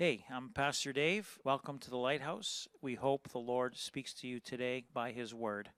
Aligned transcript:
Hey, 0.00 0.24
I'm 0.30 0.48
Pastor 0.48 0.94
Dave. 0.94 1.38
Welcome 1.44 1.78
to 1.80 1.90
the 1.90 1.98
Lighthouse. 1.98 2.66
We 2.80 2.94
hope 2.94 3.28
the 3.32 3.38
Lord 3.38 3.76
speaks 3.76 4.14
to 4.14 4.26
you 4.26 4.40
today 4.40 4.84
by 4.94 5.12
His 5.12 5.34
Word. 5.34 5.68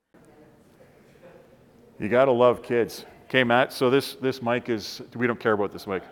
You 1.99 2.09
got 2.09 2.27
to 2.27 2.31
love 2.31 2.63
kids. 2.63 3.05
Okay, 3.25 3.43
Matt, 3.43 3.73
so 3.73 3.91
this, 3.91 4.15
this 4.15 4.41
mic 4.41 4.69
is, 4.69 5.03
we 5.17 5.27
don't 5.27 5.41
care 5.41 5.55
about 5.55 5.73
this 5.73 5.89
mic. 5.89 6.05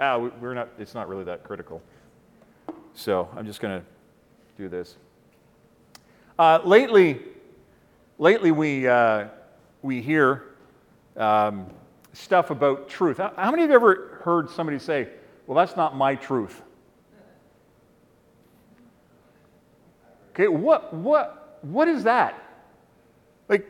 Ah, 0.00 0.16
we- 0.16 0.30
we're 0.40 0.54
not, 0.54 0.70
it's 0.78 0.94
not 0.94 1.06
really 1.06 1.24
that 1.24 1.44
critical. 1.44 1.82
So 2.94 3.28
I'm 3.36 3.44
just 3.44 3.60
to 3.60 3.84
do 4.56 4.70
this. 4.70 4.96
Uh, 6.38 6.60
lately, 6.64 7.20
lately 8.16 8.52
we, 8.52 8.88
uh, 8.88 9.26
we 9.82 10.00
hear 10.00 10.44
um, 11.18 11.66
stuff 12.14 12.48
about 12.48 12.88
truth. 12.88 13.18
How, 13.18 13.34
how 13.36 13.50
many 13.50 13.64
of 13.64 13.68
you 13.68 13.76
ever 13.76 14.22
heard 14.24 14.48
somebody 14.48 14.78
say, 14.78 15.08
well, 15.46 15.58
that's 15.58 15.76
not 15.76 15.94
my 15.94 16.14
truth? 16.14 16.62
Okay, 20.34 20.48
what, 20.48 20.92
what, 20.92 21.60
what 21.62 21.86
is 21.86 22.04
that? 22.04 22.42
Like, 23.48 23.66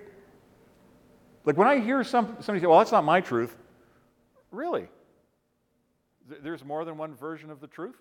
like 1.44 1.58
when 1.58 1.68
I 1.68 1.78
hear 1.78 2.02
some, 2.02 2.36
somebody 2.40 2.60
say, 2.60 2.66
well, 2.66 2.78
that's 2.78 2.92
not 2.92 3.04
my 3.04 3.20
truth, 3.20 3.54
really? 4.50 4.88
Th- 6.30 6.40
There's 6.42 6.64
more 6.64 6.86
than 6.86 6.96
one 6.96 7.14
version 7.14 7.50
of 7.50 7.60
the 7.60 7.66
truth? 7.66 7.96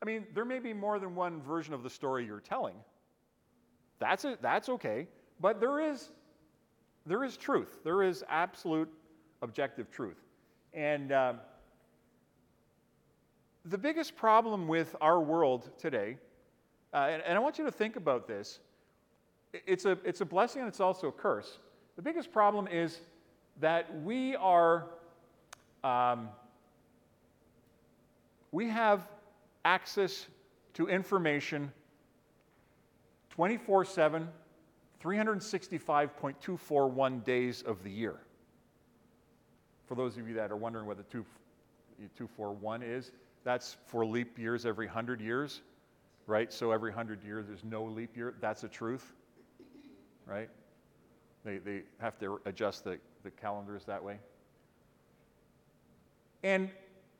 I 0.00 0.04
mean, 0.04 0.24
there 0.34 0.44
may 0.44 0.60
be 0.60 0.72
more 0.72 1.00
than 1.00 1.16
one 1.16 1.42
version 1.42 1.74
of 1.74 1.82
the 1.82 1.90
story 1.90 2.24
you're 2.26 2.40
telling. 2.40 2.76
That's, 3.98 4.24
it, 4.24 4.40
that's 4.40 4.68
okay. 4.68 5.08
But 5.40 5.58
there 5.58 5.80
is, 5.80 6.10
there 7.06 7.24
is 7.24 7.36
truth. 7.36 7.80
There 7.82 8.04
is 8.04 8.24
absolute 8.28 8.88
objective 9.42 9.90
truth. 9.90 10.18
And 10.74 11.10
um, 11.12 11.40
the 13.64 13.78
biggest 13.78 14.16
problem 14.16 14.66
with 14.66 14.96
our 15.00 15.20
world 15.20 15.70
today, 15.78 16.16
uh, 16.92 17.08
and, 17.10 17.22
and 17.22 17.36
I 17.36 17.40
want 17.40 17.58
you 17.58 17.64
to 17.64 17.70
think 17.70 17.96
about 17.96 18.26
this, 18.26 18.58
it's 19.52 19.84
a, 19.84 19.98
it's 20.04 20.20
a 20.20 20.24
blessing 20.24 20.62
and 20.62 20.68
it's 20.68 20.80
also 20.80 21.08
a 21.08 21.12
curse. 21.12 21.58
The 21.96 22.02
biggest 22.02 22.32
problem 22.32 22.66
is 22.66 23.00
that 23.60 24.02
we 24.02 24.34
are, 24.36 24.86
um, 25.84 26.28
we 28.50 28.68
have 28.68 29.06
access 29.64 30.26
to 30.74 30.88
information 30.88 31.70
24 33.30 33.84
7, 33.84 34.28
365.241 35.02 37.24
days 37.24 37.62
of 37.62 37.82
the 37.82 37.90
year. 37.90 38.16
For 39.86 39.94
those 39.94 40.16
of 40.16 40.28
you 40.28 40.34
that 40.34 40.50
are 40.50 40.56
wondering 40.56 40.86
what 40.86 40.96
the 40.96 41.02
two, 41.04 41.24
241 42.16 42.82
is, 42.82 43.12
that's 43.44 43.76
for 43.86 44.04
leap 44.06 44.38
years 44.38 44.64
every 44.66 44.86
100 44.86 45.20
years, 45.20 45.62
right? 46.26 46.52
So 46.52 46.70
every 46.70 46.90
100 46.90 47.24
years 47.24 47.46
there's 47.46 47.64
no 47.64 47.84
leap 47.84 48.16
year. 48.16 48.34
That's 48.40 48.64
a 48.64 48.68
truth, 48.68 49.12
right? 50.26 50.48
They, 51.44 51.58
they 51.58 51.82
have 52.00 52.18
to 52.20 52.40
adjust 52.44 52.84
the, 52.84 52.98
the 53.24 53.30
calendars 53.30 53.84
that 53.86 54.02
way. 54.02 54.18
And 56.42 56.70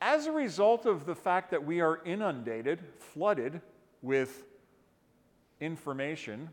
as 0.00 0.26
a 0.26 0.32
result 0.32 0.86
of 0.86 1.06
the 1.06 1.14
fact 1.14 1.50
that 1.50 1.64
we 1.64 1.80
are 1.80 2.00
inundated, 2.04 2.80
flooded 2.98 3.60
with 4.00 4.44
information, 5.60 6.48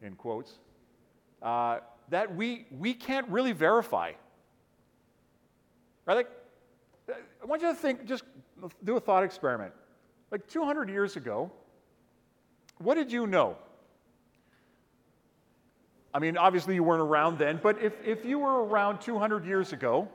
in 0.00 0.14
quotes, 0.14 0.52
uh, 1.42 1.80
that 2.08 2.34
we, 2.34 2.66
we 2.70 2.94
can't 2.94 3.28
really 3.28 3.52
verify. 3.52 4.12
Right? 6.06 6.14
Like, 6.14 6.30
I 7.08 7.46
want 7.46 7.62
you 7.62 7.68
to 7.68 7.74
think, 7.74 8.04
just 8.04 8.24
do 8.84 8.96
a 8.96 9.00
thought 9.00 9.22
experiment. 9.22 9.72
Like 10.30 10.48
200 10.48 10.88
years 10.88 11.16
ago, 11.16 11.50
what 12.78 12.94
did 12.96 13.12
you 13.12 13.26
know? 13.26 13.56
I 16.12 16.18
mean, 16.18 16.36
obviously 16.36 16.74
you 16.74 16.82
weren't 16.82 17.02
around 17.02 17.38
then, 17.38 17.60
but 17.62 17.80
if, 17.82 17.92
if 18.04 18.24
you 18.24 18.38
were 18.38 18.64
around 18.64 19.00
200 19.00 19.44
years 19.44 19.72
ago, 19.72 20.08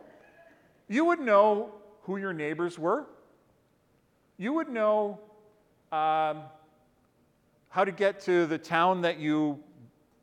you 0.87 1.05
would 1.05 1.19
know 1.19 1.71
who 2.03 2.17
your 2.17 2.33
neighbors 2.33 2.77
were. 2.77 3.05
You 4.37 4.53
would 4.53 4.67
know 4.67 5.19
um, 5.91 6.41
how 7.69 7.85
to 7.85 7.91
get 7.91 8.19
to 8.21 8.45
the 8.47 8.57
town 8.57 9.01
that 9.01 9.19
you 9.19 9.59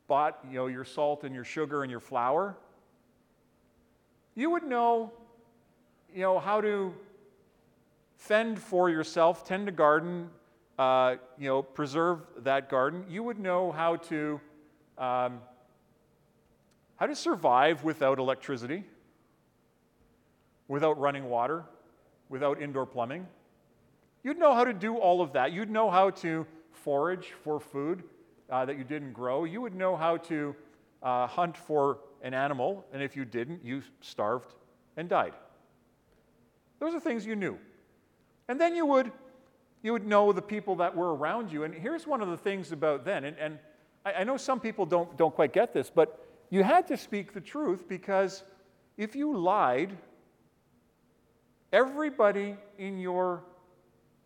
bought 0.07 0.39
you 0.47 0.55
know, 0.55 0.67
your 0.67 0.83
salt 0.83 1.23
and 1.23 1.33
your 1.33 1.45
sugar 1.45 1.83
and 1.83 1.89
your 1.89 1.99
flour. 1.99 2.57
You 4.35 4.49
would 4.51 4.63
know, 4.63 5.13
you 6.13 6.21
know 6.21 6.39
how 6.39 6.61
to 6.61 6.93
fend 8.17 8.59
for 8.59 8.89
yourself, 8.89 9.45
tend 9.45 9.67
a 9.67 9.71
garden, 9.71 10.29
uh, 10.77 11.15
you 11.37 11.47
know, 11.47 11.61
preserve 11.61 12.21
that 12.39 12.69
garden. 12.69 13.05
You 13.09 13.23
would 13.23 13.39
know 13.39 13.71
how 13.71 13.97
to 13.97 14.39
um, 14.97 15.39
how 16.97 17.05
to 17.05 17.15
survive 17.15 17.83
without 17.83 18.19
electricity, 18.19 18.83
without 20.67 20.99
running 20.99 21.29
water, 21.29 21.63
without 22.27 22.61
indoor 22.61 22.85
plumbing. 22.85 23.25
You'd 24.23 24.37
know 24.37 24.53
how 24.53 24.65
to 24.65 24.73
do 24.73 24.97
all 24.97 25.21
of 25.21 25.31
that. 25.33 25.53
You'd 25.53 25.69
know 25.69 25.89
how 25.89 26.09
to 26.09 26.45
forage 26.71 27.33
for 27.43 27.59
food 27.59 28.03
uh, 28.49 28.65
that 28.65 28.77
you 28.77 28.83
didn't 28.83 29.13
grow. 29.13 29.45
You 29.45 29.61
would 29.61 29.75
know 29.75 29.95
how 29.95 30.17
to 30.17 30.55
uh, 31.01 31.27
hunt 31.27 31.55
for 31.55 31.99
an 32.21 32.33
animal, 32.33 32.85
and 32.91 33.01
if 33.01 33.15
you 33.15 33.23
didn't, 33.23 33.63
you 33.63 33.81
starved 34.01 34.53
and 34.97 35.07
died. 35.07 35.33
Those 36.79 36.95
are 36.95 36.99
things 36.99 37.25
you 37.25 37.35
knew. 37.35 37.57
And 38.47 38.59
then 38.59 38.75
you 38.75 38.85
would, 38.85 39.11
you 39.83 39.93
would 39.93 40.07
know 40.07 40.31
the 40.31 40.41
people 40.41 40.75
that 40.77 40.95
were 40.95 41.15
around 41.15 41.51
you. 41.51 41.63
And 41.63 41.73
here's 41.73 42.07
one 42.07 42.21
of 42.21 42.29
the 42.29 42.37
things 42.37 42.71
about 42.71 43.05
then, 43.05 43.25
and, 43.25 43.37
and 43.37 43.59
I, 44.05 44.13
I 44.13 44.23
know 44.23 44.37
some 44.37 44.59
people 44.59 44.85
don't, 44.85 45.15
don't 45.17 45.33
quite 45.33 45.53
get 45.53 45.73
this, 45.73 45.89
but 45.89 46.25
you 46.49 46.63
had 46.63 46.87
to 46.87 46.97
speak 46.97 47.33
the 47.33 47.41
truth 47.41 47.87
because 47.87 48.43
if 48.97 49.15
you 49.15 49.37
lied, 49.37 49.95
everybody 51.71 52.57
in 52.77 52.99
your 52.99 53.43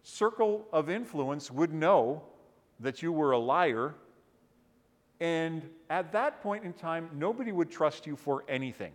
circle 0.04 0.66
of 0.72 0.90
influence 0.90 1.52
would 1.52 1.74
know 1.74 2.24
that 2.80 3.02
you 3.02 3.12
were 3.12 3.32
a 3.32 3.40
liar. 3.40 3.96
And 5.20 5.70
at 5.90 6.12
that 6.14 6.42
point 6.42 6.64
in 6.64 6.74
time, 6.74 7.10
nobody 7.14 7.52
would 7.52 7.72
trust 7.72 8.08
you 8.08 8.16
for 8.16 8.44
anything. 8.48 8.94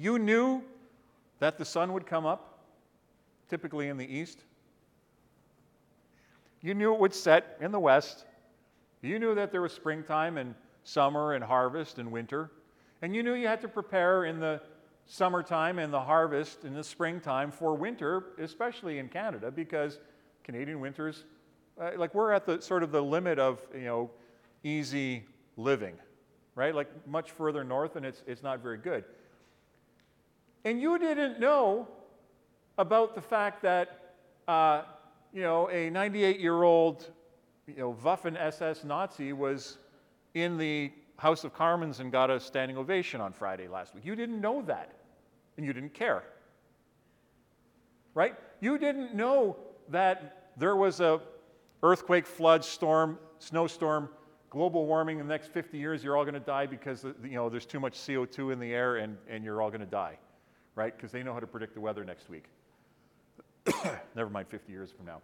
You 0.00 0.18
knew 0.18 0.62
that 1.40 1.58
the 1.58 1.64
sun 1.64 1.92
would 1.92 2.06
come 2.06 2.24
up, 2.24 2.58
typically 3.50 3.88
in 3.88 3.98
the 3.98 4.06
east. 4.06 4.38
You 6.62 6.72
knew 6.72 6.94
it 6.94 7.00
would 7.00 7.12
set 7.12 7.58
in 7.60 7.70
the 7.70 7.78
west. 7.78 8.24
You 9.02 9.18
knew 9.18 9.34
that 9.34 9.52
there 9.52 9.60
was 9.60 9.74
springtime 9.74 10.38
and 10.38 10.54
summer 10.84 11.34
and 11.34 11.44
harvest 11.44 11.98
and 11.98 12.10
winter. 12.10 12.50
And 13.02 13.14
you 13.14 13.22
knew 13.22 13.34
you 13.34 13.46
had 13.46 13.60
to 13.60 13.68
prepare 13.68 14.24
in 14.24 14.40
the 14.40 14.62
summertime 15.04 15.78
and 15.78 15.92
the 15.92 16.00
harvest 16.00 16.64
in 16.64 16.72
the 16.72 16.84
springtime 16.84 17.50
for 17.50 17.74
winter, 17.74 18.24
especially 18.38 19.00
in 19.00 19.08
Canada, 19.08 19.50
because 19.50 19.98
Canadian 20.44 20.80
winters, 20.80 21.24
uh, 21.78 21.90
like 21.98 22.14
we're 22.14 22.32
at 22.32 22.46
the 22.46 22.62
sort 22.62 22.82
of 22.82 22.90
the 22.90 23.02
limit 23.02 23.38
of, 23.38 23.60
you 23.74 23.84
know, 23.84 24.10
easy 24.64 25.24
living, 25.58 25.94
right? 26.54 26.74
Like 26.74 26.88
much 27.06 27.32
further 27.32 27.64
north 27.64 27.96
and 27.96 28.06
it's, 28.06 28.22
it's 28.26 28.42
not 28.42 28.62
very 28.62 28.78
good. 28.78 29.04
And 30.64 30.80
you 30.80 30.98
didn't 30.98 31.40
know 31.40 31.88
about 32.78 33.14
the 33.14 33.20
fact 33.20 33.62
that, 33.62 34.14
uh, 34.48 34.82
you 35.32 35.42
know, 35.42 35.68
a 35.70 35.90
98 35.90 36.40
year 36.40 36.62
old, 36.62 37.10
you 37.66 37.76
know, 37.76 37.96
Waffen 38.02 38.36
SS 38.36 38.84
Nazi 38.84 39.32
was 39.32 39.78
in 40.34 40.58
the 40.58 40.92
House 41.16 41.44
of 41.44 41.52
Commons 41.52 42.00
and 42.00 42.10
got 42.10 42.30
a 42.30 42.40
standing 42.40 42.76
ovation 42.76 43.20
on 43.20 43.32
Friday 43.32 43.68
last 43.68 43.94
week. 43.94 44.04
You 44.04 44.16
didn't 44.16 44.40
know 44.40 44.62
that, 44.62 44.92
and 45.56 45.66
you 45.66 45.72
didn't 45.72 45.94
care. 45.94 46.24
Right? 48.14 48.34
You 48.60 48.78
didn't 48.78 49.14
know 49.14 49.56
that 49.88 50.52
there 50.56 50.76
was 50.76 51.00
a 51.00 51.20
earthquake, 51.82 52.26
flood, 52.26 52.64
storm, 52.64 53.18
snowstorm, 53.38 54.08
global 54.50 54.86
warming 54.86 55.20
in 55.20 55.26
the 55.26 55.32
next 55.32 55.52
50 55.52 55.78
years, 55.78 56.02
you're 56.02 56.16
all 56.16 56.24
going 56.24 56.34
to 56.34 56.40
die 56.40 56.66
because 56.66 57.04
you 57.22 57.30
know, 57.30 57.48
there's 57.48 57.66
too 57.66 57.80
much 57.80 57.94
CO2 57.94 58.52
in 58.52 58.58
the 58.58 58.74
air 58.74 58.96
and, 58.96 59.16
and 59.28 59.44
you're 59.44 59.62
all 59.62 59.70
going 59.70 59.80
to 59.80 59.86
die, 59.86 60.18
right? 60.74 60.94
Because 60.96 61.12
they 61.12 61.22
know 61.22 61.32
how 61.32 61.40
to 61.40 61.46
predict 61.46 61.74
the 61.74 61.80
weather 61.80 62.04
next 62.04 62.28
week. 62.28 62.44
Never 64.14 64.30
mind 64.30 64.48
50 64.48 64.72
years 64.72 64.90
from 64.90 65.06
now. 65.06 65.20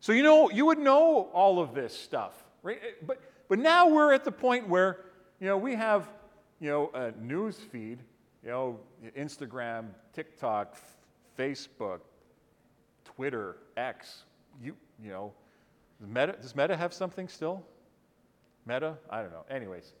So 0.00 0.12
you 0.12 0.22
know, 0.22 0.50
you 0.50 0.66
would 0.66 0.78
know 0.78 1.28
all 1.32 1.60
of 1.60 1.74
this 1.74 1.96
stuff, 1.96 2.32
right? 2.62 2.78
Eh, 2.82 2.90
but, 3.06 3.20
but 3.48 3.58
now 3.58 3.88
we're 3.88 4.12
at 4.12 4.24
the 4.24 4.32
point 4.32 4.68
where, 4.68 5.04
you 5.40 5.46
know, 5.46 5.56
we 5.56 5.74
have, 5.74 6.08
you 6.60 6.68
know, 6.68 6.90
a 6.94 7.12
news 7.20 7.56
feed, 7.56 7.98
you 8.42 8.50
know, 8.50 8.80
Instagram, 9.16 9.86
TikTok, 10.12 10.76
Facebook, 11.38 12.00
Twitter, 13.04 13.56
X, 13.76 14.24
you, 14.62 14.76
you 15.02 15.10
know, 15.10 15.32
Meta, 16.00 16.36
does 16.40 16.54
Meta 16.54 16.76
have 16.76 16.92
something 16.92 17.28
still? 17.28 17.62
Meta? 18.66 18.96
I 19.08 19.22
don't 19.22 19.32
know. 19.32 19.44
Anyways. 19.50 19.92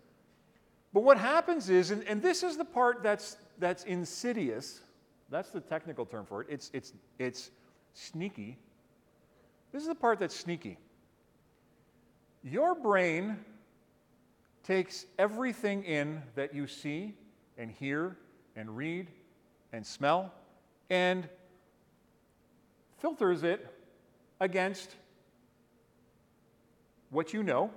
But 0.96 1.02
what 1.02 1.18
happens 1.18 1.68
is, 1.68 1.90
and, 1.90 2.02
and 2.04 2.22
this 2.22 2.42
is 2.42 2.56
the 2.56 2.64
part 2.64 3.02
that's, 3.02 3.36
that's 3.58 3.84
insidious, 3.84 4.80
that's 5.28 5.50
the 5.50 5.60
technical 5.60 6.06
term 6.06 6.24
for 6.24 6.40
it, 6.40 6.46
it's, 6.48 6.70
it's, 6.72 6.94
it's 7.18 7.50
sneaky. 7.92 8.56
This 9.72 9.82
is 9.82 9.88
the 9.88 9.94
part 9.94 10.18
that's 10.18 10.34
sneaky. 10.34 10.78
Your 12.42 12.74
brain 12.74 13.36
takes 14.64 15.04
everything 15.18 15.84
in 15.84 16.22
that 16.34 16.54
you 16.54 16.66
see 16.66 17.12
and 17.58 17.70
hear 17.70 18.16
and 18.56 18.74
read 18.74 19.08
and 19.74 19.84
smell 19.84 20.32
and 20.88 21.28
filters 23.00 23.42
it 23.42 23.66
against 24.40 24.96
what 27.10 27.34
you 27.34 27.42
know. 27.42 27.70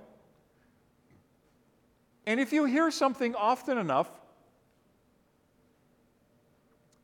And 2.30 2.38
if 2.38 2.52
you 2.52 2.64
hear 2.64 2.92
something 2.92 3.34
often 3.34 3.76
enough, 3.76 4.08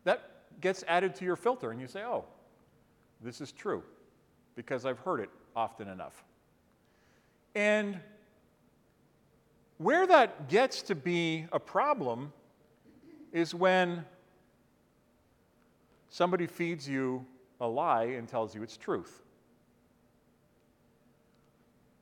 that 0.04 0.30
gets 0.60 0.84
added 0.86 1.16
to 1.16 1.24
your 1.24 1.34
filter, 1.34 1.72
and 1.72 1.80
you 1.80 1.88
say, 1.88 2.04
oh, 2.04 2.24
this 3.20 3.40
is 3.40 3.50
true 3.50 3.82
because 4.54 4.86
I've 4.86 5.00
heard 5.00 5.18
it 5.18 5.28
often 5.56 5.88
enough. 5.88 6.22
And 7.56 7.98
where 9.78 10.06
that 10.06 10.48
gets 10.48 10.80
to 10.82 10.94
be 10.94 11.46
a 11.50 11.58
problem 11.58 12.32
is 13.32 13.52
when 13.52 14.04
somebody 16.08 16.46
feeds 16.46 16.88
you 16.88 17.26
a 17.60 17.66
lie 17.66 18.04
and 18.04 18.28
tells 18.28 18.54
you 18.54 18.62
it's 18.62 18.76
truth. 18.76 19.24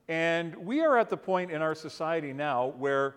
And 0.08 0.54
we 0.56 0.80
are 0.80 0.98
at 0.98 1.08
the 1.08 1.16
point 1.16 1.50
in 1.50 1.62
our 1.62 1.74
society 1.74 2.32
now 2.32 2.74
where 2.78 3.14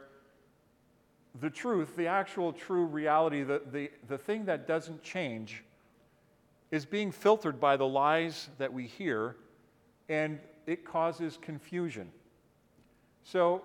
the 1.40 1.50
truth, 1.50 1.96
the 1.96 2.08
actual 2.08 2.54
true 2.54 2.86
reality, 2.86 3.44
the, 3.44 3.62
the, 3.72 3.92
the 4.08 4.18
thing 4.18 4.46
that 4.46 4.68
doesn't 4.68 5.04
change, 5.04 5.64
is 6.72 6.86
being 6.86 7.12
filtered 7.12 7.60
by 7.60 7.78
the 7.78 7.88
lies 7.88 8.50
that 8.58 8.72
we 8.72 8.86
hear, 8.86 9.36
and 10.10 10.40
it 10.66 10.84
causes 10.86 11.38
confusion. 11.42 12.10
So, 13.24 13.62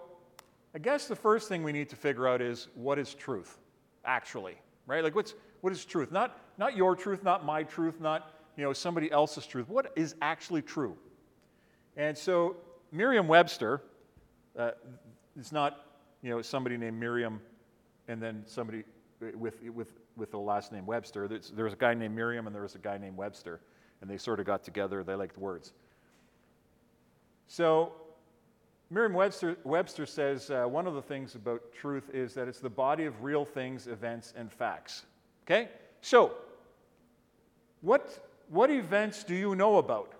I 0.74 0.78
guess 0.78 1.06
the 1.06 1.16
first 1.16 1.48
thing 1.48 1.62
we 1.62 1.72
need 1.72 1.88
to 1.90 1.96
figure 1.96 2.26
out 2.26 2.40
is 2.40 2.68
what 2.74 2.98
is 2.98 3.14
truth, 3.14 3.58
actually, 4.04 4.56
right? 4.86 5.02
Like, 5.02 5.14
what's, 5.14 5.34
what 5.60 5.72
is 5.72 5.84
truth? 5.84 6.10
Not, 6.10 6.40
not 6.58 6.76
your 6.76 6.96
truth, 6.96 7.22
not 7.22 7.44
my 7.44 7.62
truth, 7.62 8.00
not 8.00 8.34
you 8.56 8.64
know, 8.64 8.72
somebody 8.72 9.10
else's 9.10 9.46
truth. 9.46 9.68
What 9.68 9.92
is 9.96 10.14
actually 10.20 10.62
true? 10.62 10.96
And 11.96 12.16
so, 12.16 12.56
Merriam 12.92 13.26
Webster, 13.26 13.80
uh, 14.56 14.72
it's 15.38 15.50
not 15.50 15.86
you 16.22 16.30
know, 16.30 16.42
somebody 16.42 16.76
named 16.76 17.00
Miriam 17.00 17.40
and 18.06 18.22
then 18.22 18.42
somebody 18.46 18.84
with, 19.34 19.62
with, 19.62 19.92
with 20.16 20.30
the 20.30 20.38
last 20.38 20.72
name 20.72 20.84
Webster. 20.84 21.26
There's, 21.26 21.50
there 21.50 21.64
was 21.64 21.72
a 21.72 21.76
guy 21.76 21.94
named 21.94 22.14
Miriam 22.14 22.46
and 22.46 22.54
there 22.54 22.62
was 22.62 22.74
a 22.74 22.78
guy 22.78 22.98
named 22.98 23.16
Webster, 23.16 23.60
and 24.00 24.10
they 24.10 24.18
sort 24.18 24.40
of 24.40 24.46
got 24.46 24.62
together. 24.62 25.02
They 25.02 25.14
liked 25.14 25.38
words. 25.38 25.72
So, 27.48 27.92
Merriam 28.90 29.14
Webster, 29.14 29.56
Webster 29.64 30.04
says 30.04 30.50
uh, 30.50 30.64
one 30.64 30.86
of 30.86 30.92
the 30.94 31.02
things 31.02 31.34
about 31.34 31.72
truth 31.72 32.10
is 32.12 32.34
that 32.34 32.46
it's 32.46 32.60
the 32.60 32.68
body 32.68 33.06
of 33.06 33.22
real 33.22 33.46
things, 33.46 33.86
events, 33.86 34.34
and 34.36 34.52
facts. 34.52 35.06
Okay? 35.46 35.70
So, 36.02 36.32
what, 37.80 38.26
what 38.48 38.70
events 38.70 39.24
do 39.24 39.34
you 39.34 39.54
know 39.54 39.78
about? 39.78 40.12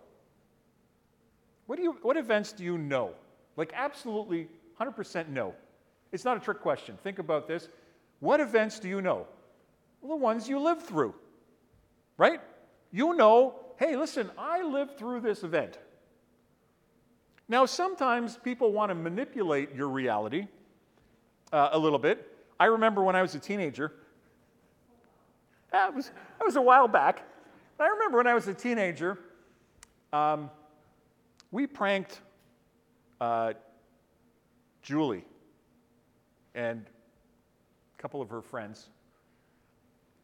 What, 1.72 1.78
do 1.78 1.84
you, 1.84 1.96
what 2.02 2.18
events 2.18 2.52
do 2.52 2.64
you 2.64 2.76
know? 2.76 3.12
Like, 3.56 3.72
absolutely 3.74 4.46
100% 4.78 5.28
no. 5.30 5.54
It's 6.12 6.22
not 6.22 6.36
a 6.36 6.40
trick 6.40 6.60
question. 6.60 6.98
Think 7.02 7.18
about 7.18 7.48
this. 7.48 7.70
What 8.20 8.40
events 8.40 8.78
do 8.78 8.90
you 8.90 9.00
know? 9.00 9.26
Well, 10.02 10.18
the 10.18 10.22
ones 10.22 10.46
you 10.46 10.58
lived 10.58 10.82
through, 10.82 11.14
right? 12.18 12.42
You 12.90 13.14
know, 13.14 13.54
hey, 13.78 13.96
listen, 13.96 14.30
I 14.36 14.60
lived 14.60 14.98
through 14.98 15.20
this 15.20 15.44
event. 15.44 15.78
Now, 17.48 17.64
sometimes 17.64 18.36
people 18.36 18.70
want 18.70 18.90
to 18.90 18.94
manipulate 18.94 19.74
your 19.74 19.88
reality 19.88 20.48
uh, 21.54 21.70
a 21.72 21.78
little 21.78 21.98
bit. 21.98 22.36
I 22.60 22.66
remember 22.66 23.02
when 23.02 23.16
I 23.16 23.22
was 23.22 23.34
a 23.34 23.40
teenager, 23.40 23.94
that 25.70 25.94
was, 25.94 26.08
that 26.38 26.44
was 26.44 26.56
a 26.56 26.60
while 26.60 26.86
back. 26.86 27.22
I 27.80 27.86
remember 27.86 28.18
when 28.18 28.26
I 28.26 28.34
was 28.34 28.46
a 28.46 28.52
teenager, 28.52 29.18
um, 30.12 30.50
we 31.52 31.66
pranked 31.66 32.20
uh, 33.20 33.52
Julie 34.80 35.24
and 36.54 36.84
a 37.98 38.02
couple 38.02 38.20
of 38.20 38.28
her 38.30 38.42
friends 38.42 38.88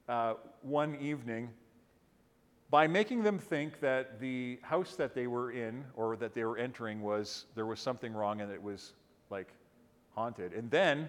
uh, 0.08 0.34
one 0.62 0.96
evening 0.96 1.50
by 2.70 2.86
making 2.86 3.22
them 3.22 3.38
think 3.38 3.78
that 3.80 4.18
the 4.20 4.58
house 4.62 4.96
that 4.96 5.14
they 5.14 5.26
were 5.26 5.52
in 5.52 5.84
or 5.94 6.16
that 6.16 6.34
they 6.34 6.44
were 6.44 6.58
entering 6.58 7.02
was 7.02 7.44
there 7.54 7.66
was 7.66 7.78
something 7.78 8.12
wrong 8.14 8.40
and 8.40 8.50
it 8.50 8.62
was 8.62 8.94
like 9.30 9.48
haunted. 10.14 10.52
And 10.54 10.70
then 10.70 11.08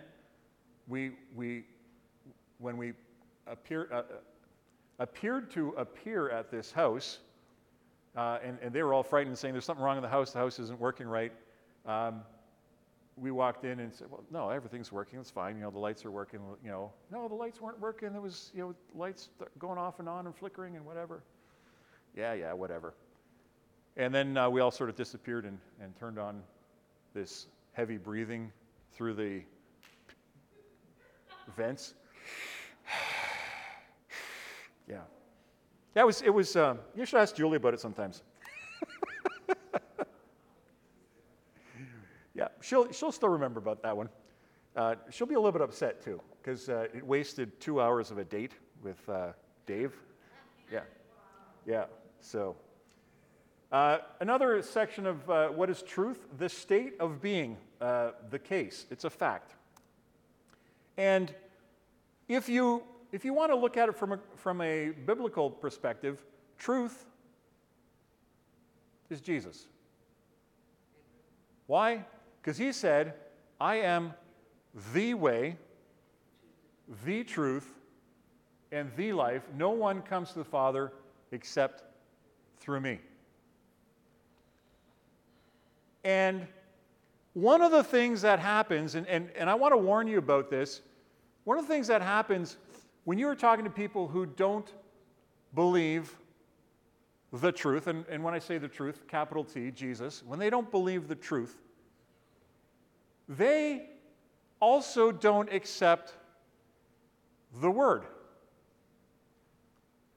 we, 0.88 1.12
we 1.36 1.64
when 2.60 2.76
we 2.76 2.94
appear, 3.48 3.88
uh, 3.92 4.04
appeared 5.00 5.50
to 5.52 5.70
appear 5.72 6.30
at 6.30 6.52
this 6.52 6.72
house, 6.72 7.20
uh, 8.20 8.38
and, 8.44 8.58
and, 8.62 8.74
they 8.74 8.84
were 8.84 8.94
all 8.94 9.02
frightened, 9.02 9.38
saying, 9.38 9.54
There's 9.54 9.64
something 9.64 9.84
wrong 9.84 9.96
in 9.96 10.04
the 10.04 10.10
house, 10.10 10.34
the 10.34 10.40
house 10.40 10.60
isn't 10.60 10.78
working 10.78 11.08
right. 11.08 11.32
Um, 11.86 12.20
we 13.16 13.32
walked 13.32 13.64
in 13.64 13.80
and 13.80 13.94
said, 13.94 14.08
Well, 14.12 14.26
no, 14.30 14.50
everything's 14.50 14.92
working, 14.92 15.20
it's 15.20 15.32
fine, 15.32 15.56
you 15.56 15.62
know, 15.62 15.72
the 15.72 15.80
lights 15.80 16.04
are 16.04 16.12
working, 16.12 16.42
you 16.62 16.70
know. 16.70 16.92
No, 17.14 17.30
the 17.30 17.36
lights 17.36 17.62
weren't 17.62 17.80
working, 17.80 18.12
there 18.12 18.20
was, 18.20 18.52
you 18.54 18.62
know, 18.62 18.76
lights 18.94 19.30
going 19.58 19.78
off 19.78 20.00
and 20.00 20.10
on 20.10 20.26
and 20.26 20.36
flickering 20.36 20.76
and 20.76 20.86
whatever. 20.86 21.24
Yeah, 22.14 22.34
yeah, 22.34 22.52
whatever. 22.52 22.94
And 23.96 24.14
then 24.14 24.36
uh, 24.36 24.50
we 24.50 24.60
all 24.60 24.72
sort 24.72 24.90
of 24.90 24.98
disappeared 24.98 25.46
and, 25.46 25.58
and 25.82 25.98
turned 25.98 26.20
on 26.20 26.44
this 27.14 27.48
heavy 27.72 27.96
breathing 27.96 28.52
through 28.92 29.14
the 29.14 29.44
vents. 31.56 31.94
yeah. 34.90 34.98
That 35.94 36.06
was, 36.06 36.22
it 36.22 36.30
was, 36.30 36.56
um, 36.56 36.80
you 36.96 37.06
should 37.06 37.20
ask 37.20 37.36
Julie 37.36 37.58
about 37.58 37.74
it 37.74 37.80
sometimes. 37.80 38.22
yeah, 42.36 42.48
she'll, 42.62 42.92
she'll 42.92 43.12
still 43.12 43.30
remember 43.30 43.60
about 43.60 43.82
that 43.84 43.98
one. 43.98 44.10
Uh, 44.76 44.96
she'll 45.10 45.28
be 45.28 45.34
a 45.34 45.40
little 45.40 45.52
bit 45.52 45.62
upset 45.62 46.04
too, 46.04 46.22
because 46.42 46.70
uh, 46.70 46.88
it 46.94 47.06
wasted 47.06 47.60
two 47.60 47.82
hours 47.82 48.12
of 48.12 48.20
a 48.20 48.24
date 48.24 48.54
with 48.84 49.10
uh, 49.10 49.34
Dave. 49.66 49.94
Yeah. 50.72 50.82
Yeah. 51.66 51.86
So, 52.22 52.56
uh, 53.72 54.00
another 54.20 54.62
section 54.62 55.06
of 55.06 55.30
uh, 55.30 55.50
what 55.50 55.70
is 55.70 55.82
truth 55.82 56.26
the 56.38 56.50
state 56.50 56.94
of 57.00 57.22
being, 57.22 57.58
uh, 57.82 58.12
the 58.30 58.40
case. 58.40 58.86
It's 58.90 59.06
a 59.06 59.10
fact. 59.10 59.54
And 60.98 61.34
if 62.28 62.50
you, 62.50 62.84
if 63.12 63.26
you 63.26 63.34
want 63.34 63.52
to 63.52 63.56
look 63.56 63.78
at 63.78 63.90
it 63.90 63.96
from 63.96 64.14
a, 64.14 64.20
from 64.36 64.62
a 64.62 64.90
biblical 65.06 65.50
perspective, 65.50 66.24
truth 66.58 67.06
is 69.10 69.22
Jesus. 69.22 69.66
Why? 71.68 72.06
Because 72.42 72.58
he 72.58 72.72
said, 72.72 73.14
I 73.60 73.78
am 73.78 74.14
the 74.94 75.14
way, 75.14 75.58
the 77.06 77.24
truth, 77.24 77.74
and 78.72 78.92
the 78.96 79.14
life. 79.14 79.44
No 79.58 79.72
one 79.72 80.02
comes 80.02 80.32
to 80.32 80.40
the 80.40 80.46
Father 80.46 80.94
except 81.32 81.84
through 82.60 82.82
me. 82.82 83.00
And 86.04 86.48
one 87.34 87.62
of 87.62 87.72
the 87.72 87.84
things 87.84 88.22
that 88.22 88.40
happens, 88.40 88.96
and, 88.96 89.08
and, 89.08 89.30
and 89.36 89.50
I 89.50 89.56
want 89.56 89.74
to 89.74 89.78
warn 89.78 90.08
you 90.08 90.18
about 90.18 90.50
this, 90.50 90.82
one 91.44 91.58
of 91.58 91.68
the 91.68 91.74
things 91.74 91.88
that 91.88 92.02
happens 92.02 92.58
when 93.10 93.18
you're 93.18 93.34
talking 93.34 93.66
to 93.66 93.72
people 93.72 94.08
who 94.08 94.28
don't 94.28 94.72
believe 95.56 96.16
the 97.34 97.52
truth, 97.52 97.88
and, 97.88 98.06
and 98.08 98.24
when 98.24 98.36
I 98.36 98.38
say 98.38 98.60
the 98.60 98.68
truth, 98.68 99.08
capital 99.08 99.44
T, 99.44 99.72
Jesus, 99.72 100.22
when 100.24 100.38
they 100.38 100.52
don't 100.52 100.70
believe 100.70 101.08
the 101.08 101.16
truth, 101.16 101.58
they 103.28 103.90
also 104.60 105.12
don't 105.12 105.52
accept 105.52 106.14
the 107.60 107.72
word. 107.72 108.04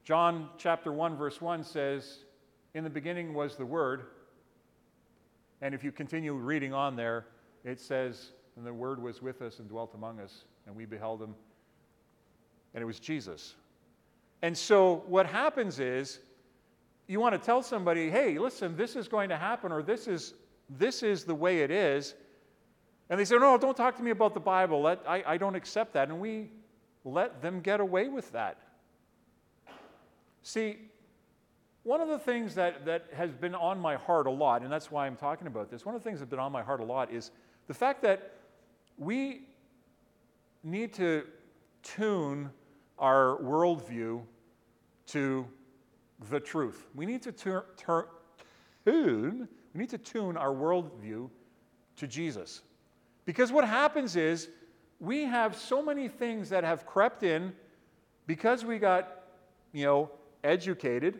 John 0.03 0.49
chapter 0.59 0.93
1 0.93 1.17
verse 1.17 1.41
1 1.41 1.63
says, 1.63 2.25
"In 2.75 2.83
the 2.83 2.91
beginning 2.91 3.33
was 3.33 3.55
the 3.55 3.65
word." 3.65 4.05
And 5.61 5.73
if 5.73 5.83
you 5.83 5.91
continue 5.91 6.35
reading 6.35 6.75
on 6.75 6.95
there, 6.95 7.25
it 7.63 7.79
says, 7.79 8.33
"And 8.55 8.63
the 8.63 8.71
word 8.71 9.01
was 9.01 9.19
with 9.19 9.41
us 9.41 9.57
and 9.57 9.67
dwelt 9.67 9.95
among 9.95 10.19
us, 10.19 10.45
and 10.67 10.75
we 10.75 10.85
beheld 10.85 11.23
him." 11.23 11.33
And 12.73 12.81
it 12.81 12.85
was 12.85 12.99
Jesus. 12.99 13.55
And 14.41 14.57
so 14.57 15.03
what 15.07 15.25
happens 15.25 15.79
is 15.79 16.19
you 17.07 17.19
want 17.19 17.33
to 17.33 17.43
tell 17.43 17.61
somebody, 17.61 18.09
"Hey, 18.09 18.37
listen, 18.37 18.75
this 18.75 18.95
is 18.95 19.07
going 19.07 19.29
to 19.29 19.37
happen 19.37 19.71
or 19.71 19.83
this 19.83 20.07
is 20.07 20.33
this 20.69 21.03
is 21.03 21.23
the 21.23 21.35
way 21.35 21.59
it 21.59 21.71
is." 21.71 22.15
And 23.09 23.19
they 23.19 23.25
say, 23.25 23.37
No, 23.37 23.57
don't 23.57 23.75
talk 23.77 23.95
to 23.97 24.03
me 24.03 24.11
about 24.11 24.33
the 24.33 24.39
Bible. 24.39 24.81
Let, 24.81 25.01
I, 25.07 25.23
I 25.25 25.37
don't 25.37 25.55
accept 25.55 25.93
that. 25.93 26.09
And 26.09 26.19
we 26.19 26.49
let 27.05 27.41
them 27.41 27.59
get 27.59 27.79
away 27.79 28.07
with 28.07 28.31
that. 28.31 28.57
See, 30.41 30.77
one 31.83 32.01
of 32.01 32.07
the 32.07 32.19
things 32.19 32.55
that, 32.55 32.85
that 32.85 33.05
has 33.13 33.31
been 33.31 33.55
on 33.55 33.79
my 33.79 33.95
heart 33.95 34.25
a 34.25 34.31
lot, 34.31 34.61
and 34.61 34.71
that's 34.71 34.89
why 34.89 35.05
I'm 35.05 35.15
talking 35.15 35.47
about 35.47 35.69
this, 35.69 35.85
one 35.85 35.95
of 35.95 36.03
the 36.03 36.09
things 36.09 36.19
that's 36.19 36.29
been 36.29 36.39
on 36.39 36.51
my 36.51 36.63
heart 36.63 36.79
a 36.79 36.83
lot 36.83 37.11
is 37.11 37.31
the 37.67 37.73
fact 37.73 38.01
that 38.03 38.31
we 38.97 39.41
need 40.63 40.93
to 40.93 41.25
tune 41.81 42.49
our 42.99 43.39
worldview 43.41 44.21
to 45.07 45.47
the 46.29 46.39
truth. 46.39 46.87
We 46.95 47.05
need 47.05 47.21
to 47.23 47.31
tur- 47.31 47.65
tur- 47.75 48.09
tune, 48.85 49.47
we 49.73 49.79
need 49.79 49.89
to 49.89 49.97
tune 49.97 50.37
our 50.37 50.53
worldview 50.53 51.29
to 51.97 52.07
Jesus. 52.07 52.61
Because 53.25 53.51
what 53.51 53.65
happens 53.65 54.15
is 54.15 54.49
we 54.99 55.23
have 55.23 55.55
so 55.55 55.81
many 55.81 56.07
things 56.07 56.49
that 56.49 56.63
have 56.63 56.85
crept 56.85 57.23
in 57.23 57.53
because 58.27 58.63
we 58.63 58.79
got, 58.79 59.23
you 59.71 59.85
know, 59.85 60.11
educated, 60.43 61.19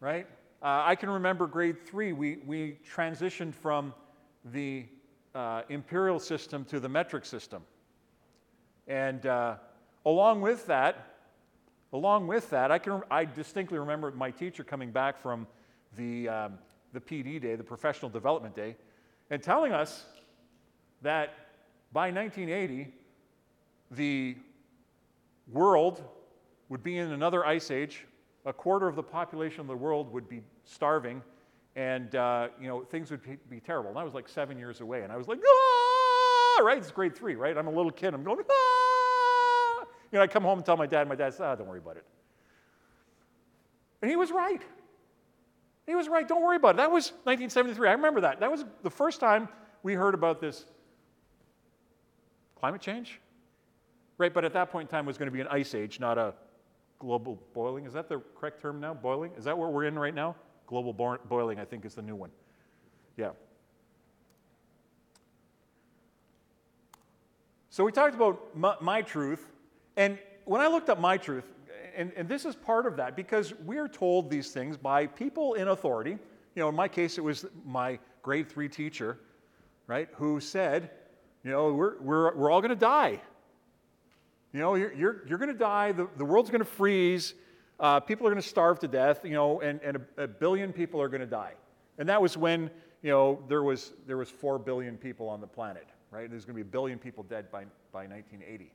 right? 0.00 0.26
Uh, 0.62 0.82
I 0.84 0.94
can 0.94 1.08
remember 1.08 1.46
grade 1.46 1.86
three, 1.86 2.12
we, 2.12 2.38
we 2.46 2.78
transitioned 2.94 3.54
from 3.54 3.94
the 4.44 4.86
uh, 5.34 5.62
imperial 5.68 6.18
system 6.18 6.64
to 6.66 6.80
the 6.80 6.88
metric 6.88 7.24
system. 7.24 7.62
And 8.86 9.24
uh, 9.24 9.56
along 10.04 10.40
with 10.40 10.66
that, 10.66 11.06
along 11.92 12.26
with 12.26 12.50
that, 12.50 12.70
I, 12.70 12.78
can, 12.78 13.02
I 13.10 13.24
distinctly 13.24 13.78
remember 13.78 14.10
my 14.12 14.30
teacher 14.30 14.64
coming 14.64 14.90
back 14.90 15.20
from 15.20 15.46
the, 15.96 16.28
um, 16.28 16.58
the 16.92 17.00
PD 17.00 17.40
day, 17.40 17.56
the 17.56 17.64
professional 17.64 18.10
development 18.10 18.54
day, 18.54 18.76
and 19.30 19.42
telling 19.42 19.72
us 19.72 20.06
that 21.02 21.34
by 21.92 22.10
1980, 22.10 22.92
the 23.90 24.36
world 25.50 26.02
would 26.68 26.82
be 26.82 26.98
in 26.98 27.10
another 27.10 27.44
ice 27.44 27.70
age. 27.70 28.06
A 28.46 28.52
quarter 28.52 28.88
of 28.88 28.96
the 28.96 29.02
population 29.02 29.60
of 29.60 29.66
the 29.66 29.76
world 29.76 30.12
would 30.12 30.28
be 30.28 30.42
starving, 30.64 31.22
and 31.76 32.14
uh, 32.14 32.48
you 32.60 32.68
know 32.68 32.82
things 32.82 33.10
would 33.10 33.20
be, 33.50 33.60
terrible. 33.60 33.90
And 33.90 33.98
I 33.98 34.04
was 34.04 34.14
like 34.14 34.28
seven 34.28 34.58
years 34.58 34.80
away, 34.80 35.02
and 35.02 35.12
I 35.12 35.16
was 35.16 35.28
like, 35.28 35.40
ah, 35.44 36.60
right? 36.62 36.78
It's 36.78 36.90
grade 36.90 37.14
three, 37.14 37.34
right? 37.34 37.56
I'm 37.56 37.66
a 37.66 37.72
little 37.72 37.90
kid. 37.90 38.14
I'm 38.14 38.24
going, 38.24 38.38
ah. 38.50 38.79
You 40.10 40.18
know, 40.18 40.22
I 40.22 40.26
come 40.26 40.42
home 40.42 40.58
and 40.58 40.66
tell 40.66 40.76
my 40.76 40.86
dad. 40.86 41.08
My 41.08 41.14
dad 41.14 41.32
says, 41.32 41.40
ah, 41.40 41.54
don't 41.54 41.68
worry 41.68 41.78
about 41.78 41.96
it. 41.96 42.04
And 44.02 44.10
he 44.10 44.16
was 44.16 44.30
right. 44.30 44.62
He 45.86 45.94
was 45.94 46.08
right. 46.08 46.26
Don't 46.26 46.42
worry 46.42 46.56
about 46.56 46.74
it. 46.74 46.76
That 46.78 46.90
was 46.90 47.10
1973. 47.24 47.88
I 47.88 47.92
remember 47.92 48.20
that. 48.22 48.40
That 48.40 48.50
was 48.50 48.64
the 48.82 48.90
first 48.90 49.20
time 49.20 49.48
we 49.82 49.94
heard 49.94 50.14
about 50.14 50.40
this 50.40 50.64
climate 52.58 52.80
change, 52.80 53.20
right? 54.18 54.32
But 54.32 54.44
at 54.44 54.52
that 54.52 54.70
point 54.70 54.88
in 54.88 54.90
time, 54.90 55.04
it 55.04 55.08
was 55.08 55.18
going 55.18 55.30
to 55.30 55.32
be 55.32 55.40
an 55.40 55.48
ice 55.48 55.74
age, 55.74 56.00
not 56.00 56.18
a 56.18 56.34
global 56.98 57.42
boiling. 57.54 57.86
Is 57.86 57.92
that 57.94 58.08
the 58.08 58.20
correct 58.38 58.60
term 58.60 58.80
now? 58.80 58.94
Boiling? 58.94 59.32
Is 59.36 59.44
that 59.44 59.56
what 59.56 59.72
we're 59.72 59.84
in 59.84 59.98
right 59.98 60.14
now? 60.14 60.36
Global 60.66 60.92
boiling, 60.92 61.58
I 61.58 61.64
think, 61.64 61.84
is 61.84 61.94
the 61.94 62.02
new 62.02 62.14
one. 62.14 62.30
Yeah. 63.16 63.30
So 67.70 67.84
we 67.84 67.92
talked 67.92 68.14
about 68.14 68.56
my, 68.56 68.76
my 68.80 69.02
truth, 69.02 69.46
and 69.96 70.18
when 70.44 70.60
I 70.60 70.66
looked 70.66 70.88
up 70.88 71.00
my 71.00 71.16
truth, 71.16 71.44
and, 71.96 72.12
and 72.16 72.28
this 72.28 72.44
is 72.44 72.54
part 72.54 72.86
of 72.86 72.96
that 72.96 73.16
because 73.16 73.52
we're 73.64 73.88
told 73.88 74.30
these 74.30 74.50
things 74.50 74.76
by 74.76 75.06
people 75.06 75.54
in 75.54 75.68
authority. 75.68 76.10
You 76.10 76.62
know, 76.62 76.68
in 76.68 76.74
my 76.74 76.88
case, 76.88 77.18
it 77.18 77.24
was 77.24 77.46
my 77.64 77.98
grade 78.22 78.48
three 78.48 78.68
teacher, 78.68 79.18
right, 79.86 80.08
who 80.14 80.40
said, 80.40 80.90
you 81.44 81.50
know, 81.50 81.72
we're, 81.72 82.00
we're, 82.00 82.34
we're 82.34 82.50
all 82.50 82.60
going 82.60 82.70
to 82.70 82.76
die. 82.76 83.20
You 84.52 84.60
know, 84.60 84.74
you're, 84.74 84.92
you're, 84.92 85.22
you're 85.28 85.38
going 85.38 85.52
to 85.52 85.58
die, 85.58 85.92
the, 85.92 86.08
the 86.16 86.24
world's 86.24 86.50
going 86.50 86.60
to 86.60 86.64
freeze, 86.64 87.34
uh, 87.78 88.00
people 88.00 88.26
are 88.26 88.30
going 88.30 88.42
to 88.42 88.48
starve 88.48 88.78
to 88.80 88.88
death, 88.88 89.24
you 89.24 89.32
know, 89.32 89.60
and, 89.60 89.80
and 89.82 89.96
a, 90.18 90.24
a 90.24 90.28
billion 90.28 90.72
people 90.72 91.00
are 91.00 91.08
going 91.08 91.20
to 91.20 91.26
die. 91.26 91.54
And 91.98 92.08
that 92.08 92.20
was 92.20 92.36
when, 92.36 92.70
you 93.02 93.10
know, 93.10 93.42
there 93.48 93.62
was, 93.62 93.92
there 94.06 94.16
was 94.16 94.28
4 94.28 94.58
billion 94.58 94.96
people 94.96 95.28
on 95.28 95.40
the 95.40 95.46
planet, 95.46 95.86
right? 96.10 96.28
There's 96.28 96.44
going 96.44 96.56
to 96.56 96.62
be 96.64 96.68
a 96.68 96.72
billion 96.72 96.98
people 96.98 97.22
dead 97.22 97.50
by, 97.50 97.64
by 97.92 98.06
1980. 98.06 98.72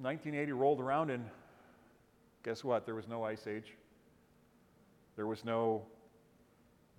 1980 0.00 0.52
rolled 0.52 0.80
around, 0.80 1.10
and 1.10 1.24
guess 2.42 2.64
what? 2.64 2.86
There 2.86 2.94
was 2.94 3.08
no 3.08 3.24
ice 3.24 3.46
age. 3.46 3.76
There 5.16 5.26
was 5.26 5.44
no 5.44 5.82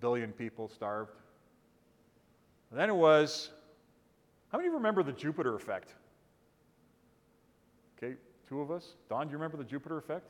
billion 0.00 0.32
people 0.32 0.68
starved. 0.68 1.12
And 2.70 2.78
then 2.78 2.88
it 2.88 2.94
was, 2.94 3.50
how 4.50 4.58
many 4.58 4.68
of 4.68 4.72
you 4.72 4.76
remember 4.76 5.02
the 5.02 5.12
Jupiter 5.12 5.54
effect? 5.54 5.94
Okay, 7.96 8.14
two 8.48 8.60
of 8.60 8.70
us. 8.70 8.96
Don, 9.08 9.26
do 9.26 9.32
you 9.32 9.36
remember 9.36 9.56
the 9.56 9.64
Jupiter 9.64 9.98
effect? 9.98 10.26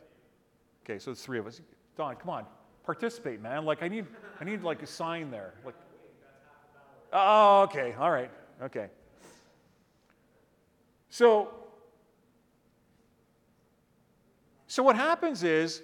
Okay, 0.85 0.99
so 0.99 1.11
it's 1.11 1.23
three 1.23 1.39
of 1.39 1.47
us. 1.47 1.61
Don, 1.97 2.17
come 2.17 2.31
on, 2.31 2.45
participate, 2.85 3.41
man. 3.41 3.65
Like 3.65 3.83
I 3.83 3.89
need, 3.89 4.07
I 4.41 4.45
need 4.45 4.63
like 4.63 4.83
a 4.83 4.87
sign 4.87 5.31
there. 5.31 5.55
Like, 5.65 5.75
oh, 7.13 7.63
okay, 7.63 7.95
all 7.99 8.11
right, 8.11 8.31
okay. 8.63 8.89
So, 11.09 11.51
so 14.73 14.83
what 14.83 14.97
happens 14.97 15.43
is, 15.43 15.83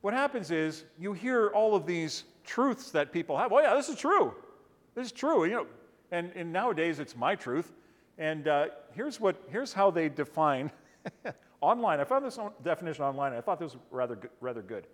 what 0.00 0.14
happens 0.14 0.52
is 0.52 0.84
you 0.96 1.12
hear 1.12 1.48
all 1.48 1.74
of 1.74 1.86
these 1.86 2.22
truths 2.44 2.92
that 2.92 3.10
people 3.10 3.36
have. 3.36 3.50
Well, 3.50 3.64
yeah, 3.64 3.74
this 3.74 3.88
is 3.88 3.96
true. 3.96 4.32
This 4.94 5.06
is 5.06 5.12
true. 5.12 5.44
You 5.44 5.50
know, 5.50 5.66
and, 6.12 6.30
and 6.36 6.52
nowadays 6.52 7.00
it's 7.00 7.16
my 7.16 7.34
truth. 7.34 7.72
And 8.16 8.46
uh, 8.46 8.66
here's 8.94 9.18
what 9.18 9.42
here's 9.48 9.72
how 9.72 9.90
they 9.90 10.08
define 10.08 10.70
online. 11.60 11.98
I 11.98 12.04
found 12.04 12.24
this 12.24 12.38
definition 12.62 13.02
online. 13.02 13.32
I 13.32 13.40
thought 13.40 13.58
this 13.58 13.72
was 13.72 13.82
rather 13.90 14.16
rather 14.40 14.62
good. 14.62 14.86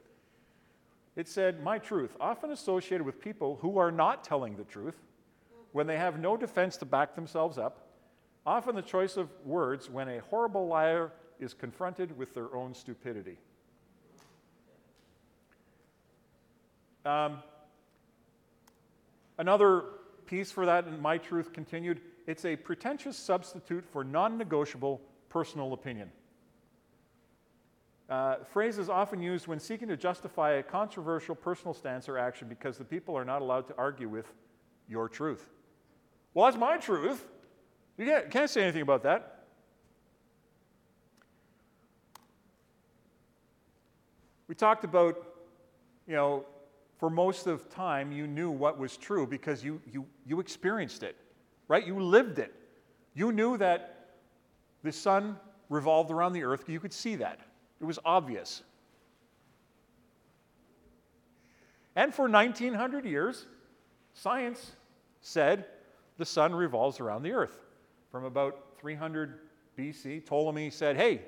It 1.15 1.29
said, 1.29 1.63
"My 1.63 1.77
truth, 1.77 2.17
often 2.19 2.51
associated 2.51 3.05
with 3.05 3.21
people 3.21 3.59
who 3.61 3.77
are 3.77 3.93
not 3.93 4.25
telling 4.25 4.57
the 4.57 4.65
truth, 4.65 4.97
when 5.73 5.87
they 5.87 5.99
have 5.99 6.19
no 6.19 6.39
defense 6.39 6.79
to 6.79 6.87
back 6.87 7.15
themselves 7.15 7.59
up. 7.59 7.89
Often 8.47 8.75
the 8.75 8.81
choice 8.81 9.19
of 9.19 9.29
words 9.45 9.91
when 9.91 10.09
a 10.09 10.21
horrible 10.23 10.67
liar 10.67 11.13
is 11.43 11.55
confronted 11.55 12.17
with 12.17 12.35
their 12.35 12.55
own 12.55 12.75
stupidity." 12.75 13.39
Um, 17.05 17.43
another 19.39 19.85
piece 20.27 20.53
for 20.53 20.67
that 20.67 20.87
in 20.87 21.01
My 21.01 21.19
Truth 21.19 21.53
continued 21.53 22.01
it's 22.27 22.45
a 22.45 22.57
pretentious 22.57 23.17
substitute 23.17 23.85
for 23.85 24.05
non 24.05 24.39
negotiable 24.39 25.01
personal 25.29 25.73
opinion. 25.73 26.11
Uh, 28.09 28.37
phrase 28.45 28.79
is 28.79 28.89
often 28.89 29.23
used 29.23 29.47
when 29.47 29.59
seeking 29.59 29.89
to 29.89 29.97
justify 29.97 30.53
a 30.53 30.63
controversial 30.63 31.35
personal 31.35 31.73
stance 31.73 32.09
or 32.09 32.19
action 32.19 32.47
because 32.49 32.77
the 32.77 32.85
people 32.85 33.17
are 33.17 33.25
not 33.25 33.41
allowed 33.41 33.67
to 33.67 33.75
argue 33.79 34.09
with 34.09 34.33
your 34.89 35.09
truth. 35.09 35.49
Well, 36.35 36.47
that's 36.47 36.59
my 36.59 36.77
truth. 36.77 37.27
You 37.97 38.07
can't, 38.07 38.31
can't 38.31 38.51
say 38.51 38.63
anything 38.63 38.83
about 38.83 39.03
that. 39.05 39.32
We 44.53 44.57
talked 44.57 44.85
about, 44.85 45.17
you 46.07 46.15
know, 46.15 46.45
for 46.99 47.09
most 47.09 47.47
of 47.47 47.71
time, 47.71 48.13
you 48.13 48.27
knew 48.27 48.51
what 48.51 48.79
was 48.79 48.99
true 48.99 49.27
because 49.27 49.65
you, 49.65 49.81
you, 49.91 50.05
you 50.27 50.41
experienced 50.41 51.03
it, 51.03 51.17
right? 51.69 51.87
You 51.87 51.99
lived 51.99 52.39
it. 52.39 52.53
You 53.15 53.33
knew 53.33 53.57
that 53.57 54.11
the 54.83 54.93
sun 54.93 55.39
revolved 55.71 56.11
around 56.11 56.35
the 56.35 56.45
earth. 56.45 56.69
You 56.69 56.81
could 56.81 56.93
see 56.93 57.17
that, 57.17 57.41
it 57.81 57.85
was 57.87 57.99
obvious. 58.05 58.63
And 61.97 62.15
for 62.15 62.29
1900 62.29 63.07
years, 63.07 63.47
science 64.13 64.73
said 65.23 65.65
the 66.19 66.27
sun 66.27 66.55
revolves 66.55 67.01
around 67.01 67.23
the 67.23 67.33
earth. 67.33 67.59
From 68.11 68.27
about 68.27 68.77
300 68.79 69.39
BC, 69.79 70.27
Ptolemy 70.27 70.69
said, 70.69 70.99
hey, 70.99 71.23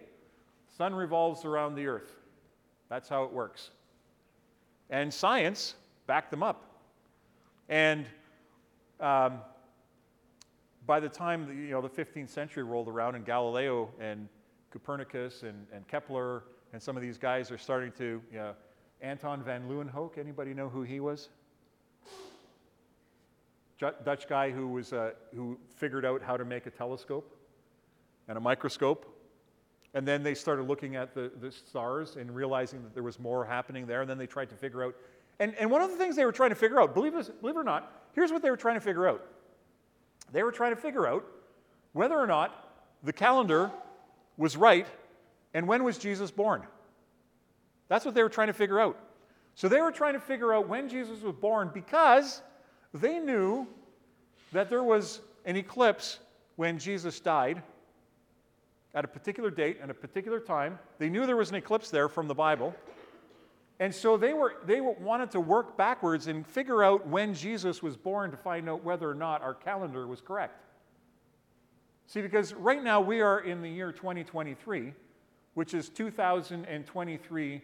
sun 0.77 0.95
revolves 0.95 1.47
around 1.47 1.75
the 1.75 1.87
earth. 1.87 2.19
That's 2.95 3.09
how 3.09 3.25
it 3.25 3.33
works. 3.33 3.71
And 4.89 5.13
science 5.13 5.75
backed 6.07 6.31
them 6.31 6.45
up. 6.45 6.79
And 7.69 8.07
um, 9.01 9.41
by 10.87 11.01
the 11.01 11.09
time 11.09 11.49
the, 11.49 11.55
you 11.55 11.71
know, 11.71 11.81
the 11.81 11.89
15th 11.89 12.29
century 12.29 12.63
rolled 12.63 12.87
around 12.87 13.17
and 13.17 13.27
Galileo 13.27 13.91
and 13.99 14.29
Copernicus 14.71 15.43
and, 15.43 15.67
and 15.75 15.89
Kepler 15.89 16.45
and 16.73 16.81
some 16.81 16.95
of 16.97 17.03
these 17.03 17.19
guys 17.19 17.51
are 17.51 17.59
starting 17.59 17.91
to, 17.99 18.23
you 18.31 18.39
know, 18.39 18.55
Anton 19.01 19.43
van 19.43 19.69
Leeuwenhoek, 19.69 20.17
anybody 20.17 20.55
know 20.55 20.69
who 20.69 20.85
he 20.85 21.01
was? 21.01 21.31
Dutch 23.81 24.29
guy 24.29 24.53
who, 24.53 24.69
was, 24.69 24.93
uh, 24.93 25.11
who 25.35 25.59
figured 25.75 26.05
out 26.05 26.23
how 26.23 26.37
to 26.37 26.45
make 26.45 26.67
a 26.67 26.71
telescope 26.71 27.37
and 28.29 28.39
a 28.39 28.41
microscope. 28.41 29.14
And 29.95 30.07
then 30.07 30.23
they 30.25 30.35
started 30.35 30.65
looking 30.65 30.97
at 30.97 31.15
the, 31.15 31.31
the 31.41 31.53
stars 31.53 32.17
and 32.17 32.35
realizing 32.35 32.83
that 32.83 32.95
there 32.95 33.05
was 33.05 33.21
more 33.21 33.45
happening 33.45 33.87
there. 33.87 34.01
And 34.01 34.11
then 34.11 34.19
they 34.19 34.27
tried 34.27 34.51
to 34.51 34.57
figure 34.57 34.83
out 34.85 34.95
And, 35.39 35.55
and 35.55 35.71
one 35.71 35.83
of 35.83 35.91
the 35.91 35.97
things 35.97 36.17
they 36.17 36.25
were 36.25 36.33
trying 36.33 36.51
to 36.51 36.57
figure 36.57 36.81
out, 36.81 36.95
believe, 36.95 37.13
this, 37.13 37.29
believe 37.29 37.57
it 37.57 37.61
or 37.61 37.65
not, 37.65 37.93
here's 38.13 38.33
what 38.33 38.43
they 38.43 38.51
were 38.51 38.57
trying 38.57 38.75
to 38.75 38.81
figure 38.81 39.09
out. 39.09 39.25
They 40.33 40.43
were 40.43 40.53
trying 40.53 40.75
to 40.75 40.81
figure 40.81 41.07
out 41.07 41.25
whether 41.93 42.19
or 42.19 42.27
not 42.27 42.73
the 43.03 43.13
calendar 43.13 43.71
was 44.37 44.57
right 44.57 44.87
and 45.53 45.69
when 45.69 45.85
was 45.85 45.97
Jesus 45.99 46.31
born. 46.31 46.63
That's 47.89 48.05
what 48.05 48.15
they 48.15 48.23
were 48.23 48.29
trying 48.29 48.49
to 48.49 48.53
figure 48.53 48.81
out. 48.81 48.99
So 49.55 49.69
they 49.69 49.81
were 49.81 49.93
trying 49.93 50.15
to 50.15 50.21
figure 50.21 50.53
out 50.53 50.69
when 50.69 50.89
Jesus 50.89 51.23
was 51.23 51.35
born 51.37 51.71
because 51.73 52.43
they 52.93 53.21
knew 53.21 53.69
that 54.53 54.69
there 54.69 54.83
was 54.83 55.21
an 55.45 55.57
eclipse 55.57 56.19
when 56.57 56.79
Jesus 56.79 57.21
died 57.21 57.63
at 58.95 59.05
a 59.05 59.09
particular 59.09 59.51
date 59.51 59.79
and 59.83 59.91
a 59.91 59.95
particular 59.95 60.41
time. 60.41 60.79
They 60.99 61.09
knew 61.09 61.27
there 61.27 61.37
was 61.37 61.51
an 61.51 61.57
eclipse 61.57 61.91
there 61.91 62.09
from 62.09 62.29
the 62.29 62.35
Bible. 62.35 62.75
And 63.81 63.93
so 63.93 64.17
they, 64.17 64.33
were, 64.33 64.55
they 64.65 64.81
wanted 64.81 65.33
to 65.33 65.41
work 65.41 65.77
backwards 65.77 66.29
and 66.29 66.47
figure 66.47 66.85
out 66.85 67.07
when 67.09 67.35
Jesus 67.35 67.83
was 67.83 67.97
born 67.97 68.31
to 68.31 68.37
find 68.37 68.69
out 68.69 68.85
whether 68.85 69.11
or 69.11 69.15
not 69.15 69.43
our 69.43 69.55
calendar 69.55 70.07
was 70.07 70.21
correct. 70.21 70.61
See, 72.07 72.21
because 72.21 72.53
right 72.55 72.83
now 72.83 73.01
we 73.01 73.21
are 73.21 73.41
in 73.41 73.63
the 73.63 73.69
year 73.69 73.91
2023, 73.91 74.93
which 75.55 75.75
is 75.75 75.89
2023 75.89 77.63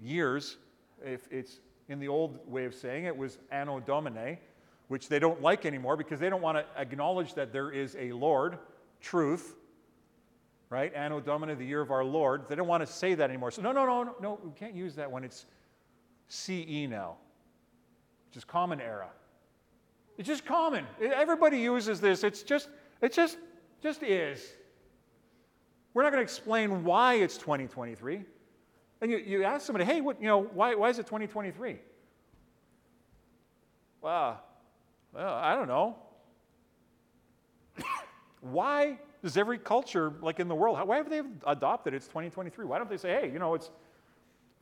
years. 0.00 0.56
If 1.04 1.26
it's 1.32 1.58
in 1.88 1.98
the 1.98 2.08
old 2.08 2.38
way 2.46 2.64
of 2.64 2.74
saying 2.74 3.06
it, 3.06 3.16
was 3.16 3.38
Anno 3.50 3.80
Domini, 3.80 4.38
which 4.86 5.08
they 5.08 5.18
don't 5.18 5.42
like 5.42 5.66
anymore 5.66 5.96
because 5.96 6.20
they 6.20 6.30
don't 6.30 6.42
want 6.42 6.58
to 6.58 6.80
acknowledge 6.80 7.34
that 7.34 7.52
there 7.52 7.70
is 7.70 7.96
a 7.98 8.12
Lord, 8.12 8.58
truth, 9.00 9.56
right? 10.70 10.92
Anno 10.94 11.20
Domini, 11.20 11.54
the 11.54 11.64
year 11.64 11.80
of 11.80 11.90
our 11.90 12.04
Lord. 12.04 12.48
They 12.48 12.54
don't 12.54 12.68
want 12.68 12.86
to 12.86 12.92
say 12.92 13.14
that 13.14 13.30
anymore. 13.30 13.50
So, 13.50 13.62
no, 13.62 13.72
no, 13.72 13.86
no, 13.86 14.02
no, 14.02 14.16
no, 14.20 14.40
we 14.44 14.50
can't 14.52 14.74
use 14.74 14.94
that 14.96 15.10
when 15.10 15.24
it's 15.24 15.46
CE 16.28 16.86
now, 16.88 17.16
which 18.28 18.36
is 18.36 18.44
common 18.44 18.80
era. 18.80 19.08
It's 20.18 20.26
just 20.26 20.44
common. 20.44 20.84
Everybody 21.00 21.58
uses 21.58 22.00
this. 22.00 22.24
It's 22.24 22.42
just, 22.42 22.68
it 23.00 23.12
just, 23.12 23.38
just 23.80 24.02
is. 24.02 24.44
We're 25.94 26.02
not 26.02 26.10
going 26.12 26.20
to 26.20 26.24
explain 26.24 26.84
why 26.84 27.14
it's 27.14 27.38
2023. 27.38 28.24
And 29.00 29.10
you, 29.10 29.18
you 29.18 29.44
ask 29.44 29.64
somebody, 29.64 29.84
hey, 29.84 30.00
what, 30.00 30.20
you 30.20 30.26
know, 30.26 30.42
why, 30.42 30.74
why 30.74 30.90
is 30.90 30.98
it 30.98 31.06
2023? 31.06 31.78
Well, 34.00 34.42
well, 35.14 35.34
I 35.34 35.54
don't 35.54 35.68
know. 35.68 35.96
why 38.40 38.98
does 39.22 39.36
every 39.36 39.58
culture, 39.58 40.12
like 40.22 40.40
in 40.40 40.48
the 40.48 40.54
world, 40.54 40.78
why 40.86 40.96
have 40.96 41.10
they 41.10 41.22
adopted 41.46 41.92
it? 41.92 41.96
it's 41.96 42.06
2023? 42.06 42.64
Why 42.64 42.78
don't 42.78 42.88
they 42.88 42.96
say, 42.96 43.10
hey, 43.20 43.30
you 43.30 43.38
know, 43.38 43.54
it's 43.54 43.70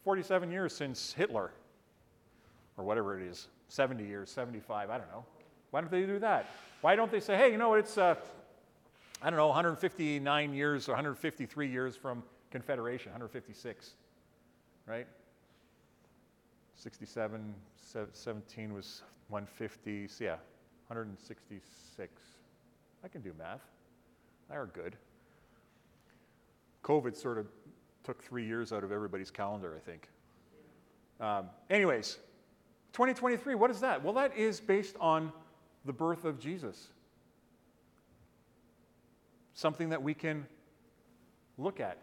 47 0.04 0.50
years 0.50 0.74
since 0.74 1.12
Hitler, 1.12 1.52
or 2.76 2.84
whatever 2.84 3.20
it 3.20 3.26
is, 3.26 3.48
70 3.68 4.04
years, 4.04 4.30
75, 4.30 4.90
I 4.90 4.98
don't 4.98 5.08
know. 5.08 5.24
Why 5.70 5.80
don't 5.80 5.90
they 5.90 6.06
do 6.06 6.18
that? 6.20 6.46
Why 6.80 6.96
don't 6.96 7.10
they 7.10 7.20
say, 7.20 7.36
hey, 7.36 7.50
you 7.50 7.58
know, 7.58 7.74
it's, 7.74 7.98
uh, 7.98 8.14
I 9.20 9.30
don't 9.30 9.36
know, 9.36 9.48
159 9.48 10.54
years 10.54 10.88
or 10.88 10.92
153 10.92 11.68
years 11.68 11.96
from 11.96 12.22
Confederation, 12.50 13.12
156, 13.12 13.94
right? 14.86 15.06
67, 16.76 17.54
17 18.12 18.74
was 18.74 19.02
150, 19.28 20.08
so 20.08 20.24
yeah, 20.24 20.30
166. 20.88 22.22
I 23.02 23.08
can 23.08 23.22
do 23.22 23.32
math. 23.38 23.60
They 24.48 24.56
are 24.56 24.66
good. 24.66 24.96
COVID 26.84 27.16
sort 27.16 27.38
of 27.38 27.48
took 28.04 28.22
three 28.22 28.46
years 28.46 28.72
out 28.72 28.84
of 28.84 28.92
everybody's 28.92 29.30
calendar, 29.30 29.74
I 29.76 29.80
think. 29.80 30.08
Um, 31.20 31.50
anyways, 31.68 32.18
2023, 32.92 33.54
what 33.54 33.70
is 33.70 33.80
that? 33.80 34.04
Well, 34.04 34.14
that 34.14 34.36
is 34.36 34.60
based 34.60 34.96
on 35.00 35.32
the 35.84 35.92
birth 35.92 36.24
of 36.24 36.38
Jesus. 36.38 36.88
Something 39.54 39.88
that 39.88 40.02
we 40.02 40.14
can 40.14 40.46
look 41.58 41.80
at. 41.80 41.98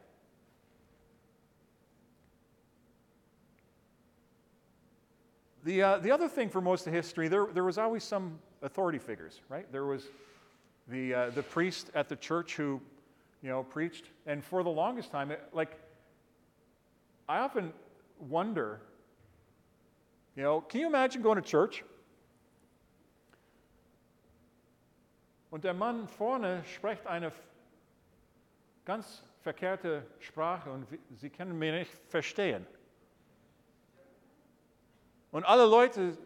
The, 5.64 5.82
uh, 5.82 5.98
the 6.00 6.12
other 6.12 6.28
thing 6.28 6.50
for 6.50 6.60
most 6.60 6.86
of 6.88 6.94
history, 6.94 7.30
there, 7.30 7.48
there 7.54 7.64
was 7.64 7.78
always 7.78 8.04
some 8.04 8.38
authority 8.62 9.00
figures, 9.00 9.40
right? 9.48 9.72
There 9.72 9.86
was 9.86 10.08
the, 10.88 11.14
uh, 11.14 11.30
the 11.32 11.44
priest 11.44 11.90
at 11.96 12.10
the 12.10 12.16
church 12.16 12.56
who, 12.56 12.82
you 13.42 13.50
know, 13.50 13.64
preached. 13.64 14.06
And 14.26 14.44
for 14.44 14.64
the 14.64 14.70
longest 14.70 15.12
time, 15.12 15.32
it, 15.32 15.42
like, 15.54 15.80
I 17.28 17.40
often 17.40 17.74
wonder, 18.20 18.82
you 20.36 20.44
know, 20.44 20.62
can 20.62 20.82
you 20.82 20.88
imagine 20.88 21.22
going 21.22 21.42
to 21.42 21.48
church? 21.48 21.84
Und 25.52 25.64
der 25.64 25.76
Mann 25.76 26.08
vorne 26.08 26.64
spricht 26.66 27.06
eine 27.06 27.32
ganz 28.86 29.22
verkehrte 29.42 30.04
Sprache 30.20 30.72
und 30.72 30.88
Sie 31.18 31.30
können 31.30 31.60
mich 31.60 31.72
nicht 31.72 31.92
verstehen. 32.10 32.66
Und 35.32 35.46
alle 35.46 35.66
Leute 35.66 36.18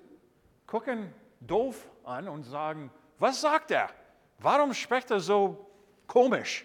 gucken 0.65 1.13
doof 1.41 1.89
an 2.04 2.28
und 2.28 2.43
sagen, 2.43 2.89
was 3.20 3.41
sagt 3.41 3.72
er? 3.72 3.89
Warum 4.41 4.73
spricht 4.73 5.12
er 5.12 5.19
so 5.19 5.67
komisch? 6.08 6.63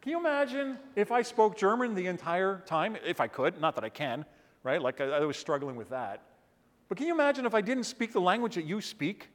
Can 0.00 0.12
you 0.12 0.18
imagine 0.18 0.78
if 0.96 1.12
I 1.12 1.22
spoke 1.22 1.56
German 1.56 1.94
the 1.94 2.06
entire 2.06 2.62
time? 2.64 2.96
If 3.04 3.20
I 3.20 3.26
could, 3.26 3.60
not 3.60 3.74
that 3.74 3.84
I 3.84 3.90
can, 3.90 4.24
right? 4.62 4.80
Like 4.80 5.00
I, 5.00 5.04
I, 5.04 5.20
was 5.20 5.36
struggling 5.36 5.76
with 5.76 5.90
that. 5.90 6.22
But 6.88 6.96
can 6.96 7.06
you 7.06 7.12
imagine 7.12 7.44
if 7.44 7.54
I 7.54 7.60
didn't 7.60 7.84
speak 7.84 8.12
the 8.12 8.20
language 8.20 8.54
that 8.54 8.64
you 8.64 8.80
speak? 8.80 9.28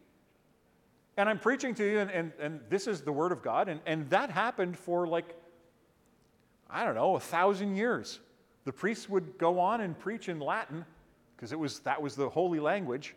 And 1.15 1.29
I'm 1.29 1.37
preaching 1.37 1.75
to 1.75 1.83
you, 1.83 1.99
and, 1.99 2.09
and, 2.09 2.31
and 2.39 2.59
this 2.69 2.87
is 2.87 3.01
the 3.01 3.11
Word 3.11 3.31
of 3.31 3.43
God, 3.43 3.69
and, 3.69 3.81
and 3.85 4.09
that 4.09 4.31
happened 4.31 4.75
for 4.75 5.05
like, 5.05 5.35
I 6.71 6.83
don't 6.83 6.95
know, 6.95 7.15
a 7.15 7.19
thousand 7.19 7.75
years. 7.75 8.19
The 8.65 8.73
priests 8.73 9.07
would 9.09 9.37
go 9.37 9.59
on 9.59 9.81
and 9.81 9.99
preach 9.99 10.27
in 10.27 10.39
Latin, 10.39 10.83
because 11.35 11.51
it 11.51 11.59
was, 11.59 11.81
that 11.81 12.01
was 12.01 12.15
the 12.15 12.29
holy 12.29 12.59
language 12.59 13.15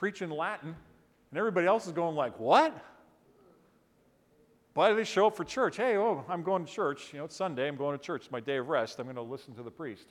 preach 0.00 0.22
in 0.22 0.30
Latin, 0.30 0.74
and 1.30 1.38
everybody 1.38 1.66
else 1.66 1.86
is 1.86 1.92
going 1.92 2.16
like, 2.16 2.40
what? 2.40 2.74
Why 4.72 4.88
do 4.88 4.96
they 4.96 5.04
show 5.04 5.26
up 5.26 5.36
for 5.36 5.44
church? 5.44 5.76
Hey, 5.76 5.98
oh, 5.98 6.24
I'm 6.26 6.42
going 6.42 6.64
to 6.64 6.72
church. 6.72 7.12
You 7.12 7.18
know, 7.18 7.26
it's 7.26 7.36
Sunday. 7.36 7.68
I'm 7.68 7.76
going 7.76 7.98
to 7.98 8.02
church. 8.02 8.22
It's 8.22 8.30
my 8.30 8.40
day 8.40 8.56
of 8.56 8.70
rest. 8.70 8.98
I'm 8.98 9.04
going 9.04 9.16
to 9.16 9.22
listen 9.22 9.54
to 9.56 9.62
the 9.62 9.70
priest. 9.70 10.06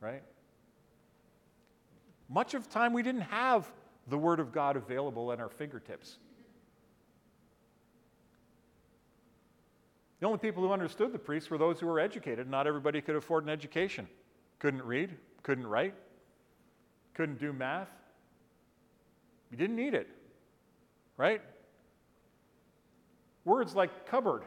Right? 0.00 0.24
Much 2.28 2.54
of 2.54 2.66
the 2.66 2.74
time, 2.74 2.92
we 2.92 3.04
didn't 3.04 3.20
have 3.20 3.70
the 4.08 4.18
Word 4.18 4.40
of 4.40 4.50
God 4.50 4.76
available 4.76 5.30
at 5.30 5.38
our 5.38 5.48
fingertips. 5.48 6.18
The 10.18 10.26
only 10.26 10.38
people 10.38 10.64
who 10.64 10.72
understood 10.72 11.12
the 11.12 11.20
priests 11.20 11.50
were 11.50 11.58
those 11.58 11.78
who 11.78 11.86
were 11.86 12.00
educated. 12.00 12.50
Not 12.50 12.66
everybody 12.66 13.00
could 13.00 13.14
afford 13.14 13.44
an 13.44 13.50
education. 13.50 14.08
Couldn't 14.58 14.82
read, 14.82 15.14
couldn't 15.44 15.68
write, 15.68 15.94
couldn't 17.14 17.38
do 17.38 17.52
math, 17.52 17.90
you 19.54 19.58
didn't 19.58 19.76
need 19.76 19.94
it, 19.94 20.08
right? 21.16 21.40
Words 23.44 23.76
like 23.76 24.04
cupboard, 24.04 24.42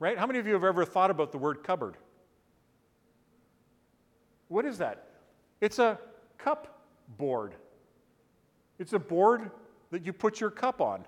right? 0.00 0.18
How 0.18 0.26
many 0.26 0.40
of 0.40 0.48
you 0.48 0.54
have 0.54 0.64
ever 0.64 0.84
thought 0.84 1.12
about 1.12 1.30
the 1.30 1.38
word 1.38 1.62
cupboard? 1.62 1.96
What 4.48 4.64
is 4.64 4.78
that? 4.78 5.04
It's 5.60 5.78
a 5.78 6.00
cup 6.38 6.82
board. 7.16 7.54
It's 8.80 8.94
a 8.94 8.98
board 8.98 9.52
that 9.92 10.04
you 10.04 10.12
put 10.12 10.40
your 10.40 10.50
cup 10.50 10.80
on. 10.80 11.04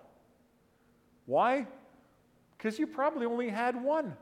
Why? 1.26 1.66
Because 2.56 2.78
you 2.78 2.86
probably 2.86 3.26
only 3.26 3.48
had 3.48 3.82
one. 3.82 4.16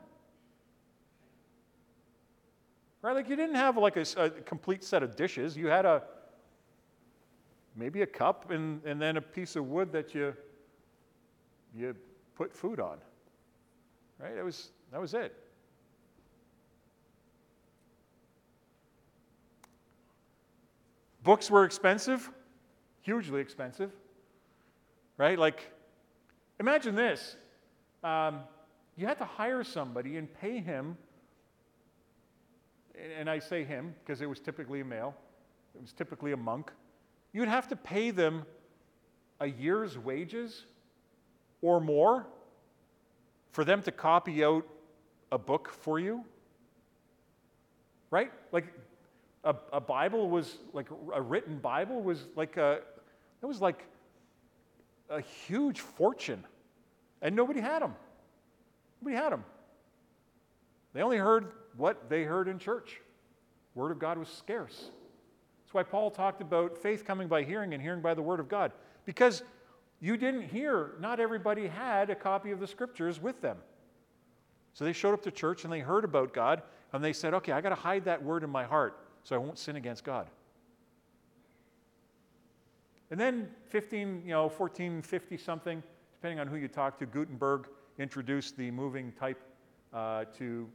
Right? 3.03 3.13
Like 3.13 3.29
you 3.29 3.35
didn't 3.35 3.57
have 3.57 3.77
like 3.77 3.95
a, 3.95 4.05
a 4.17 4.31
complete 4.31 4.83
set 4.83 5.03
of 5.03 5.15
dishes. 5.15 5.55
You 5.55 5.67
had 5.67 5.85
a 5.85 6.01
maybe 7.77 8.01
a 8.01 8.07
cup 8.07 8.49
and, 8.49 8.83
and 8.83 8.99
then 9.01 9.17
a 9.17 9.21
piece 9.21 9.55
of 9.55 9.67
wood 9.67 9.91
that 9.91 10.13
you, 10.13 10.33
you 11.75 11.95
put 12.35 12.53
food 12.53 12.79
on. 12.79 12.97
Right? 14.19 14.35
That 14.35 14.43
was, 14.43 14.71
that 14.91 14.99
was 14.99 15.13
it. 15.13 15.35
Books 21.23 21.51
were 21.51 21.65
expensive, 21.65 22.29
hugely 23.01 23.41
expensive. 23.41 23.91
Right? 25.17 25.37
Like, 25.37 25.71
imagine 26.59 26.95
this. 26.95 27.35
Um, 28.03 28.39
you 28.95 29.05
had 29.05 29.19
to 29.19 29.25
hire 29.25 29.63
somebody 29.63 30.17
and 30.17 30.33
pay 30.41 30.59
him, 30.59 30.97
and 33.17 33.29
I 33.29 33.37
say 33.39 33.63
him 33.63 33.93
because 34.03 34.21
it 34.21 34.25
was 34.29 34.39
typically 34.39 34.81
a 34.81 34.85
male, 34.85 35.13
it 35.75 35.81
was 35.81 35.93
typically 35.93 36.31
a 36.31 36.37
monk 36.37 36.71
you'd 37.37 37.47
have 37.47 37.67
to 37.67 37.75
pay 37.75 38.09
them 38.09 38.43
a 39.39 39.45
year's 39.45 39.95
wages 39.95 40.65
or 41.61 41.79
more 41.79 42.25
for 43.51 43.63
them 43.63 43.83
to 43.83 43.91
copy 43.91 44.43
out 44.43 44.65
a 45.31 45.37
book 45.37 45.69
for 45.69 45.99
you. 45.99 46.25
right? 48.09 48.31
Like 48.51 48.73
a, 49.43 49.53
a 49.71 49.79
Bible 49.79 50.31
was 50.31 50.57
like 50.73 50.87
a 51.13 51.21
written 51.21 51.59
Bible 51.59 52.01
was 52.01 52.25
like 52.35 52.57
a, 52.57 52.79
it 53.43 53.45
was 53.45 53.61
like 53.61 53.85
a 55.07 55.21
huge 55.21 55.81
fortune. 55.81 56.43
And 57.21 57.35
nobody 57.35 57.61
had 57.61 57.83
them. 57.83 57.93
Nobody 58.99 59.15
had 59.15 59.31
them. 59.31 59.43
They 60.93 61.03
only 61.03 61.17
heard 61.17 61.51
what 61.75 62.09
they 62.09 62.23
heard 62.23 62.47
in 62.47 62.57
church. 62.57 62.99
Word 63.75 63.91
of 63.91 63.99
God 63.99 64.17
was 64.17 64.27
scarce. 64.27 64.89
That's 65.67 65.73
why 65.73 65.83
Paul 65.83 66.11
talked 66.11 66.39
about 66.39 66.77
faith 66.77 67.03
coming 67.03 67.27
by 67.27 67.43
hearing 67.43 67.73
and 67.73 67.83
hearing 67.83 67.99
by 67.99 68.13
the 68.13 68.21
word 68.21 68.39
of 68.39 68.47
God. 68.47 68.71
Because 69.03 69.43
you 69.99 70.15
didn't 70.15 70.43
hear, 70.43 70.91
not 71.01 71.19
everybody 71.19 71.67
had 71.67 72.09
a 72.09 72.15
copy 72.15 72.51
of 72.51 72.61
the 72.61 72.67
scriptures 72.67 73.21
with 73.21 73.41
them. 73.41 73.57
So 74.71 74.85
they 74.85 74.93
showed 74.93 75.13
up 75.13 75.21
to 75.23 75.31
church 75.31 75.65
and 75.65 75.73
they 75.73 75.81
heard 75.81 76.05
about 76.05 76.33
God 76.33 76.61
and 76.93 77.03
they 77.03 77.11
said, 77.11 77.33
okay, 77.33 77.51
I 77.51 77.59
got 77.59 77.69
to 77.69 77.75
hide 77.75 78.05
that 78.05 78.23
word 78.23 78.45
in 78.45 78.49
my 78.49 78.63
heart 78.63 78.97
so 79.23 79.35
I 79.35 79.39
won't 79.39 79.59
sin 79.59 79.75
against 79.75 80.05
God. 80.05 80.27
And 83.11 83.19
then 83.19 83.49
15, 83.67 84.21
you 84.23 84.31
know, 84.31 84.43
1450 84.43 85.35
something, 85.35 85.83
depending 86.13 86.39
on 86.39 86.47
who 86.47 86.55
you 86.55 86.69
talk 86.69 86.97
to, 86.99 87.05
Gutenberg 87.05 87.67
introduced 87.99 88.55
the 88.55 88.71
moving 88.71 89.11
type 89.19 89.41
uh, 89.93 90.23
to 90.37 90.69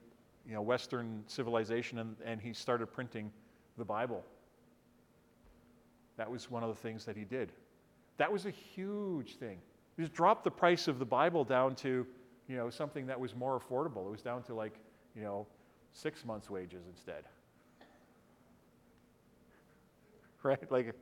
you 0.46 0.52
know, 0.52 0.60
Western 0.60 1.24
civilization 1.28 1.98
and, 2.00 2.14
and 2.26 2.42
he 2.42 2.52
started 2.52 2.88
printing 2.88 3.32
the 3.78 3.84
Bible. 3.86 4.22
That 6.16 6.30
was 6.30 6.50
one 6.50 6.62
of 6.62 6.68
the 6.68 6.80
things 6.80 7.04
that 7.04 7.16
he 7.16 7.24
did. 7.24 7.52
That 8.18 8.32
was 8.32 8.46
a 8.46 8.50
huge 8.50 9.36
thing. 9.36 9.58
He 9.96 10.02
just 10.02 10.14
dropped 10.14 10.44
the 10.44 10.50
price 10.50 10.88
of 10.88 10.98
the 10.98 11.04
Bible 11.04 11.44
down 11.44 11.74
to, 11.76 12.06
you 12.48 12.56
know, 12.56 12.70
something 12.70 13.06
that 13.06 13.18
was 13.18 13.34
more 13.34 13.58
affordable. 13.58 14.06
It 14.06 14.10
was 14.10 14.22
down 14.22 14.42
to 14.44 14.54
like, 14.54 14.74
you 15.14 15.22
know, 15.22 15.46
six 15.92 16.24
months' 16.24 16.50
wages 16.50 16.82
instead. 16.88 17.24
Right? 20.44 20.72
Like, 20.72 20.86
and 20.86 20.94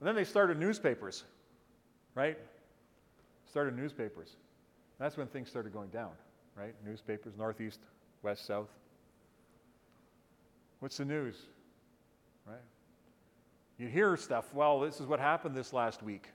then 0.00 0.16
they 0.16 0.24
started 0.24 0.58
newspapers, 0.58 1.22
right? 2.16 2.36
Started 3.48 3.76
newspapers. 3.76 4.34
That's 4.98 5.16
when 5.16 5.28
things 5.28 5.48
started 5.48 5.72
going 5.72 5.90
down, 5.90 6.10
right? 6.56 6.74
Newspapers, 6.84 7.34
northeast, 7.38 7.78
west, 8.24 8.46
south. 8.46 8.66
What's 10.80 10.96
the 10.96 11.04
news? 11.04 11.36
Right? 12.46 12.56
You 13.78 13.88
hear 13.88 14.16
stuff, 14.16 14.52
well, 14.54 14.80
this 14.80 15.00
is 15.00 15.06
what 15.06 15.20
happened 15.20 15.54
this 15.54 15.72
last 15.72 16.02
week. 16.02 16.28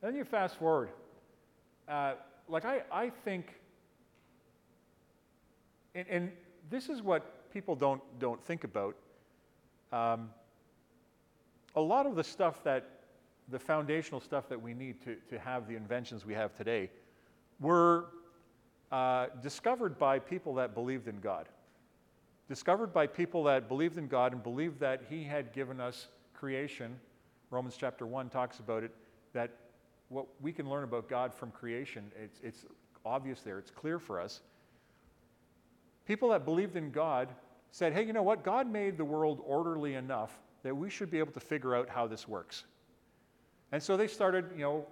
Then 0.00 0.16
you 0.16 0.24
fast 0.24 0.56
forward. 0.56 0.88
Uh, 1.86 2.14
like, 2.48 2.64
I, 2.64 2.82
I 2.90 3.10
think, 3.10 3.60
and, 5.94 6.06
and, 6.08 6.32
this 6.70 6.88
is 6.88 7.02
what 7.02 7.52
people 7.52 7.74
don't, 7.74 8.00
don't 8.20 8.42
think 8.44 8.62
about. 8.62 8.94
Um, 9.92 10.30
a 11.74 11.80
lot 11.80 12.06
of 12.06 12.14
the 12.14 12.22
stuff 12.22 12.62
that, 12.62 12.99
the 13.50 13.58
foundational 13.58 14.20
stuff 14.20 14.48
that 14.48 14.60
we 14.60 14.74
need 14.74 15.02
to, 15.04 15.16
to 15.28 15.38
have 15.38 15.68
the 15.68 15.76
inventions 15.76 16.24
we 16.24 16.34
have 16.34 16.54
today, 16.54 16.90
were 17.58 18.06
uh, 18.92 19.26
discovered 19.42 19.98
by 19.98 20.18
people 20.18 20.54
that 20.54 20.74
believed 20.74 21.08
in 21.08 21.20
God. 21.20 21.48
Discovered 22.48 22.92
by 22.92 23.06
people 23.06 23.44
that 23.44 23.68
believed 23.68 23.98
in 23.98 24.08
God 24.08 24.32
and 24.32 24.42
believed 24.42 24.80
that 24.80 25.02
He 25.08 25.22
had 25.24 25.52
given 25.52 25.80
us 25.80 26.08
creation. 26.34 26.98
Romans 27.50 27.76
chapter 27.78 28.06
1 28.06 28.30
talks 28.30 28.58
about 28.58 28.82
it, 28.82 28.92
that 29.32 29.50
what 30.08 30.26
we 30.40 30.52
can 30.52 30.68
learn 30.68 30.84
about 30.84 31.08
God 31.08 31.32
from 31.32 31.50
creation, 31.50 32.10
it's, 32.20 32.40
it's 32.42 32.64
obvious 33.04 33.40
there, 33.42 33.58
it's 33.58 33.70
clear 33.70 33.98
for 33.98 34.20
us. 34.20 34.40
People 36.06 36.30
that 36.30 36.44
believed 36.44 36.76
in 36.76 36.90
God 36.90 37.28
said, 37.70 37.92
hey, 37.92 38.04
you 38.04 38.12
know 38.12 38.22
what? 38.22 38.42
God 38.42 38.70
made 38.70 38.98
the 38.98 39.04
world 39.04 39.40
orderly 39.44 39.94
enough 39.94 40.32
that 40.62 40.76
we 40.76 40.90
should 40.90 41.10
be 41.10 41.18
able 41.18 41.32
to 41.32 41.40
figure 41.40 41.74
out 41.74 41.88
how 41.88 42.06
this 42.06 42.26
works. 42.26 42.64
And 43.72 43.82
so 43.82 43.96
they 43.96 44.06
started, 44.06 44.46
you 44.56 44.62
know, 44.62 44.86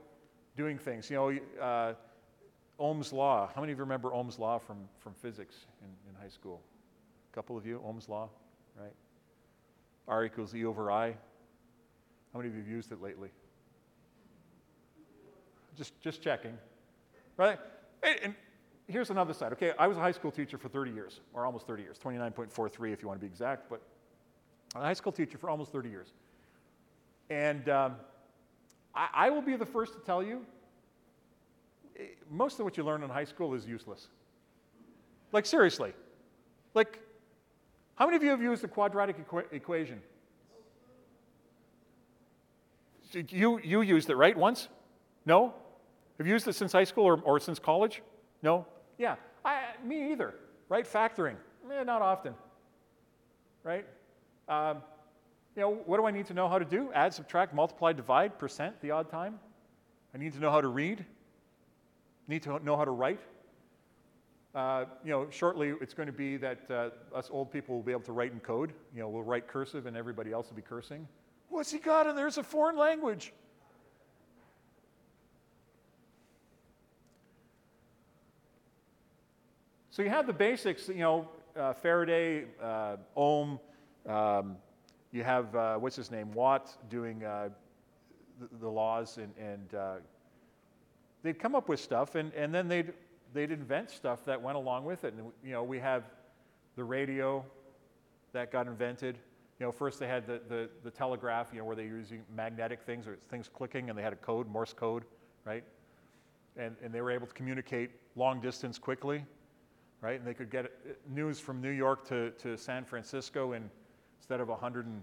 doing 0.57 0.79
things. 0.79 1.11
You 1.11 1.17
know, 1.17 1.63
uh, 1.63 1.95
Ohm's 2.79 3.13
law. 3.13 3.51
How 3.55 3.61
many 3.61 3.73
of 3.73 3.79
you 3.79 3.85
remember 3.85 4.15
Ohm's 4.15 4.39
law 4.39 4.59
from, 4.59 4.89
from 4.99 5.15
physics 5.15 5.67
in, 5.83 5.89
in 6.09 6.21
high 6.21 6.29
school? 6.29 6.61
A 7.33 7.35
couple 7.35 7.57
of 7.57 7.67
you, 7.67 7.81
Ohm's 7.85 8.09
law, 8.09 8.29
right? 8.81 8.93
R 10.07 10.25
equals 10.25 10.55
E 10.55 10.65
over 10.65 10.91
I. 10.91 11.11
How 12.33 12.39
many 12.39 12.49
of 12.49 12.55
you 12.55 12.63
have 12.63 12.71
used 12.71 12.93
it 12.93 13.03
lately? 13.03 13.31
Just, 15.77 16.01
just 16.01 16.23
checking, 16.23 16.57
right? 17.37 17.59
And, 18.03 18.19
and 18.23 18.35
here's 18.89 19.11
another 19.11 19.33
side. 19.33 19.53
Okay, 19.53 19.73
I 19.79 19.87
was 19.87 19.97
a 19.97 20.01
high 20.01 20.13
school 20.13 20.31
teacher 20.31 20.59
for 20.59 20.69
30 20.69 20.91
years, 20.91 21.21
or 21.33 21.47
almost 21.47 21.67
30 21.67 21.83
years, 21.83 21.99
29.43 21.99 22.93
if 22.93 23.03
you 23.03 23.09
want 23.09 23.21
to 23.21 23.25
be 23.25 23.31
exact, 23.31 23.69
but 23.71 23.83
a 24.75 24.81
high 24.81 24.95
school 24.95 25.13
teacher 25.13 25.39
for 25.39 25.51
almost 25.51 25.73
30 25.73 25.89
years. 25.89 26.13
And 27.31 27.69
um, 27.69 27.97
I, 28.95 29.09
I 29.15 29.31
will 29.31 29.43
be 29.43 29.57
the 29.57 29.67
first 29.67 29.93
to 29.95 30.01
tell 30.01 30.23
you 30.23 30.45
eh, 31.99 32.05
most 32.31 32.59
of 32.59 32.65
what 32.65 32.77
you 32.77 32.85
learn 32.85 33.03
in 33.03 33.11
high 33.11 33.25
school 33.25 33.55
is 33.55 33.67
useless. 33.67 34.09
Like, 35.33 35.47
seriously. 35.47 35.93
Like, 36.75 37.01
how 37.97 38.07
many 38.07 38.17
of 38.17 38.23
you 38.23 38.31
have 38.31 38.43
used 38.43 38.63
the 38.63 38.69
quadratic 38.69 39.17
equa- 39.27 39.53
equation? 39.53 40.01
You, 43.29 43.59
you 43.63 43.81
used 43.83 44.11
it, 44.11 44.17
right? 44.17 44.37
Once? 44.37 44.69
No? 45.25 45.55
Have 46.19 46.27
you 46.27 46.33
used 46.33 46.47
it 46.49 46.55
since 46.55 46.73
high 46.73 46.85
school 46.85 47.05
or, 47.05 47.21
or 47.23 47.41
since 47.41 47.59
college? 47.59 48.03
No? 48.43 48.67
Yeah. 48.99 49.17
I, 49.45 49.63
me 49.85 50.13
either, 50.13 50.35
right? 50.69 50.85
Factoring. 50.85 51.37
Eh, 51.71 51.85
not 51.85 52.03
often, 52.03 52.35
right? 53.63 53.87
Um, 54.49 54.79
you 55.59 55.65
know, 55.65 55.75
what 55.87 55.97
do 55.97 56.07
I 56.07 56.13
need 56.13 56.27
to 56.27 56.35
know 56.35 56.49
how 56.49 56.61
to 56.61 56.65
do? 56.65 56.93
Add, 56.93 57.13
subtract, 57.13 57.53
multiply, 57.53 57.93
divide, 57.93 58.39
percent, 58.39 58.81
the 58.81 58.93
odd 58.93 59.11
time. 59.11 59.41
I 60.15 60.19
need 60.19 60.33
to 60.35 60.39
know 60.39 60.53
how 60.53 60.61
to 60.61 60.69
read. 60.69 61.05
Need 62.29 62.45
to 62.45 62.65
know 62.65 62.77
how 62.77 62.85
to 62.85 62.93
write. 62.93 63.19
Uh, 64.55 64.85
you 65.05 65.11
know, 65.11 65.27
shortly 65.31 65.75
it's 65.81 65.95
going 65.95 66.07
to 66.07 66.13
be 66.13 66.37
that 66.37 66.61
uh, 66.71 66.91
us 67.13 67.29
old 67.33 67.51
people 67.51 67.75
will 67.75 67.83
be 67.83 67.91
able 67.91 68.03
to 68.03 68.13
write 68.13 68.31
in 68.31 68.39
code. 68.39 68.73
You 68.95 69.01
know, 69.01 69.09
we'll 69.09 69.25
write 69.25 69.49
cursive 69.49 69.87
and 69.87 69.97
everybody 69.97 70.31
else 70.31 70.49
will 70.49 70.55
be 70.55 70.63
cursing. 70.63 71.09
What's 71.49 71.73
he 71.73 71.79
got? 71.79 72.07
And 72.07 72.17
there's 72.17 72.39
a 72.39 72.45
foreign 72.45 72.77
language. 72.77 73.33
So 79.91 80.03
you 80.03 80.11
have 80.11 80.29
the 80.29 80.33
basics, 80.33 80.87
you 80.87 80.99
know, 80.99 81.29
uh, 81.57 81.73
Faraday, 81.73 82.45
uh, 82.63 82.99
Ohm, 83.17 83.59
um, 84.07 84.57
you 85.13 85.25
have, 85.25 85.55
uh, 85.55 85.77
what's 85.77 85.97
his 85.97 86.11
name, 86.11 86.33
Watt 86.33 86.71
doing 86.91 87.25
uh, 87.25 87.49
the, 88.61 88.69
laws, 88.69 89.19
and, 89.19 89.33
and 89.39 89.75
uh, 89.75 89.95
they'd 91.23 91.39
come 91.39 91.55
up 91.55 91.69
with 91.69 91.81
stuff, 91.81 92.15
and, 92.15 92.33
and 92.35 92.55
then 92.55 92.69
they'd, 92.69 92.93
they'd 93.33 93.51
invent 93.51 93.91
stuff 93.91 94.25
that 94.27 94.41
went 94.41 94.57
along 94.57 94.85
with 94.85 95.05
it. 95.05 95.15
And, 95.15 95.33
you 95.45 95.53
know, 95.53 95.63
we 95.63 95.79
have 95.79 96.05
the 96.77 96.85
radio 96.85 97.45
that 98.33 98.53
got 98.53 98.67
invented. 98.67 99.19
You 99.59 99.67
know, 99.67 99.73
first 99.73 99.99
they 99.99 100.07
had 100.07 100.27
the, 100.27 100.41
the, 100.49 100.69
the 100.85 100.91
telegraph, 100.91 101.49
you 101.53 101.59
know, 101.59 101.65
where 101.65 101.75
they 101.75 101.89
were 101.89 101.97
using 101.97 102.23
magnetic 102.35 102.83
things 102.83 103.07
or 103.07 103.19
things 103.31 103.49
clicking, 103.53 103.89
and 103.89 103.99
they 103.99 104.03
had 104.03 104.13
a 104.13 104.17
code, 104.17 104.47
Morse 104.49 104.73
code, 104.73 105.05
right? 105.45 105.65
And, 106.57 106.77
and 106.85 106.93
they 106.93 107.01
were 107.01 107.11
able 107.11 107.27
to 107.27 107.35
communicate 107.35 107.91
long 108.15 108.41
distance 108.41 108.79
quickly, 108.79 109.25
right? 110.01 110.19
And 110.19 110.29
they 110.29 110.35
could 110.35 110.51
get 110.51 110.67
uh, 110.67 110.93
news 111.09 111.41
from 111.41 111.61
New 111.61 111.71
York 111.71 112.07
to, 112.09 112.31
to 112.33 112.57
San 112.57 112.85
Francisco 112.85 113.53
in 113.55 113.71
instead 114.19 114.41
of 114.41 114.49
100 114.49 114.87
and, 114.87 115.03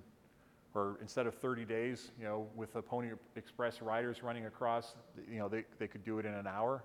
or 0.73 0.97
instead 1.01 1.25
of 1.25 1.35
30 1.35 1.65
days, 1.65 2.11
you 2.19 2.25
know, 2.25 2.47
with 2.55 2.73
the 2.73 2.81
Pony 2.81 3.11
Express 3.35 3.81
riders 3.81 4.21
running 4.23 4.45
across, 4.45 4.95
you 5.29 5.39
know, 5.39 5.47
they, 5.47 5.63
they 5.79 5.87
could 5.87 6.03
do 6.03 6.19
it 6.19 6.25
in 6.25 6.33
an 6.33 6.47
hour, 6.47 6.83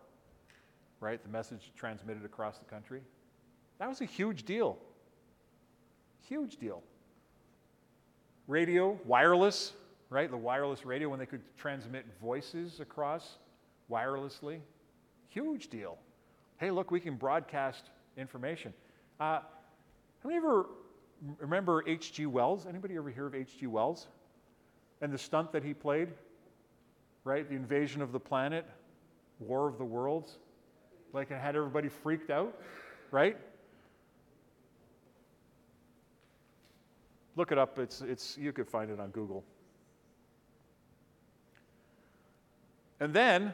right? 1.01 1.23
The 1.23 1.29
message 1.29 1.73
transmitted 1.77 2.25
across 2.25 2.59
the 2.59 2.65
country. 2.65 3.03
That 3.79 3.89
was 3.89 4.01
a 4.01 4.05
huge 4.05 4.45
deal. 4.45 4.79
Huge 6.29 6.57
deal. 6.57 6.83
Radio, 8.47 8.99
wireless, 9.05 9.73
right? 10.11 10.31
The 10.31 10.37
wireless 10.37 10.85
radio 10.85 11.09
when 11.09 11.19
they 11.19 11.27
could 11.27 11.43
transmit 11.57 12.05
voices 12.21 12.81
across 12.81 13.39
wirelessly. 13.91 14.61
Huge 15.29 15.69
deal. 15.69 15.99
Hey, 16.59 16.71
look, 16.71 16.91
we 16.91 17.01
can 17.01 17.17
broadcast 17.17 17.85
information. 18.17 18.75
Uh, 19.19 19.41
how 20.23 20.29
many 20.29 20.37
ever 20.37 20.67
remember 21.39 21.85
H.G. 21.87 22.27
Wells? 22.27 22.67
Anybody 22.67 22.97
ever 22.97 23.11
hear 23.11 23.27
of 23.27 23.35
H.G. 23.35 23.67
Wells? 23.67 24.07
And 25.01 25.13
the 25.13 25.19
stunt 25.19 25.53
that 25.53 25.63
he 25.63 25.75
played? 25.75 26.09
Right? 27.25 27.49
The 27.49 27.55
invasion 27.55 28.03
of 28.03 28.13
the 28.13 28.21
planet, 28.21 28.67
War 29.39 29.69
of 29.69 29.79
the 29.79 29.85
Worlds. 29.85 30.39
Like 31.13 31.31
it 31.31 31.41
had 31.41 31.57
everybody 31.57 31.89
freaked 31.89 32.31
out, 32.31 32.57
right? 33.11 33.37
Look 37.37 37.53
it 37.53 37.59
up. 37.59 37.79
It's, 37.79 38.01
it's, 38.01 38.37
you 38.39 38.53
could 38.53 38.69
find 38.69 38.91
it 38.91 39.01
on 39.01 39.11
Google. 39.11 39.45
And 43.01 43.15
then, 43.15 43.53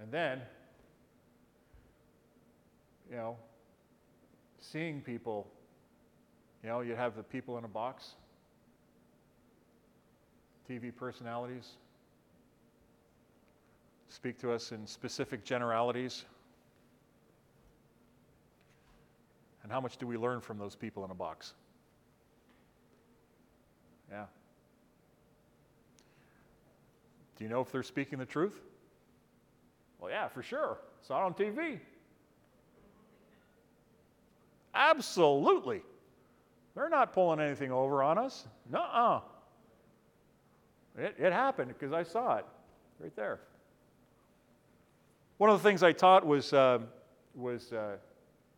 and 0.00 0.10
then, 0.10 0.42
you 3.08 3.16
know, 3.16 3.36
seeing 4.60 5.00
people 5.00 5.46
you 6.62 6.68
know, 6.68 6.80
you'd 6.80 6.96
have 6.96 7.16
the 7.16 7.22
people 7.22 7.58
in 7.58 7.64
a 7.64 7.68
box, 7.68 8.14
TV 10.68 10.94
personalities, 10.94 11.72
speak 14.08 14.38
to 14.38 14.52
us 14.52 14.72
in 14.72 14.86
specific 14.86 15.44
generalities. 15.44 16.24
And 19.62 19.72
how 19.72 19.80
much 19.80 19.96
do 19.96 20.06
we 20.06 20.16
learn 20.16 20.40
from 20.40 20.58
those 20.58 20.76
people 20.76 21.04
in 21.04 21.10
a 21.10 21.14
box? 21.14 21.54
Yeah. 24.10 24.26
Do 27.36 27.44
you 27.44 27.50
know 27.50 27.60
if 27.60 27.70
they're 27.70 27.82
speaking 27.82 28.18
the 28.18 28.24
truth? 28.24 28.60
Well, 29.98 30.10
yeah, 30.10 30.28
for 30.28 30.42
sure. 30.42 30.78
Saw 31.02 31.22
it 31.22 31.26
on 31.26 31.34
TV. 31.34 31.80
Absolutely. 34.74 35.82
They're 36.76 36.90
not 36.90 37.14
pulling 37.14 37.40
anything 37.40 37.72
over 37.72 38.02
on 38.02 38.18
us. 38.18 38.46
Nuh 38.70 38.78
uh. 38.78 39.20
It, 40.98 41.16
it 41.18 41.32
happened 41.32 41.68
because 41.68 41.92
I 41.92 42.02
saw 42.02 42.36
it 42.36 42.44
right 43.00 43.16
there. 43.16 43.40
One 45.38 45.50
of 45.50 45.60
the 45.60 45.68
things 45.68 45.82
I 45.82 45.92
taught 45.92 46.24
was, 46.24 46.52
uh, 46.52 46.80
was 47.34 47.72
uh, 47.72 47.96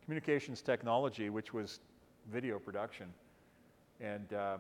communications 0.05 0.63
technology, 0.63 1.31
which 1.31 1.55
was 1.55 1.81
video 2.31 2.59
production. 2.59 3.07
And 4.01 4.33
uh, 4.33 4.59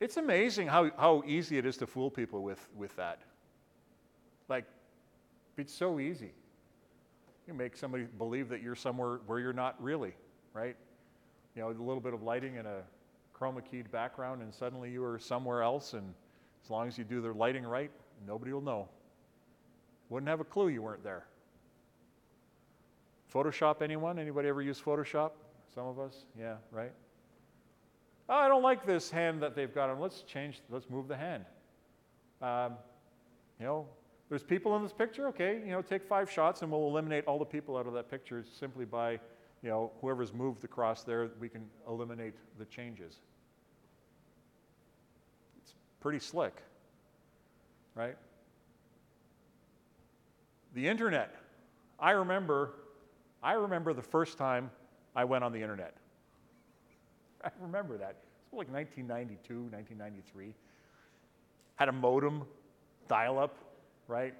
it's 0.00 0.16
amazing 0.16 0.68
how, 0.68 0.90
how 0.96 1.24
easy 1.26 1.58
it 1.58 1.66
is 1.66 1.76
to 1.78 1.86
fool 1.86 2.10
people 2.10 2.42
with, 2.42 2.68
with 2.76 2.94
that. 2.96 3.18
Like, 4.48 4.64
it's 5.56 5.74
so 5.74 5.98
easy. 5.98 6.32
You 7.48 7.54
make 7.54 7.76
somebody 7.76 8.06
believe 8.18 8.48
that 8.48 8.62
you're 8.62 8.74
somewhere 8.74 9.20
where 9.26 9.40
you're 9.40 9.52
not 9.52 9.80
really, 9.82 10.14
right? 10.52 10.76
You 11.56 11.62
know, 11.62 11.68
a 11.68 11.70
little 11.70 12.00
bit 12.00 12.14
of 12.14 12.22
lighting 12.22 12.58
and 12.58 12.68
a 12.68 12.82
chroma 13.34 13.64
keyed 13.64 13.90
background, 13.90 14.42
and 14.42 14.52
suddenly 14.54 14.90
you 14.90 15.02
are 15.02 15.18
somewhere 15.18 15.62
else. 15.62 15.94
And 15.94 16.14
as 16.62 16.70
long 16.70 16.86
as 16.86 16.98
you 16.98 17.04
do 17.04 17.20
the 17.20 17.32
lighting 17.32 17.64
right, 17.64 17.90
nobody 18.26 18.52
will 18.52 18.60
know. 18.60 18.88
Wouldn't 20.10 20.28
have 20.28 20.40
a 20.40 20.44
clue 20.44 20.68
you 20.68 20.82
weren't 20.82 21.02
there. 21.02 21.24
Photoshop, 23.32 23.82
anyone? 23.82 24.18
Anybody 24.18 24.48
ever 24.48 24.62
use 24.62 24.80
Photoshop? 24.80 25.32
Some 25.74 25.86
of 25.86 25.98
us? 25.98 26.24
Yeah, 26.38 26.56
right? 26.70 26.92
Oh, 28.28 28.34
I 28.34 28.48
don't 28.48 28.62
like 28.62 28.86
this 28.86 29.10
hand 29.10 29.42
that 29.42 29.54
they've 29.54 29.74
got 29.74 29.90
on. 29.90 30.00
Let's 30.00 30.22
change, 30.22 30.60
let's 30.70 30.88
move 30.90 31.08
the 31.08 31.16
hand. 31.16 31.44
Um, 32.42 32.72
you 33.58 33.66
know, 33.66 33.86
there's 34.28 34.42
people 34.42 34.76
in 34.76 34.82
this 34.82 34.92
picture, 34.92 35.28
okay, 35.28 35.60
you 35.64 35.70
know, 35.70 35.82
take 35.82 36.04
five 36.04 36.30
shots 36.30 36.62
and 36.62 36.70
we'll 36.70 36.88
eliminate 36.88 37.24
all 37.26 37.38
the 37.38 37.44
people 37.44 37.76
out 37.76 37.86
of 37.86 37.94
that 37.94 38.10
picture 38.10 38.44
simply 38.58 38.84
by, 38.84 39.20
you 39.66 39.72
know, 39.72 39.90
whoever's 40.00 40.32
moved 40.32 40.62
across 40.62 41.02
there, 41.02 41.28
we 41.40 41.48
can 41.48 41.66
eliminate 41.88 42.34
the 42.56 42.64
changes. 42.66 43.16
It's 45.60 45.74
pretty 45.98 46.20
slick, 46.20 46.62
right? 47.96 48.14
The 50.74 50.86
internet. 50.86 51.34
I 51.98 52.12
remember, 52.12 52.74
I 53.42 53.54
remember 53.54 53.92
the 53.92 54.02
first 54.02 54.38
time 54.38 54.70
I 55.16 55.24
went 55.24 55.42
on 55.42 55.50
the 55.50 55.60
internet. 55.60 55.96
I 57.44 57.50
remember 57.60 57.98
that. 57.98 58.18
It's 58.44 58.52
like 58.52 58.72
1992, 58.72 59.62
1993. 59.62 60.54
Had 61.74 61.88
a 61.88 61.92
modem, 61.92 62.44
dial 63.08 63.40
up, 63.40 63.56
right? 64.06 64.32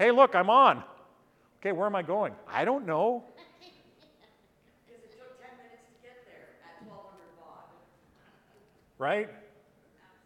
Hey, 0.00 0.10
look, 0.10 0.34
I'm 0.34 0.48
on. 0.48 0.82
Okay, 1.60 1.72
where 1.72 1.86
am 1.86 1.94
I 1.94 2.00
going? 2.00 2.32
I 2.48 2.64
don't 2.64 2.86
know. 2.86 3.22
Because 4.86 5.04
it 5.04 5.12
took 5.12 5.38
10 5.38 5.50
minutes 5.58 5.84
to 5.84 6.02
get 6.02 6.24
there 6.24 6.48
at 6.64 6.88
1200 6.88 7.20
baud. 7.38 7.68
Right? 8.98 9.28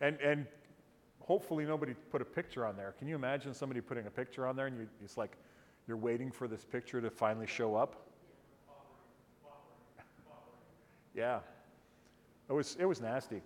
And, 0.01 0.17
and 0.21 0.47
hopefully 1.19 1.65
nobody 1.65 1.95
put 2.13 2.23
a 2.23 2.25
picture 2.25 2.65
on 2.65 2.77
there. 2.77 2.95
Can 3.01 3.09
you 3.09 3.17
imagine 3.17 3.53
somebody 3.53 3.81
putting 3.81 4.07
a 4.07 4.11
picture 4.11 4.47
on 4.47 4.55
there 4.55 4.69
and 4.69 4.79
you, 4.79 4.87
it's 5.03 5.17
like 5.17 5.33
you're 5.89 5.97
waiting 5.97 6.31
for 6.31 6.47
this 6.47 6.65
picture 6.65 7.01
to 7.01 7.11
finally 7.11 7.47
show 7.47 7.75
up? 7.75 8.07
Yeah. 11.17 11.41
It 12.49 12.53
was, 12.53 12.77
it 12.79 12.85
was 12.85 13.01
nasty. 13.01 13.43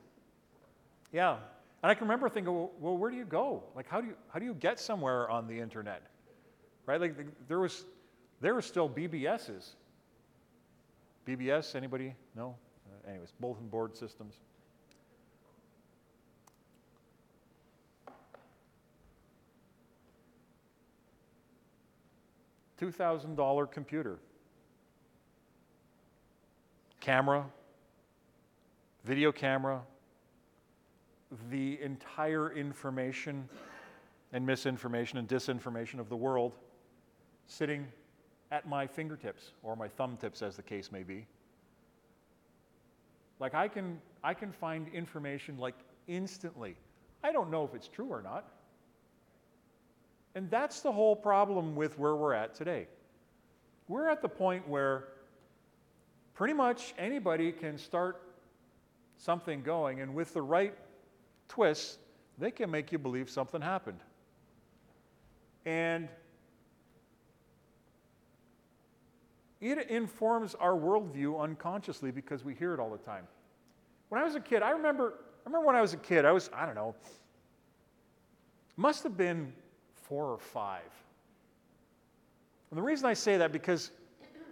Yeah. 1.10 1.38
And 1.82 1.90
I 1.90 1.94
can 1.94 2.06
remember 2.06 2.28
thinking, 2.28 2.52
well, 2.52 2.70
well, 2.80 2.96
where 2.98 3.10
do 3.10 3.16
you 3.16 3.24
go? 3.24 3.62
Like, 3.74 3.88
how 3.88 4.02
do 4.02 4.08
you, 4.08 4.14
how 4.28 4.38
do 4.38 4.44
you 4.44 4.52
get 4.52 4.78
somewhere 4.78 5.30
on 5.30 5.46
the 5.46 5.58
internet? 5.58 6.02
Right? 6.88 7.03
Like, 7.03 7.18
the, 7.18 7.24
there 7.48 7.59
was, 7.59 7.85
there 8.40 8.55
were 8.55 8.62
still 8.62 8.88
BBSs. 8.88 9.72
BBS, 11.27 11.74
anybody? 11.74 12.14
No? 12.35 12.57
Uh, 12.88 13.11
anyways, 13.11 13.31
bulletin 13.38 13.68
board 13.68 13.94
systems. 13.94 14.37
$2,000 22.81 23.70
computer. 23.70 24.18
Camera, 27.01 27.44
video 29.05 29.31
camera, 29.31 29.83
the 31.51 31.79
entire 31.83 32.51
information 32.51 33.46
and 34.33 34.46
misinformation 34.46 35.18
and 35.18 35.29
disinformation 35.29 35.98
of 35.98 36.09
the 36.09 36.16
world 36.16 36.55
sitting 37.48 37.87
at 38.50 38.68
my 38.68 38.87
fingertips 38.87 39.52
or 39.62 39.74
my 39.76 39.88
thumb 39.88 40.16
tips, 40.16 40.40
as 40.40 40.56
the 40.56 40.62
case 40.62 40.92
may 40.92 41.02
be. 41.02 41.26
Like 43.40 43.54
I 43.54 43.68
can, 43.68 44.00
I 44.22 44.34
can 44.34 44.52
find 44.52 44.88
information 44.88 45.58
like 45.58 45.74
instantly. 46.06 46.76
I 47.22 47.32
don't 47.32 47.50
know 47.50 47.64
if 47.64 47.74
it's 47.74 47.88
true 47.88 48.06
or 48.06 48.22
not. 48.22 48.46
And 50.34 50.50
that's 50.50 50.80
the 50.80 50.92
whole 50.92 51.16
problem 51.16 51.74
with 51.74 51.98
where 51.98 52.14
we're 52.14 52.34
at 52.34 52.54
today. 52.54 52.87
We're 53.88 54.08
at 54.08 54.22
the 54.22 54.28
point 54.28 54.68
where 54.68 55.08
pretty 56.34 56.54
much 56.54 56.94
anybody 56.98 57.50
can 57.50 57.78
start 57.78 58.22
something 59.16 59.62
going, 59.62 60.00
and 60.00 60.14
with 60.14 60.32
the 60.32 60.42
right 60.42 60.74
twists, 61.48 61.98
they 62.38 62.50
can 62.50 62.70
make 62.70 62.92
you 62.92 62.98
believe 62.98 63.28
something 63.28 63.61
happened. 63.61 63.98
And 65.64 66.08
it 69.60 69.90
informs 69.90 70.54
our 70.54 70.72
worldview 70.72 71.40
unconsciously 71.40 72.10
because 72.10 72.44
we 72.44 72.54
hear 72.54 72.74
it 72.74 72.80
all 72.80 72.90
the 72.90 72.98
time. 72.98 73.26
When 74.08 74.20
I 74.20 74.24
was 74.24 74.34
a 74.34 74.40
kid, 74.40 74.62
I 74.62 74.70
remember, 74.70 75.14
I 75.44 75.48
remember 75.48 75.66
when 75.66 75.76
I 75.76 75.80
was 75.80 75.92
a 75.92 75.98
kid, 75.98 76.24
I 76.24 76.32
was, 76.32 76.48
I 76.54 76.64
don't 76.66 76.74
know, 76.74 76.94
must 78.76 79.02
have 79.02 79.16
been 79.16 79.52
four 79.94 80.26
or 80.26 80.38
five. 80.38 80.82
And 82.70 82.78
the 82.78 82.82
reason 82.82 83.06
I 83.06 83.14
say 83.14 83.38
that 83.38 83.52
because 83.52 83.90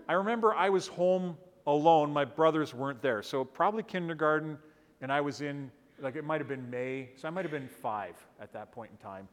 I 0.09 0.15
remember 0.15 0.55
I 0.55 0.69
was 0.69 0.87
home 0.87 1.37
alone. 1.67 2.13
My 2.13 2.25
brothers 2.25 2.75
weren't 2.75 3.03
there. 3.03 3.23
So 3.23 3.45
probably 3.45 3.83
kindergarten, 3.83 4.59
and 5.01 5.13
I 5.13 5.21
was 5.21 5.41
in, 5.41 5.71
like 6.01 6.17
it 6.17 6.25
might 6.25 6.41
have 6.41 6.49
been 6.49 6.69
May. 6.71 7.11
So 7.17 7.29
I 7.29 7.31
might 7.31 7.45
have 7.45 7.53
been 7.53 7.69
five 7.69 8.15
at 8.41 8.53
that 8.53 8.73
point 8.73 8.91
in 8.93 8.99
time. 8.99 9.29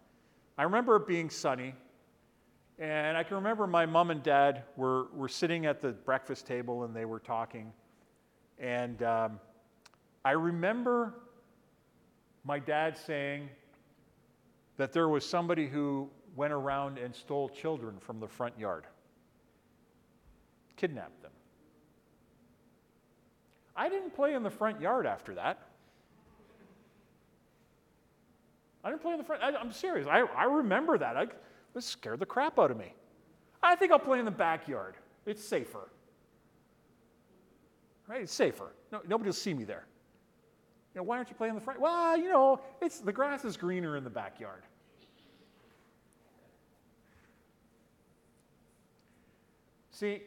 I 0.57 0.63
remember 0.63 0.95
it 0.95 1.07
being 1.07 1.29
sunny. 1.29 1.75
And 2.83 3.15
I 3.15 3.23
can 3.23 3.37
remember 3.37 3.65
my 3.65 3.85
mom 3.85 4.11
and 4.11 4.21
dad 4.21 4.63
were, 4.75 5.05
were 5.13 5.29
sitting 5.29 5.65
at 5.65 5.79
the 5.79 5.93
breakfast 5.93 6.45
table 6.45 6.83
and 6.83 6.93
they 6.93 7.05
were 7.05 7.21
talking. 7.21 7.71
And 8.59 9.01
um, 9.03 9.39
I 10.25 10.31
remember 10.31 11.13
my 12.43 12.59
dad 12.59 12.97
saying 12.97 13.47
that 14.75 14.91
there 14.91 15.07
was 15.07 15.25
somebody 15.25 15.65
who 15.65 16.09
went 16.35 16.51
around 16.51 16.97
and 16.97 17.15
stole 17.15 17.47
children 17.47 17.99
from 18.01 18.19
the 18.19 18.27
front 18.27 18.59
yard, 18.59 18.83
kidnapped 20.75 21.21
them. 21.21 21.31
I 23.77 23.87
didn't 23.87 24.13
play 24.13 24.33
in 24.33 24.43
the 24.43 24.51
front 24.51 24.81
yard 24.81 25.05
after 25.05 25.35
that. 25.35 25.57
I 28.83 28.89
didn't 28.89 29.01
play 29.01 29.13
in 29.13 29.19
the 29.19 29.23
front. 29.23 29.41
I, 29.41 29.51
am 29.51 29.71
serious. 29.71 30.05
I, 30.05 30.25
I 30.35 30.43
remember 30.43 30.97
that. 30.97 31.15
I, 31.15 31.27
this 31.73 31.85
scared 31.85 32.19
the 32.19 32.25
crap 32.25 32.59
out 32.59 32.71
of 32.71 32.77
me. 32.77 32.93
I 33.61 33.75
think 33.75 33.91
I'll 33.91 33.99
play 33.99 34.19
in 34.19 34.25
the 34.25 34.31
backyard. 34.31 34.95
It's 35.25 35.43
safer. 35.43 35.89
Right? 38.07 38.21
It's 38.21 38.33
safer. 38.33 38.73
No, 38.91 39.01
nobody 39.07 39.29
will 39.29 39.33
see 39.33 39.53
me 39.53 39.63
there. 39.63 39.85
You 40.93 40.99
know, 40.99 41.03
why 41.03 41.17
aren't 41.17 41.29
you 41.29 41.35
playing 41.35 41.51
in 41.51 41.55
the 41.55 41.63
front? 41.63 41.79
Well, 41.79 42.17
you 42.17 42.29
know, 42.29 42.59
it's 42.81 42.99
the 42.99 43.13
grass 43.13 43.45
is 43.45 43.57
greener 43.57 43.97
in 43.97 44.03
the 44.03 44.09
backyard. 44.09 44.63
See, 49.91 50.21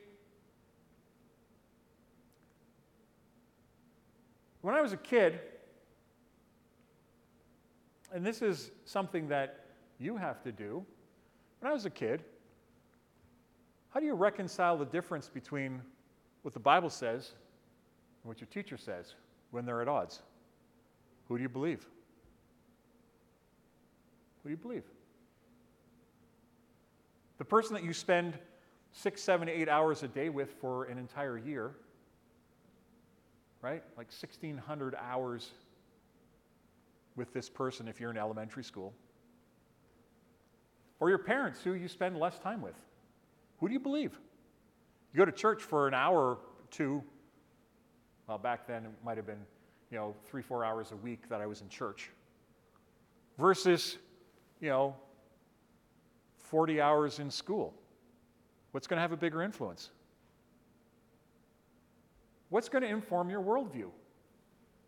When 4.67 4.75
I 4.75 4.81
was 4.81 4.93
a 4.93 4.97
kid, 4.97 5.39
and 8.13 8.27
this 8.27 8.43
is 8.43 8.73
something 8.85 9.29
that 9.29 9.67
you 10.01 10.17
have 10.17 10.43
to 10.43 10.51
do, 10.51 10.85
when 11.67 11.73
I 11.73 11.75
was 11.75 11.85
a 11.85 11.91
kid, 11.91 12.23
how 13.91 13.99
do 13.99 14.07
you 14.07 14.15
reconcile 14.15 14.79
the 14.79 14.85
difference 14.85 15.29
between 15.29 15.83
what 16.43 16.55
the 16.55 16.61
Bible 16.61 16.91
says 16.91 17.33
and 18.23 18.29
what 18.29 18.41
your 18.41 18.47
teacher 18.47 18.77
says 18.77 19.17
when 19.51 19.67
they're 19.67 19.83
at 19.83 19.89
odds? 19.89 20.23
Who 21.27 21.37
do 21.37 21.43
you 21.43 21.49
believe? 21.49 21.85
Who 24.45 24.49
do 24.49 24.51
you 24.51 24.57
believe? 24.57 24.85
The 27.39 27.45
person 27.45 27.75
that 27.75 27.83
you 27.83 27.93
spend 27.93 28.39
six, 28.93 29.21
seven, 29.21 29.49
eight 29.49 29.69
hours 29.69 30.05
a 30.05 30.09
day 30.09 30.29
with 30.29 30.53
for 30.61 30.85
an 30.85 30.99
entire 30.99 31.37
year, 31.37 31.73
right? 33.61 33.83
Like 33.97 34.07
1,600 34.13 34.95
hours 35.01 35.51
with 37.17 37.33
this 37.33 37.51
person 37.51 37.89
if 37.89 37.99
you're 37.99 38.13
in 38.13 38.19
elementary 38.19 38.63
school. 38.63 38.95
Or 41.01 41.09
your 41.09 41.19
parents 41.19 41.61
who 41.63 41.75
you 41.75 41.89
spend 41.89 42.19
less 42.19 42.39
time 42.39 42.63
with. 42.63 42.77
Who 43.59 43.69
do 43.69 43.75
you 43.75 43.81
believe? 43.81 44.19
You 45.13 45.19
go 45.19 45.25
to 45.25 45.33
church 45.33 45.63
for 45.63 45.89
an 45.89 45.95
hour 45.95 46.19
or 46.19 46.39
two. 46.71 47.03
Well, 48.27 48.39
back 48.39 48.67
then 48.67 48.85
it 48.85 48.91
might 49.05 49.17
have 49.17 49.27
been, 49.27 49.45
you 49.91 49.99
know, 49.99 50.15
three, 50.25 50.43
four 50.43 50.65
hours 50.65 50.93
a 50.93 50.97
week 50.97 51.29
that 51.29 51.41
I 51.41 51.47
was 51.47 51.61
in 51.61 51.69
church. 51.69 52.11
Versus, 53.39 53.99
you 54.61 54.69
know, 54.69 54.97
40 56.39 56.81
hours 56.81 57.19
in 57.19 57.31
school. 57.31 57.75
What's 58.73 58.87
going 58.87 58.99
to 58.99 59.03
have 59.03 59.13
a 59.13 59.17
bigger 59.17 59.43
influence? 59.43 59.91
What's 62.49 62.69
going 62.69 62.83
to 62.83 62.89
inform 62.89 63.31
your 63.31 63.43
worldview? 63.43 63.91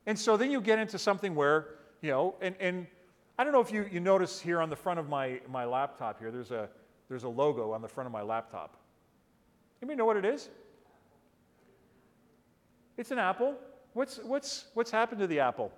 And 0.06 0.18
so 0.18 0.36
then 0.36 0.50
you 0.50 0.60
get 0.60 0.78
into 0.78 0.98
something 0.98 1.34
where, 1.34 1.66
you 2.00 2.10
know, 2.10 2.34
and, 2.40 2.54
and 2.60 2.86
I 3.38 3.44
don't 3.44 3.53
know 3.53 3.61
if 3.61 3.72
you, 3.72 3.88
you 3.90 4.01
notice 4.01 4.40
here 4.40 4.61
on 4.61 4.68
the 4.68 4.77
front 4.77 4.98
of 4.98 5.09
my, 5.09 5.40
my 5.48 5.64
laptop 5.64 6.18
here, 6.18 6.33
there's 6.33 6.51
a, 6.51 6.68
there's 7.09 7.22
a 7.22 7.29
logo 7.29 7.72
on 7.72 7.81
the 7.81 7.88
front 7.88 8.07
of 8.07 8.12
my 8.12 8.22
laptop. 8.22 8.77
Anybody 9.81 9.96
know 9.96 10.07
what 10.07 10.16
it 10.16 10.24
is? 10.24 10.48
It's 12.96 13.12
an 13.12 13.20
apple. 13.20 13.55
What's, 13.92 14.18
what's, 14.18 14.64
what's 14.74 14.90
happened 14.90 15.20
to 15.20 15.29
the 15.29 15.38
apple? 15.38 15.70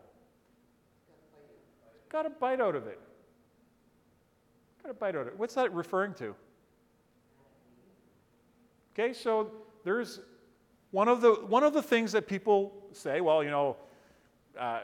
Got 2.09 2.25
a 2.25 2.31
bite 2.31 2.63
out 2.63 2.75
of 2.75 2.87
it. 2.87 2.99
Got 4.83 4.91
a 4.91 4.95
bite 4.95 5.15
out 5.15 5.23
of 5.23 5.27
it. 5.29 5.39
What's 5.39 5.55
that 5.55 5.73
referring 5.75 6.15
to? 6.15 6.35
Okay, 8.95 9.13
so 9.13 9.51
there's 9.85 10.21
one 10.93 11.09
of 11.09 11.21
the, 11.21 11.35
one 11.35 11.63
of 11.63 11.75
the 11.75 11.83
things 11.83 12.13
that 12.13 12.27
people 12.27 12.73
say, 12.93 13.21
well, 13.21 13.45
you 13.45 13.51
know, 13.51 13.77
uh, 14.59 14.81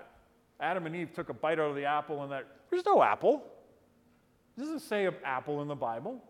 Adam 0.61 0.87
and 0.87 0.95
Eve 0.95 1.13
took 1.15 1.31
a 1.31 1.35
bite 1.35 1.59
out 1.59 1.71
of 1.71 1.75
the 1.75 1.87
apple 1.87 2.23
and 2.23 2.31
that, 2.31 2.47
there's 2.71 2.85
no 2.85 3.03
apple. 3.03 3.43
It 4.57 4.61
doesn't 4.61 4.81
say 4.81 5.07
an 5.07 5.15
apple 5.25 5.63
in 5.63 5.69
the 5.69 5.75
Bible. 5.75 6.23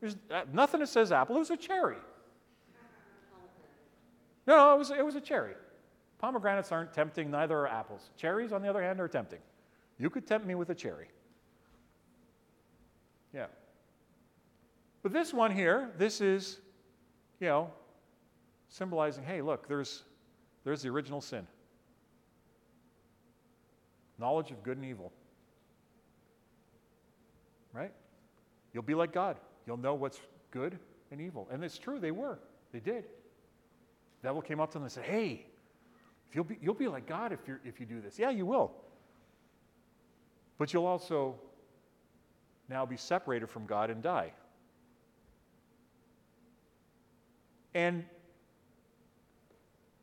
There's 0.00 0.16
uh, 0.30 0.42
nothing 0.52 0.80
that 0.80 0.88
says 0.88 1.12
apple. 1.12 1.36
It 1.36 1.40
was 1.40 1.50
a 1.50 1.56
cherry. 1.56 1.96
No, 4.46 4.56
no, 4.56 4.74
it 4.74 4.78
was, 4.78 4.90
it 4.90 5.04
was 5.04 5.14
a 5.14 5.20
cherry. 5.20 5.54
Pomegranates 6.18 6.70
aren't 6.70 6.92
tempting, 6.92 7.30
neither 7.30 7.56
are 7.58 7.68
apples. 7.68 8.10
Cherries, 8.16 8.52
on 8.52 8.62
the 8.62 8.68
other 8.68 8.82
hand, 8.82 9.00
are 9.00 9.08
tempting. 9.08 9.40
You 9.98 10.10
could 10.10 10.26
tempt 10.26 10.46
me 10.46 10.54
with 10.54 10.70
a 10.70 10.74
cherry. 10.74 11.08
Yeah. 13.32 13.46
But 15.02 15.12
this 15.12 15.32
one 15.32 15.50
here, 15.50 15.90
this 15.98 16.20
is, 16.20 16.58
you 17.40 17.48
know, 17.48 17.70
symbolizing 18.68 19.24
hey, 19.24 19.40
look, 19.40 19.68
there's, 19.68 20.04
there's 20.64 20.82
the 20.82 20.88
original 20.88 21.20
sin 21.20 21.46
knowledge 24.18 24.50
of 24.50 24.62
good 24.62 24.76
and 24.76 24.86
evil. 24.86 25.12
Right? 27.74 27.92
You'll 28.72 28.84
be 28.84 28.94
like 28.94 29.12
God. 29.12 29.36
You'll 29.66 29.76
know 29.76 29.94
what's 29.94 30.20
good 30.50 30.78
and 31.10 31.20
evil. 31.20 31.48
And 31.50 31.62
it's 31.64 31.76
true, 31.76 31.98
they 31.98 32.12
were. 32.12 32.38
They 32.72 32.80
did. 32.80 33.04
The 34.22 34.28
devil 34.28 34.40
came 34.40 34.60
up 34.60 34.70
to 34.70 34.74
them 34.74 34.84
and 34.84 34.92
said, 34.92 35.04
Hey, 35.04 35.44
you'll, 36.32 36.44
be, 36.44 36.56
you'll 36.62 36.74
be 36.74 36.88
like 36.88 37.06
God 37.06 37.32
if, 37.32 37.40
you 37.46 37.58
if 37.64 37.80
you 37.80 37.86
do 37.86 38.00
this. 38.00 38.18
Yeah, 38.18 38.30
you 38.30 38.46
will. 38.46 38.72
But 40.56 40.72
you'll 40.72 40.86
also 40.86 41.34
now 42.68 42.86
be 42.86 42.96
separated 42.96 43.50
from 43.50 43.66
God 43.66 43.90
and 43.90 44.02
die. 44.02 44.32
And 47.74 48.04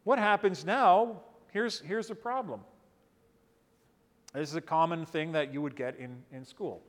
what 0.03 0.19
happens 0.19 0.65
now? 0.65 1.21
Here's, 1.51 1.79
here's 1.79 2.07
the 2.07 2.15
problem. 2.15 2.61
This 4.33 4.49
is 4.49 4.55
a 4.55 4.61
common 4.61 5.05
thing 5.05 5.33
that 5.33 5.53
you 5.53 5.61
would 5.61 5.75
get 5.75 5.97
in, 5.97 6.23
in 6.31 6.45
school. 6.45 6.81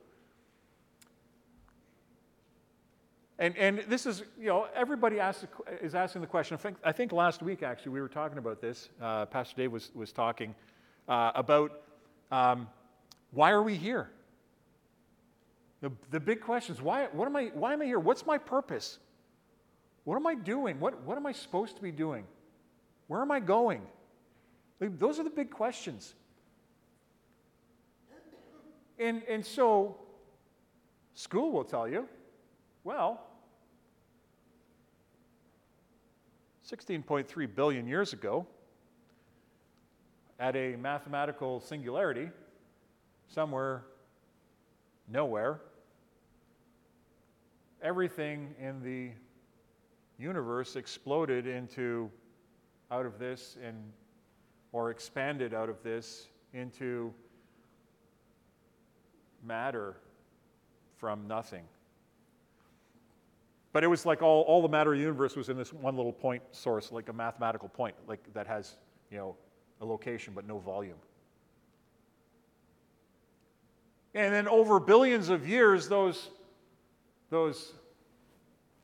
And, 3.39 3.57
and 3.57 3.83
this 3.87 4.05
is, 4.05 4.23
you 4.39 4.47
know, 4.47 4.67
everybody 4.75 5.19
asks, 5.19 5.45
is 5.81 5.95
asking 5.95 6.21
the 6.21 6.27
question. 6.27 6.55
I 6.55 6.61
think, 6.61 6.77
I 6.83 6.91
think 6.91 7.11
last 7.11 7.41
week, 7.41 7.63
actually, 7.63 7.93
we 7.93 8.01
were 8.01 8.07
talking 8.07 8.37
about 8.37 8.61
this. 8.61 8.89
Uh, 9.01 9.25
Pastor 9.25 9.55
Dave 9.55 9.71
was, 9.71 9.91
was 9.95 10.11
talking 10.11 10.53
uh, 11.07 11.31
about 11.33 11.81
um, 12.31 12.67
why 13.31 13.51
are 13.51 13.63
we 13.63 13.75
here? 13.75 14.09
The, 15.81 15.91
the 16.11 16.19
big 16.19 16.41
question 16.41 16.75
is 16.75 16.81
why, 16.81 17.07
what 17.11 17.25
am 17.25 17.35
I, 17.35 17.51
why 17.53 17.73
am 17.73 17.81
I 17.81 17.85
here? 17.85 17.99
What's 17.99 18.25
my 18.25 18.37
purpose? 18.37 18.99
What 20.03 20.15
am 20.15 20.27
I 20.27 20.35
doing? 20.35 20.79
What, 20.79 21.01
what 21.01 21.17
am 21.17 21.25
I 21.25 21.31
supposed 21.31 21.75
to 21.75 21.81
be 21.81 21.91
doing? 21.91 22.25
Where 23.07 23.21
am 23.21 23.31
I 23.31 23.39
going? 23.39 23.81
Those 24.79 25.19
are 25.19 25.23
the 25.23 25.29
big 25.29 25.49
questions. 25.49 26.13
And, 28.99 29.23
and 29.27 29.45
so, 29.45 29.97
school 31.15 31.51
will 31.51 31.63
tell 31.63 31.87
you 31.87 32.07
well, 32.83 33.21
16.3 36.69 37.55
billion 37.55 37.87
years 37.87 38.13
ago, 38.13 38.45
at 40.39 40.55
a 40.55 40.75
mathematical 40.75 41.59
singularity, 41.59 42.29
somewhere, 43.27 43.83
nowhere, 45.07 45.61
everything 47.81 48.53
in 48.59 48.81
the 48.81 49.11
universe 50.17 50.75
exploded 50.75 51.47
into 51.47 52.09
out 52.91 53.05
of 53.05 53.19
this 53.19 53.57
and 53.63 53.75
or 54.71 54.89
expanded 54.89 55.53
out 55.53 55.69
of 55.69 55.81
this 55.83 56.27
into 56.53 57.13
matter 59.45 59.97
from 60.97 61.27
nothing. 61.27 61.63
But 63.73 63.83
it 63.83 63.87
was 63.87 64.05
like 64.05 64.21
all, 64.21 64.43
all 64.43 64.61
the 64.61 64.69
matter 64.69 64.93
of 64.93 64.99
the 64.99 65.01
universe 65.01 65.35
was 65.35 65.49
in 65.49 65.57
this 65.57 65.73
one 65.73 65.97
little 65.97 66.13
point 66.13 66.43
source, 66.51 66.91
like 66.91 67.09
a 67.09 67.13
mathematical 67.13 67.67
point, 67.67 67.95
like 68.07 68.21
that 68.33 68.45
has, 68.47 68.75
you 69.09 69.17
know, 69.17 69.35
a 69.81 69.85
location 69.85 70.33
but 70.35 70.47
no 70.47 70.59
volume. 70.59 70.95
And 74.13 74.31
then 74.31 74.47
over 74.47 74.79
billions 74.79 75.29
of 75.29 75.47
years, 75.47 75.89
those, 75.89 76.29
those 77.31 77.73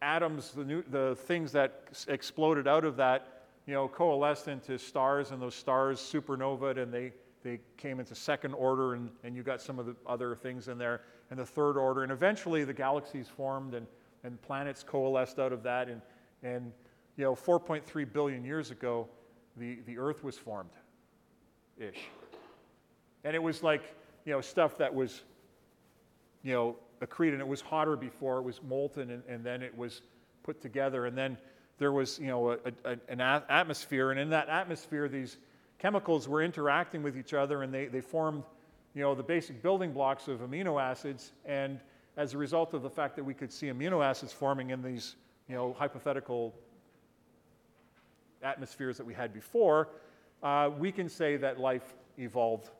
atoms, 0.01 0.51
the, 0.51 0.63
new, 0.63 0.83
the 0.89 1.15
things 1.15 1.51
that 1.51 1.83
exploded 2.07 2.67
out 2.67 2.83
of 2.83 2.97
that, 2.97 3.43
you 3.67 3.75
know, 3.75 3.87
coalesced 3.87 4.47
into 4.47 4.79
stars, 4.79 5.29
and 5.29 5.39
those 5.39 5.53
stars 5.53 5.99
supernovaed, 5.99 6.81
and 6.81 6.91
they, 6.91 7.13
they 7.43 7.59
came 7.77 7.99
into 7.99 8.15
second 8.15 8.55
order, 8.55 8.95
and, 8.95 9.11
and 9.23 9.35
you 9.35 9.43
got 9.43 9.61
some 9.61 9.77
of 9.77 9.85
the 9.85 9.95
other 10.07 10.35
things 10.35 10.67
in 10.67 10.79
there, 10.79 11.01
and 11.29 11.39
the 11.39 11.45
third 11.45 11.77
order, 11.77 12.01
and 12.01 12.11
eventually 12.11 12.63
the 12.63 12.73
galaxies 12.73 13.27
formed, 13.27 13.75
and 13.75 13.85
and 14.23 14.41
planets 14.41 14.83
coalesced 14.83 15.39
out 15.39 15.53
of 15.53 15.63
that. 15.63 15.87
And, 15.87 16.01
and 16.43 16.71
you 17.17 17.23
know, 17.23 17.35
4.3 17.35 18.13
billion 18.13 18.43
years 18.43 18.71
ago, 18.71 19.07
the, 19.57 19.79
the 19.85 19.97
Earth 19.97 20.23
was 20.23 20.37
formed 20.37 20.71
ish. 21.77 21.99
And 23.23 23.35
it 23.35 23.43
was 23.43 23.63
like, 23.63 23.95
you 24.25 24.33
know, 24.33 24.41
stuff 24.41 24.77
that 24.77 24.93
was, 24.93 25.23
you 26.43 26.53
know, 26.53 26.75
accreted. 27.01 27.33
And 27.33 27.41
it 27.41 27.47
was 27.47 27.61
hotter 27.61 27.95
before, 27.95 28.37
it 28.37 28.43
was 28.43 28.61
molten, 28.67 29.11
and, 29.11 29.23
and 29.27 29.43
then 29.43 29.61
it 29.61 29.75
was 29.77 30.01
put 30.43 30.61
together. 30.61 31.05
And 31.05 31.17
then 31.17 31.37
there 31.77 31.91
was, 31.91 32.19
you 32.19 32.27
know, 32.27 32.51
a, 32.51 32.57
a, 32.85 32.97
an 33.07 33.21
atmosphere. 33.21 34.11
And 34.11 34.19
in 34.19 34.29
that 34.29 34.49
atmosphere, 34.49 35.07
these 35.07 35.37
chemicals 35.77 36.27
were 36.27 36.43
interacting 36.43 37.01
with 37.03 37.17
each 37.17 37.33
other, 37.33 37.63
and 37.63 37.73
they, 37.73 37.87
they 37.87 38.01
formed, 38.01 38.43
you 38.93 39.01
know, 39.01 39.15
the 39.15 39.23
basic 39.23 39.61
building 39.61 39.93
blocks 39.93 40.27
of 40.27 40.39
amino 40.39 40.81
acids. 40.81 41.31
And 41.45 41.79
as 42.19 42.33
a 42.33 42.37
result 42.37 42.73
of 42.73 42.81
the 42.81 42.89
fact 42.89 43.15
that 43.15 43.23
we 43.23 43.33
could 43.33 43.49
see 43.49 43.67
amino 43.67 44.03
acids 44.03 44.33
forming 44.33 44.71
in 44.71 44.81
these 44.81 45.15
you 45.47 45.55
know, 45.55 45.73
hypothetical 45.79 46.53
atmospheres 48.43 48.97
that 48.97 49.05
we 49.05 49.13
had 49.13 49.33
before, 49.33 49.87
uh, 50.43 50.69
we 50.77 50.91
can 50.91 51.07
say 51.07 51.37
that 51.37 51.61
life 51.61 51.95
evolved 52.17 52.71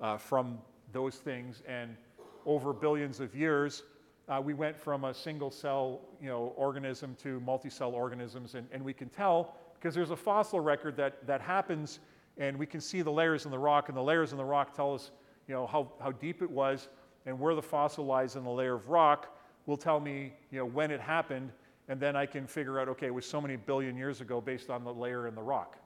uh, 0.00 0.16
from 0.16 0.58
those 0.92 1.14
things. 1.14 1.62
And 1.68 1.96
over 2.44 2.72
billions 2.72 3.20
of 3.20 3.32
years, 3.32 3.84
uh, 4.28 4.40
we 4.42 4.54
went 4.54 4.76
from 4.76 5.04
a 5.04 5.14
single 5.14 5.52
cell 5.52 6.00
you 6.20 6.28
know, 6.28 6.52
organism 6.56 7.14
to 7.22 7.38
multi-cell 7.40 7.92
organisms. 7.92 8.56
And, 8.56 8.66
and 8.72 8.84
we 8.84 8.92
can 8.92 9.08
tell 9.08 9.54
because 9.74 9.94
there's 9.94 10.10
a 10.10 10.16
fossil 10.16 10.58
record 10.58 10.96
that, 10.96 11.24
that 11.28 11.40
happens 11.40 12.00
and 12.38 12.58
we 12.58 12.66
can 12.66 12.80
see 12.80 13.02
the 13.02 13.12
layers 13.12 13.44
in 13.44 13.52
the 13.52 13.58
rock, 13.58 13.88
and 13.88 13.96
the 13.96 14.02
layers 14.02 14.32
in 14.32 14.38
the 14.38 14.44
rock 14.44 14.74
tell 14.74 14.94
us, 14.94 15.12
you 15.46 15.54
know, 15.54 15.66
how, 15.66 15.92
how 16.00 16.10
deep 16.10 16.42
it 16.42 16.50
was, 16.50 16.88
and 17.30 17.38
where 17.38 17.54
the 17.54 17.62
fossil 17.62 18.04
lies 18.04 18.34
in 18.34 18.42
the 18.42 18.50
layer 18.50 18.74
of 18.74 18.88
rock 18.88 19.38
will 19.66 19.76
tell 19.76 20.00
me, 20.00 20.32
you 20.50 20.58
know, 20.58 20.64
when 20.64 20.90
it 20.90 21.00
happened, 21.00 21.52
and 21.86 22.00
then 22.00 22.16
I 22.16 22.26
can 22.26 22.44
figure 22.44 22.80
out, 22.80 22.88
okay, 22.88 23.06
it 23.06 23.14
was 23.14 23.24
so 23.24 23.40
many 23.40 23.54
billion 23.54 23.96
years 23.96 24.20
ago 24.20 24.40
based 24.40 24.68
on 24.68 24.82
the 24.82 24.92
layer 24.92 25.28
in 25.28 25.36
the 25.36 25.42
rock. 25.42 25.76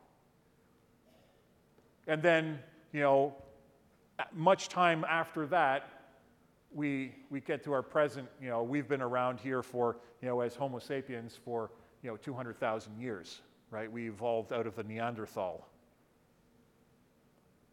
And 2.07 2.23
then, 2.23 2.59
you 2.93 3.01
know, 3.01 3.35
much 4.33 4.71
time 4.71 5.05
after 5.07 5.45
that, 5.49 5.91
we, 6.73 7.15
we 7.29 7.41
get 7.41 7.63
to 7.65 7.73
our 7.75 7.83
present, 7.83 8.27
you 8.41 8.49
know, 8.49 8.63
we've 8.63 8.89
been 8.89 9.03
around 9.03 9.39
here 9.39 9.63
for, 9.63 9.99
you 10.23 10.29
know, 10.29 10.41
as 10.41 10.55
Homo 10.55 10.79
sapiens 10.79 11.39
for, 11.45 11.71
you 12.03 12.11
know, 12.11 12.17
200,000 12.17 12.99
years, 12.99 13.43
right? 13.71 13.93
We 13.93 14.09
evolved 14.09 14.51
out 14.55 14.67
of 14.67 14.77
the 14.77 14.83
Neanderthal. 14.83 15.69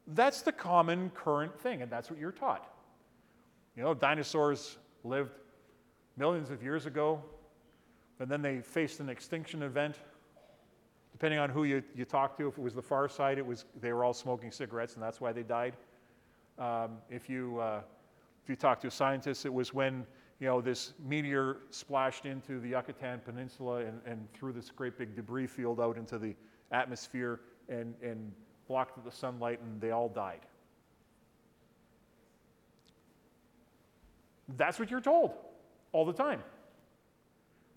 That's 0.07 0.41
the 0.41 0.51
common 0.51 1.09
current 1.11 1.57
thing, 1.57 1.81
and 1.81 1.89
that's 1.89 2.09
what 2.09 2.19
you're 2.19 2.33
taught. 2.33 2.70
You 3.75 3.83
know, 3.83 3.93
dinosaurs 3.93 4.77
lived 5.03 5.31
millions 6.17 6.51
of 6.51 6.61
years 6.61 6.85
ago, 6.85 7.23
and 8.19 8.29
then 8.29 8.41
they 8.41 8.59
faced 8.59 8.99
an 8.99 9.09
extinction 9.09 9.63
event. 9.63 9.95
Depending 11.11 11.39
on 11.39 11.49
who 11.49 11.63
you, 11.63 11.83
you 11.95 12.05
talk 12.05 12.37
to, 12.37 12.47
if 12.47 12.57
it 12.57 12.61
was 12.61 12.73
the 12.73 12.81
far 12.81 13.07
side, 13.07 13.37
it 13.37 13.45
was, 13.45 13.65
they 13.79 13.93
were 13.93 14.03
all 14.03 14.13
smoking 14.13 14.51
cigarettes, 14.51 14.95
and 14.95 15.03
that's 15.03 15.21
why 15.21 15.31
they 15.31 15.43
died. 15.43 15.75
Um, 16.59 16.97
if, 17.09 17.29
you, 17.29 17.59
uh, 17.59 17.81
if 18.43 18.49
you 18.49 18.55
talk 18.55 18.81
to 18.81 18.87
a 18.87 18.91
scientist, 18.91 19.45
it 19.45 19.53
was 19.53 19.73
when 19.73 20.05
you 20.41 20.47
know, 20.47 20.59
this 20.59 20.93
meteor 21.07 21.57
splashed 21.69 22.25
into 22.25 22.59
the 22.59 22.69
Yucatan 22.69 23.19
Peninsula 23.23 23.81
and, 23.81 24.01
and 24.07 24.27
threw 24.33 24.51
this 24.51 24.71
great 24.71 24.97
big 24.97 25.15
debris 25.15 25.45
field 25.45 25.79
out 25.79 25.97
into 25.97 26.17
the 26.17 26.35
atmosphere 26.71 27.41
and, 27.69 27.93
and 28.01 28.31
blocked 28.67 29.03
the 29.05 29.11
sunlight, 29.11 29.61
and 29.61 29.79
they 29.79 29.91
all 29.91 30.09
died. 30.09 30.41
That's 34.57 34.79
what 34.79 34.91
you're 34.91 35.01
told 35.01 35.33
all 35.91 36.05
the 36.05 36.13
time. 36.13 36.41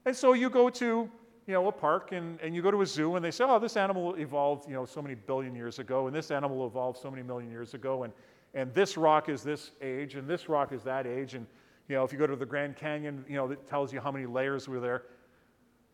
And 0.07 0.15
so 0.15 0.33
you 0.33 0.51
go 0.51 0.71
to 0.71 1.11
you 1.47 1.53
know, 1.53 1.69
a 1.69 1.73
park 1.73 2.13
and, 2.13 2.41
and 2.41 2.55
you 2.55 2.63
go 2.63 2.71
to 2.71 2.81
a 2.81 2.87
zoo 2.87 3.17
and 3.17 3.25
they 3.25 3.31
say, 3.31 3.45
oh, 3.45 3.59
this 3.59 3.77
animal 3.77 4.15
evolved, 4.15 4.69
you 4.69 4.75
know, 4.75 4.85
so 4.85 5.03
many 5.03 5.15
billion 5.15 5.55
years 5.55 5.79
ago, 5.79 6.07
and 6.07 6.17
this 6.17 6.31
animal 6.31 6.67
evolved 6.67 6.99
so 6.99 7.11
many 7.11 7.23
million 7.23 7.51
years 7.51 7.75
ago, 7.75 8.05
and, 8.05 8.13
and 8.55 8.73
this 8.73 8.97
rock 8.97 9.29
is 9.29 9.43
this 9.43 9.73
age, 9.83 10.15
and 10.15 10.29
this 10.29 10.49
rock 10.49 10.73
is 10.73 10.83
that 10.85 11.07
age, 11.07 11.35
and, 11.35 11.47
you 11.89 11.97
know, 11.97 12.05
if 12.05 12.13
you 12.13 12.19
go 12.19 12.27
to 12.27 12.37
the 12.37 12.47
Grand 12.47 12.77
Canyon, 12.77 13.25
you 13.29 13.37
know, 13.37 13.51
it 13.51 13.67
tells 13.67 13.93
you 13.93 14.01
how 14.01 14.11
many 14.11 14.25
layers 14.25 14.69
were 14.69 14.81
there. 14.81 15.03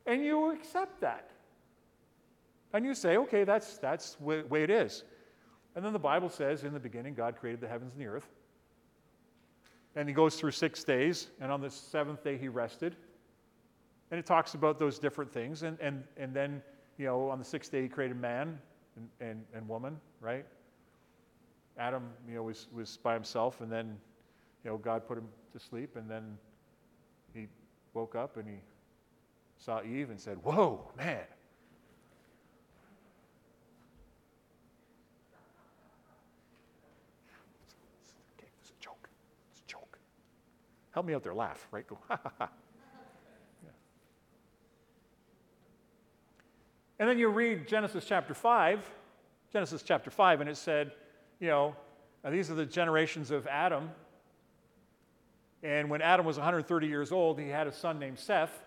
And 0.06 0.24
you 0.24 0.52
accept 0.52 1.00
that. 1.00 1.30
And 2.72 2.84
you 2.84 2.94
say, 2.94 3.16
okay, 3.16 3.42
that's, 3.42 3.78
that's 3.78 4.14
the 4.14 4.44
way 4.48 4.62
it 4.62 4.70
is. 4.70 5.02
And 5.74 5.84
then 5.84 5.92
the 5.92 5.98
Bible 5.98 6.28
says, 6.28 6.62
in 6.62 6.72
the 6.72 6.80
beginning, 6.80 7.14
God 7.14 7.36
created 7.36 7.60
the 7.60 7.68
heavens 7.68 7.92
and 7.92 8.00
the 8.00 8.06
earth. 8.06 8.28
And 9.96 10.08
he 10.08 10.14
goes 10.14 10.36
through 10.36 10.52
six 10.52 10.84
days, 10.84 11.28
and 11.40 11.50
on 11.50 11.60
the 11.60 11.70
seventh 11.70 12.22
day, 12.22 12.36
he 12.36 12.48
rested. 12.48 12.96
And 14.10 14.18
it 14.18 14.26
talks 14.26 14.54
about 14.54 14.78
those 14.78 14.98
different 14.98 15.32
things. 15.32 15.62
And, 15.62 15.78
and, 15.80 16.04
and 16.16 16.34
then, 16.34 16.62
you 16.98 17.06
know, 17.06 17.28
on 17.28 17.38
the 17.38 17.44
sixth 17.44 17.72
day, 17.72 17.82
he 17.82 17.88
created 17.88 18.16
man 18.20 18.58
and, 18.96 19.08
and, 19.20 19.44
and 19.54 19.68
woman, 19.68 20.00
right? 20.20 20.46
Adam, 21.78 22.04
you 22.28 22.34
know, 22.34 22.42
was, 22.42 22.68
was 22.72 22.98
by 22.98 23.14
himself, 23.14 23.60
and 23.60 23.70
then, 23.70 23.96
you 24.64 24.70
know, 24.70 24.76
God 24.76 25.06
put 25.06 25.18
him 25.18 25.28
to 25.52 25.58
sleep, 25.58 25.96
and 25.96 26.08
then 26.08 26.36
he 27.34 27.48
woke 27.94 28.14
up 28.14 28.36
and 28.36 28.48
he 28.48 28.56
saw 29.58 29.82
Eve 29.82 30.10
and 30.10 30.20
said, 30.20 30.38
Whoa, 30.42 30.90
man. 30.96 31.18
Okay, 38.38 38.48
it's 38.60 38.70
a 38.70 38.82
joke. 38.82 39.08
It's 39.50 39.60
a 39.60 39.70
joke. 39.70 39.98
Help 40.92 41.06
me 41.06 41.14
out 41.14 41.22
there, 41.22 41.34
laugh, 41.34 41.66
right? 41.70 41.86
Go, 41.86 41.98
ha 42.08 42.18
ha 42.22 42.32
ha. 42.38 42.48
And 47.00 47.08
then 47.08 47.18
you 47.18 47.30
read 47.30 47.66
Genesis 47.66 48.04
chapter 48.04 48.34
5, 48.34 48.78
Genesis 49.50 49.82
chapter 49.82 50.10
5, 50.10 50.42
and 50.42 50.50
it 50.50 50.56
said, 50.58 50.92
you 51.40 51.48
know, 51.48 51.74
these 52.28 52.50
are 52.50 52.54
the 52.54 52.66
generations 52.66 53.30
of 53.30 53.46
Adam. 53.46 53.90
And 55.62 55.88
when 55.88 56.02
Adam 56.02 56.26
was 56.26 56.36
130 56.36 56.86
years 56.86 57.10
old, 57.10 57.40
he 57.40 57.48
had 57.48 57.66
a 57.66 57.72
son 57.72 57.98
named 57.98 58.18
Seth. 58.18 58.66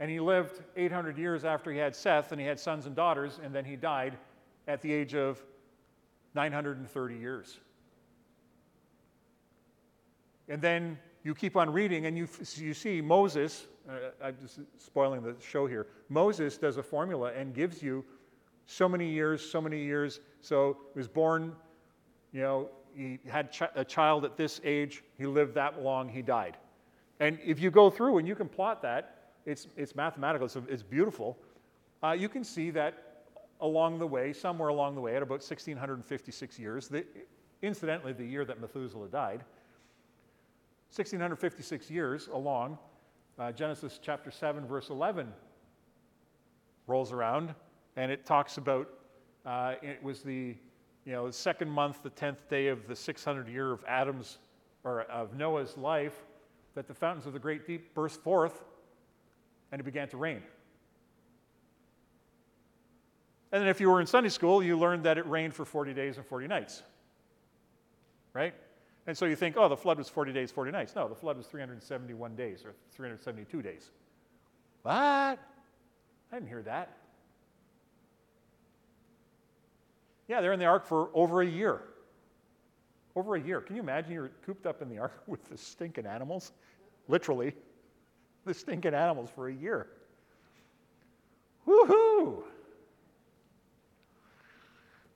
And 0.00 0.10
he 0.10 0.20
lived 0.20 0.62
800 0.74 1.18
years 1.18 1.44
after 1.44 1.70
he 1.70 1.76
had 1.76 1.94
Seth, 1.94 2.32
and 2.32 2.40
he 2.40 2.46
had 2.46 2.58
sons 2.58 2.86
and 2.86 2.96
daughters, 2.96 3.38
and 3.44 3.54
then 3.54 3.66
he 3.66 3.76
died 3.76 4.16
at 4.66 4.80
the 4.80 4.90
age 4.90 5.14
of 5.14 5.38
930 6.34 7.14
years. 7.14 7.58
And 10.48 10.62
then 10.62 10.98
you 11.28 11.34
keep 11.34 11.58
on 11.58 11.70
reading, 11.70 12.06
and 12.06 12.16
you, 12.16 12.26
you 12.54 12.72
see 12.72 13.02
Moses, 13.02 13.66
uh, 13.86 13.92
I'm 14.24 14.34
just 14.40 14.60
spoiling 14.78 15.22
the 15.22 15.36
show 15.46 15.66
here. 15.66 15.86
Moses 16.08 16.56
does 16.56 16.78
a 16.78 16.82
formula 16.82 17.34
and 17.36 17.54
gives 17.54 17.82
you 17.82 18.02
so 18.64 18.88
many 18.88 19.10
years, 19.10 19.42
so 19.42 19.60
many 19.60 19.84
years. 19.84 20.20
So 20.40 20.78
he 20.94 20.98
was 20.98 21.06
born, 21.06 21.52
you 22.32 22.40
know, 22.40 22.70
he 22.96 23.18
had 23.28 23.52
ch- 23.52 23.74
a 23.74 23.84
child 23.84 24.24
at 24.24 24.38
this 24.38 24.62
age, 24.64 25.04
he 25.18 25.26
lived 25.26 25.54
that 25.56 25.82
long, 25.82 26.08
he 26.08 26.22
died. 26.22 26.56
And 27.20 27.38
if 27.44 27.60
you 27.60 27.70
go 27.70 27.90
through 27.90 28.16
and 28.16 28.26
you 28.26 28.34
can 28.34 28.48
plot 28.48 28.80
that, 28.80 29.32
it's, 29.44 29.68
it's 29.76 29.94
mathematical, 29.94 30.46
it's, 30.46 30.56
it's 30.66 30.82
beautiful. 30.82 31.36
Uh, 32.02 32.12
you 32.12 32.30
can 32.30 32.42
see 32.42 32.70
that 32.70 33.24
along 33.60 33.98
the 33.98 34.06
way, 34.06 34.32
somewhere 34.32 34.70
along 34.70 34.94
the 34.94 35.02
way, 35.02 35.14
at 35.14 35.22
about 35.22 35.42
1656 35.42 36.58
years, 36.58 36.88
the, 36.88 37.04
incidentally, 37.60 38.14
the 38.14 38.24
year 38.24 38.46
that 38.46 38.62
Methuselah 38.62 39.08
died, 39.08 39.44
1656 40.90 41.90
years 41.90 42.28
along, 42.28 42.78
uh, 43.38 43.52
Genesis 43.52 44.00
chapter 44.02 44.30
7, 44.30 44.66
verse 44.66 44.88
11 44.88 45.32
rolls 46.86 47.12
around, 47.12 47.54
and 47.96 48.10
it 48.10 48.24
talks 48.24 48.56
about 48.56 48.88
uh, 49.44 49.74
it 49.82 50.02
was 50.02 50.22
the 50.22 50.56
you 51.04 51.12
know 51.12 51.26
the 51.26 51.32
second 51.32 51.70
month, 51.70 52.02
the 52.02 52.10
tenth 52.10 52.48
day 52.48 52.68
of 52.68 52.86
the 52.88 52.96
600 52.96 53.48
year 53.48 53.70
of 53.70 53.84
Adam's 53.86 54.38
or 54.82 55.02
of 55.02 55.36
Noah's 55.36 55.76
life, 55.76 56.24
that 56.74 56.88
the 56.88 56.94
fountains 56.94 57.26
of 57.26 57.32
the 57.32 57.38
great 57.38 57.66
deep 57.66 57.94
burst 57.94 58.20
forth, 58.22 58.64
and 59.70 59.80
it 59.80 59.84
began 59.84 60.08
to 60.08 60.16
rain. 60.16 60.42
And 63.52 63.62
then, 63.62 63.68
if 63.68 63.80
you 63.80 63.90
were 63.90 64.00
in 64.00 64.06
Sunday 64.06 64.28
school, 64.28 64.62
you 64.62 64.78
learned 64.78 65.04
that 65.04 65.18
it 65.18 65.26
rained 65.26 65.54
for 65.54 65.64
40 65.64 65.94
days 65.94 66.16
and 66.16 66.26
40 66.26 66.46
nights. 66.46 66.82
Right? 68.32 68.54
And 69.08 69.16
so 69.16 69.24
you 69.24 69.36
think, 69.36 69.56
oh, 69.56 69.70
the 69.70 69.76
flood 69.76 69.96
was 69.96 70.10
40 70.10 70.34
days, 70.34 70.50
40 70.50 70.70
nights. 70.70 70.94
No, 70.94 71.08
the 71.08 71.14
flood 71.14 71.38
was 71.38 71.46
371 71.46 72.36
days 72.36 72.62
or 72.62 72.74
372 72.92 73.62
days. 73.62 73.90
What? 74.82 74.92
I 74.92 75.38
didn't 76.30 76.48
hear 76.48 76.60
that. 76.64 76.94
Yeah, 80.28 80.42
they're 80.42 80.52
in 80.52 80.60
the 80.60 80.66
ark 80.66 80.84
for 80.84 81.08
over 81.14 81.40
a 81.40 81.46
year. 81.46 81.80
Over 83.16 83.36
a 83.36 83.40
year. 83.40 83.62
Can 83.62 83.76
you 83.76 83.82
imagine 83.82 84.12
you're 84.12 84.30
cooped 84.44 84.66
up 84.66 84.82
in 84.82 84.90
the 84.90 84.98
ark 84.98 85.14
with 85.26 85.42
the 85.48 85.56
stinking 85.56 86.04
animals? 86.04 86.52
Literally, 87.08 87.54
the 88.44 88.52
stinking 88.52 88.92
animals 88.92 89.30
for 89.34 89.48
a 89.48 89.54
year. 89.54 89.86
Woohoo! 91.66 92.42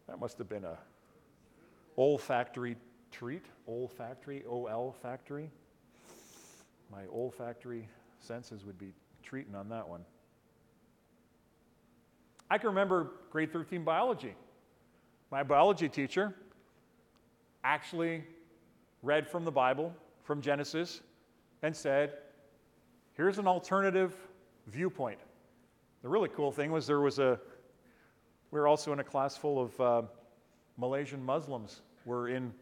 That 0.08 0.18
must 0.18 0.38
have 0.38 0.48
been 0.48 0.64
a 0.64 0.78
olfactory 1.98 2.76
treat, 3.12 3.44
olfactory, 3.68 4.42
O-L 4.48 4.96
factory. 5.02 5.50
My 6.90 7.02
olfactory 7.12 7.88
senses 8.18 8.64
would 8.64 8.78
be 8.78 8.92
treating 9.22 9.54
on 9.54 9.68
that 9.68 9.88
one. 9.88 10.04
I 12.50 12.58
can 12.58 12.68
remember 12.68 13.12
grade 13.30 13.52
13 13.52 13.84
biology. 13.84 14.34
My 15.30 15.42
biology 15.42 15.88
teacher 15.88 16.34
actually 17.64 18.24
read 19.02 19.28
from 19.28 19.44
the 19.44 19.52
Bible, 19.52 19.94
from 20.24 20.40
Genesis, 20.40 21.00
and 21.62 21.74
said, 21.74 22.14
here's 23.16 23.38
an 23.38 23.46
alternative 23.46 24.14
viewpoint. 24.66 25.18
The 26.02 26.08
really 26.08 26.28
cool 26.28 26.50
thing 26.50 26.72
was 26.72 26.86
there 26.86 27.00
was 27.00 27.18
a, 27.18 27.38
we 28.50 28.58
were 28.58 28.66
also 28.66 28.92
in 28.92 28.98
a 28.98 29.04
class 29.04 29.36
full 29.36 29.62
of 29.62 29.80
uh, 29.80 30.02
Malaysian 30.76 31.24
Muslims 31.24 31.82
we 32.04 32.14
were 32.14 32.28
in 32.28 32.52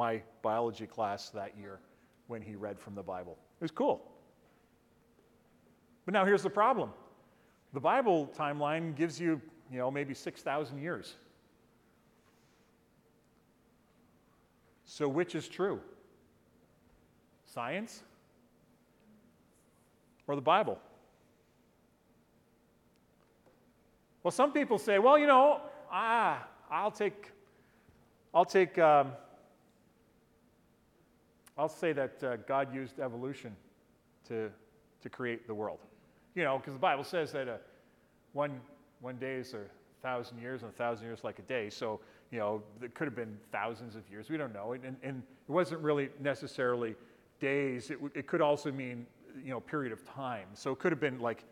my 0.00 0.22
biology 0.40 0.86
class 0.86 1.28
that 1.28 1.52
year 1.58 1.78
when 2.26 2.40
he 2.40 2.56
read 2.56 2.80
from 2.80 2.94
the 2.94 3.02
Bible. 3.02 3.36
It 3.60 3.64
was 3.64 3.70
cool. 3.70 4.00
But 6.06 6.14
now 6.14 6.24
here's 6.24 6.42
the 6.42 6.48
problem 6.48 6.90
the 7.74 7.80
Bible 7.80 8.32
timeline 8.34 8.96
gives 8.96 9.20
you, 9.20 9.42
you 9.70 9.76
know, 9.76 9.90
maybe 9.90 10.14
6,000 10.14 10.80
years. 10.80 11.16
So 14.86 15.06
which 15.06 15.34
is 15.34 15.48
true? 15.48 15.80
Science 17.44 18.02
or 20.26 20.34
the 20.34 20.40
Bible? 20.40 20.78
Well, 24.22 24.32
some 24.32 24.52
people 24.52 24.78
say, 24.78 24.98
well, 24.98 25.18
you 25.18 25.26
know, 25.26 25.60
ah, 25.92 26.48
I'll 26.70 26.90
take, 26.90 27.32
I'll 28.32 28.46
take, 28.46 28.78
um, 28.78 29.12
I'll 31.60 31.68
say 31.68 31.92
that 31.92 32.24
uh, 32.24 32.36
God 32.48 32.74
used 32.74 32.98
evolution 33.00 33.54
to, 34.28 34.50
to 35.02 35.08
create 35.10 35.46
the 35.46 35.52
world. 35.52 35.80
You 36.34 36.42
know, 36.42 36.56
because 36.56 36.72
the 36.72 36.78
Bible 36.78 37.04
says 37.04 37.32
that 37.32 37.48
uh, 37.48 37.56
one, 38.32 38.62
one 39.02 39.16
day 39.16 39.34
is 39.34 39.52
a 39.52 39.64
thousand 40.00 40.40
years 40.40 40.62
and 40.62 40.70
a 40.70 40.74
thousand 40.74 41.04
years 41.04 41.22
like 41.22 41.38
a 41.38 41.42
day. 41.42 41.68
So, 41.68 42.00
you 42.30 42.38
know, 42.38 42.62
it 42.80 42.94
could 42.94 43.06
have 43.06 43.14
been 43.14 43.36
thousands 43.52 43.94
of 43.94 44.08
years. 44.10 44.30
We 44.30 44.38
don't 44.38 44.54
know. 44.54 44.72
And, 44.72 44.96
and 45.02 45.22
it 45.46 45.52
wasn't 45.52 45.82
really 45.82 46.08
necessarily 46.18 46.94
days. 47.40 47.90
It, 47.90 47.96
w- 47.96 48.12
it 48.14 48.26
could 48.26 48.40
also 48.40 48.72
mean, 48.72 49.06
you 49.44 49.50
know, 49.50 49.60
period 49.60 49.92
of 49.92 50.02
time. 50.06 50.46
So 50.54 50.70
it 50.72 50.78
could 50.78 50.92
have 50.92 51.00
been 51.00 51.20
like 51.20 51.44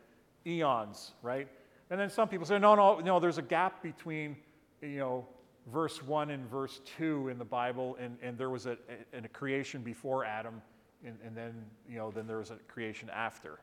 eons, 0.46 1.12
right? 1.20 1.48
And 1.90 2.00
then 2.00 2.08
some 2.08 2.28
people 2.28 2.46
say, 2.46 2.58
no, 2.58 2.74
no, 2.74 3.00
no, 3.00 3.20
there's 3.20 3.36
a 3.36 3.42
gap 3.42 3.82
between, 3.82 4.36
you 4.80 5.00
know, 5.00 5.26
verse 5.72 6.02
1 6.02 6.30
and 6.30 6.48
verse 6.48 6.80
2 6.98 7.28
in 7.28 7.38
the 7.38 7.44
Bible, 7.44 7.96
and, 8.00 8.16
and 8.22 8.38
there 8.38 8.50
was 8.50 8.66
a, 8.66 8.76
a, 9.12 9.18
a 9.18 9.28
creation 9.28 9.82
before 9.82 10.24
Adam, 10.24 10.62
and, 11.04 11.16
and 11.24 11.36
then, 11.36 11.54
you 11.88 11.98
know, 11.98 12.10
then 12.10 12.26
there 12.26 12.38
was 12.38 12.50
a 12.50 12.56
creation 12.68 13.10
after. 13.10 13.58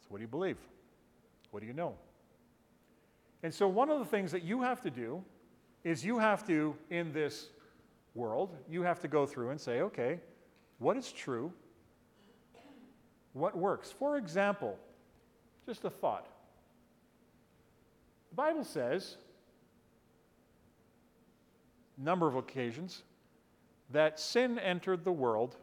So 0.00 0.06
what 0.08 0.18
do 0.18 0.22
you 0.22 0.28
believe? 0.28 0.58
What 1.50 1.60
do 1.60 1.66
you 1.66 1.72
know? 1.72 1.94
And 3.42 3.52
so 3.54 3.68
one 3.68 3.88
of 3.88 3.98
the 3.98 4.04
things 4.04 4.32
that 4.32 4.42
you 4.42 4.62
have 4.62 4.80
to 4.82 4.90
do 4.90 5.22
is 5.84 6.04
you 6.04 6.18
have 6.18 6.46
to, 6.46 6.74
in 6.90 7.12
this 7.12 7.48
world, 8.14 8.56
you 8.68 8.82
have 8.82 9.00
to 9.00 9.08
go 9.08 9.26
through 9.26 9.50
and 9.50 9.60
say, 9.60 9.80
okay, 9.80 10.20
what 10.78 10.96
is 10.96 11.12
true? 11.12 11.52
What 13.32 13.56
works? 13.56 13.92
For 13.92 14.16
example, 14.16 14.76
just 15.66 15.84
a 15.84 15.90
thought. 15.90 16.26
The 18.30 18.36
Bible 18.36 18.64
says, 18.64 19.16
number 21.96 22.28
of 22.28 22.36
occasions, 22.36 23.02
that 23.90 24.20
sin 24.20 24.58
entered 24.58 25.04
the 25.04 25.12
world 25.12 25.56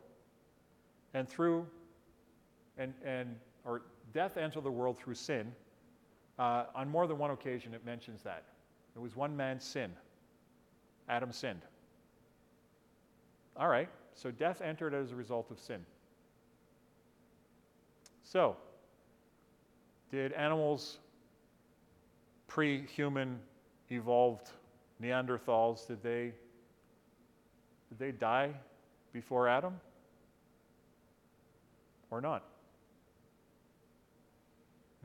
and 1.13 1.29
through, 1.29 1.65
and, 2.77 2.93
and 3.05 3.35
or 3.63 3.83
death 4.13 4.37
entered 4.37 4.63
the 4.63 4.71
world 4.71 4.97
through 4.97 5.15
sin. 5.15 5.51
Uh, 6.37 6.65
on 6.75 6.89
more 6.89 7.07
than 7.07 7.17
one 7.17 7.31
occasion, 7.31 7.73
it 7.73 7.85
mentions 7.85 8.21
that. 8.23 8.43
It 8.95 8.99
was 8.99 9.15
one 9.15 9.35
man's 9.35 9.63
sin. 9.63 9.91
Adam 11.07 11.31
sinned. 11.31 11.61
All 13.57 13.69
right, 13.69 13.87
so 14.15 14.31
death 14.31 14.61
entered 14.61 14.93
as 14.93 15.11
a 15.11 15.15
result 15.15 15.49
of 15.51 15.59
sin. 15.59 15.85
So, 18.23 18.57
did 20.11 20.33
animals, 20.33 20.99
pre 22.55 22.87
human, 22.87 23.37
evolved 23.89 24.49
Neanderthals, 25.03 25.85
did 25.85 26.01
they, 26.01 26.31
did 27.89 27.99
they 27.99 28.13
die 28.13 28.53
before 29.11 29.49
Adam? 29.49 29.73
Or 32.11 32.21
not? 32.21 32.45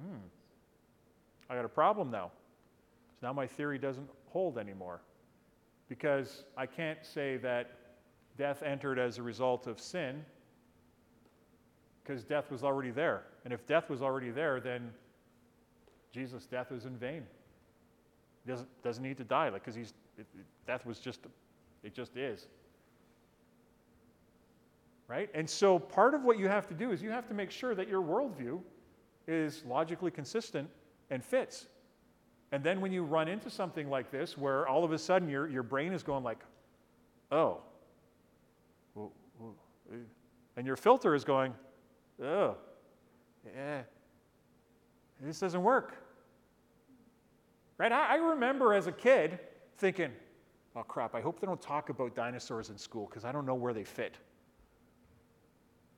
Hmm. 0.01 0.19
I 1.51 1.57
got 1.57 1.65
a 1.65 1.69
problem 1.69 2.09
now. 2.09 2.31
So 3.21 3.27
now 3.27 3.33
my 3.33 3.49
theory 3.49 3.81
doesn't 3.81 4.09
hold 4.29 4.57
anymore. 4.57 5.01
Because 5.89 6.45
I 6.57 6.67
can't 6.67 7.05
say 7.05 7.37
that 7.39 7.73
death 8.39 8.63
entered 8.63 9.01
as 9.01 9.19
a 9.19 9.25
result 9.25 9.67
of 9.67 9.81
sin, 9.81 10.25
because 12.05 12.23
death 12.23 12.49
was 12.49 12.63
already 12.63 12.93
there. 12.93 13.25
And 13.45 13.53
if 13.53 13.67
death 13.67 13.91
was 13.91 14.03
already 14.03 14.31
there, 14.31 14.61
then 14.61 14.93
Jesus' 16.13 16.47
death 16.47 16.71
was 16.71 16.85
in 16.85 16.97
vain. 16.97 17.25
Doesn't, 18.47 18.83
doesn't 18.83 19.03
need 19.03 19.19
to 19.19 19.25
die, 19.25 19.49
like, 19.51 19.63
because 19.63 19.75
he's, 19.75 19.93
death 20.67 20.87
was 20.87 20.99
just, 20.99 21.21
it 21.83 21.95
just 21.95 22.17
is. 22.17 22.47
Right? 25.09 25.29
And 25.35 25.49
so 25.49 25.79
part 25.79 26.15
of 26.15 26.25
what 26.25 26.39
you 26.39 26.49
have 26.49 26.67
to 26.69 26.75
do 26.75 26.93
is 26.93 27.03
you 27.03 27.11
have 27.11 27.27
to 27.29 27.35
make 27.35 27.51
sure 27.51 27.75
that 27.75 27.89
your 27.89 28.03
worldview 28.03 28.61
is 29.27 29.65
logically 29.67 30.11
consistent 30.11 30.69
and 31.11 31.25
fits. 31.25 31.67
And 32.53 32.65
then 32.65 32.81
when 32.81 32.93
you 32.93 33.05
run 33.05 33.29
into 33.29 33.51
something 33.51 33.89
like 33.89 34.11
this, 34.11 34.37
where 34.37 34.67
all 34.67 34.85
of 34.85 34.93
a 34.93 34.99
sudden 34.99 35.29
your, 35.29 35.49
your 35.49 35.63
brain 35.63 35.93
is 35.93 36.03
going 36.03 36.25
like, 36.25 36.39
oh, 37.31 37.59
eh," 38.97 39.97
and 40.57 40.67
your 40.67 40.77
filter 40.77 41.15
is 41.15 41.25
going, 41.25 41.55
oh, 42.23 42.57
yeah, 43.55 43.83
this 45.21 45.41
doesn't 45.41 45.63
work. 45.63 45.97
Right? 47.81 47.93
I, 47.93 48.13
I 48.13 48.15
remember 48.17 48.75
as 48.75 48.89
a 48.89 48.93
kid 48.93 49.39
thinking, 49.79 50.11
oh 50.77 50.83
crap, 50.83 51.15
I 51.15 51.23
hope 51.23 51.41
they 51.41 51.47
don't 51.47 51.63
talk 51.63 51.89
about 51.89 52.15
dinosaurs 52.15 52.69
in 52.69 52.77
school 52.77 53.07
because 53.07 53.25
I 53.25 53.33
don't 53.33 53.47
know 53.47 53.55
where 53.55 53.73
they 53.73 53.85
fit. 53.85 54.19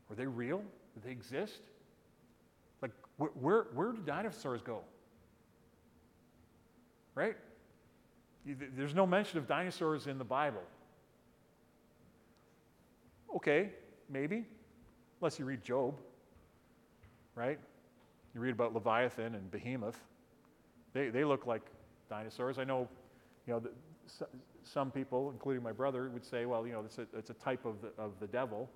Were 0.08 0.14
they 0.14 0.28
real? 0.28 0.62
Did 0.94 1.02
they 1.02 1.10
exist? 1.10 1.58
Like, 2.82 2.92
wh- 3.18 3.36
where, 3.42 3.66
where 3.74 3.90
do 3.90 4.00
dinosaurs 4.06 4.62
go? 4.62 4.82
Right? 7.16 7.34
There's 8.46 8.94
no 8.94 9.04
mention 9.04 9.38
of 9.38 9.48
dinosaurs 9.48 10.06
in 10.06 10.18
the 10.18 10.24
Bible. 10.24 10.62
Okay, 13.34 13.70
maybe, 14.08 14.44
unless 15.20 15.36
you 15.36 15.46
read 15.46 15.64
Job, 15.64 15.98
right? 17.34 17.58
You 18.36 18.40
read 18.40 18.52
about 18.52 18.72
Leviathan 18.72 19.34
and 19.34 19.50
Behemoth. 19.50 20.00
They, 20.93 21.09
they 21.09 21.24
look 21.24 21.47
like 21.47 21.62
dinosaurs. 22.09 22.59
I 22.59 22.64
know, 22.64 22.88
you 23.47 23.55
know, 23.55 23.61
the, 23.61 23.70
s- 24.07 24.28
some 24.64 24.90
people, 24.90 25.30
including 25.30 25.62
my 25.62 25.72
brother, 25.72 26.09
would 26.11 26.24
say, 26.24 26.47
well, 26.47 26.66
you 26.66 26.72
know, 26.72 26.82
it's 26.84 26.99
a, 26.99 27.07
it's 27.16 27.30
a 27.30 27.34
type 27.34 27.64
of 27.64 27.76
the, 27.80 27.88
of 28.01 28.12
the 28.20 28.26
devil. 28.26 28.68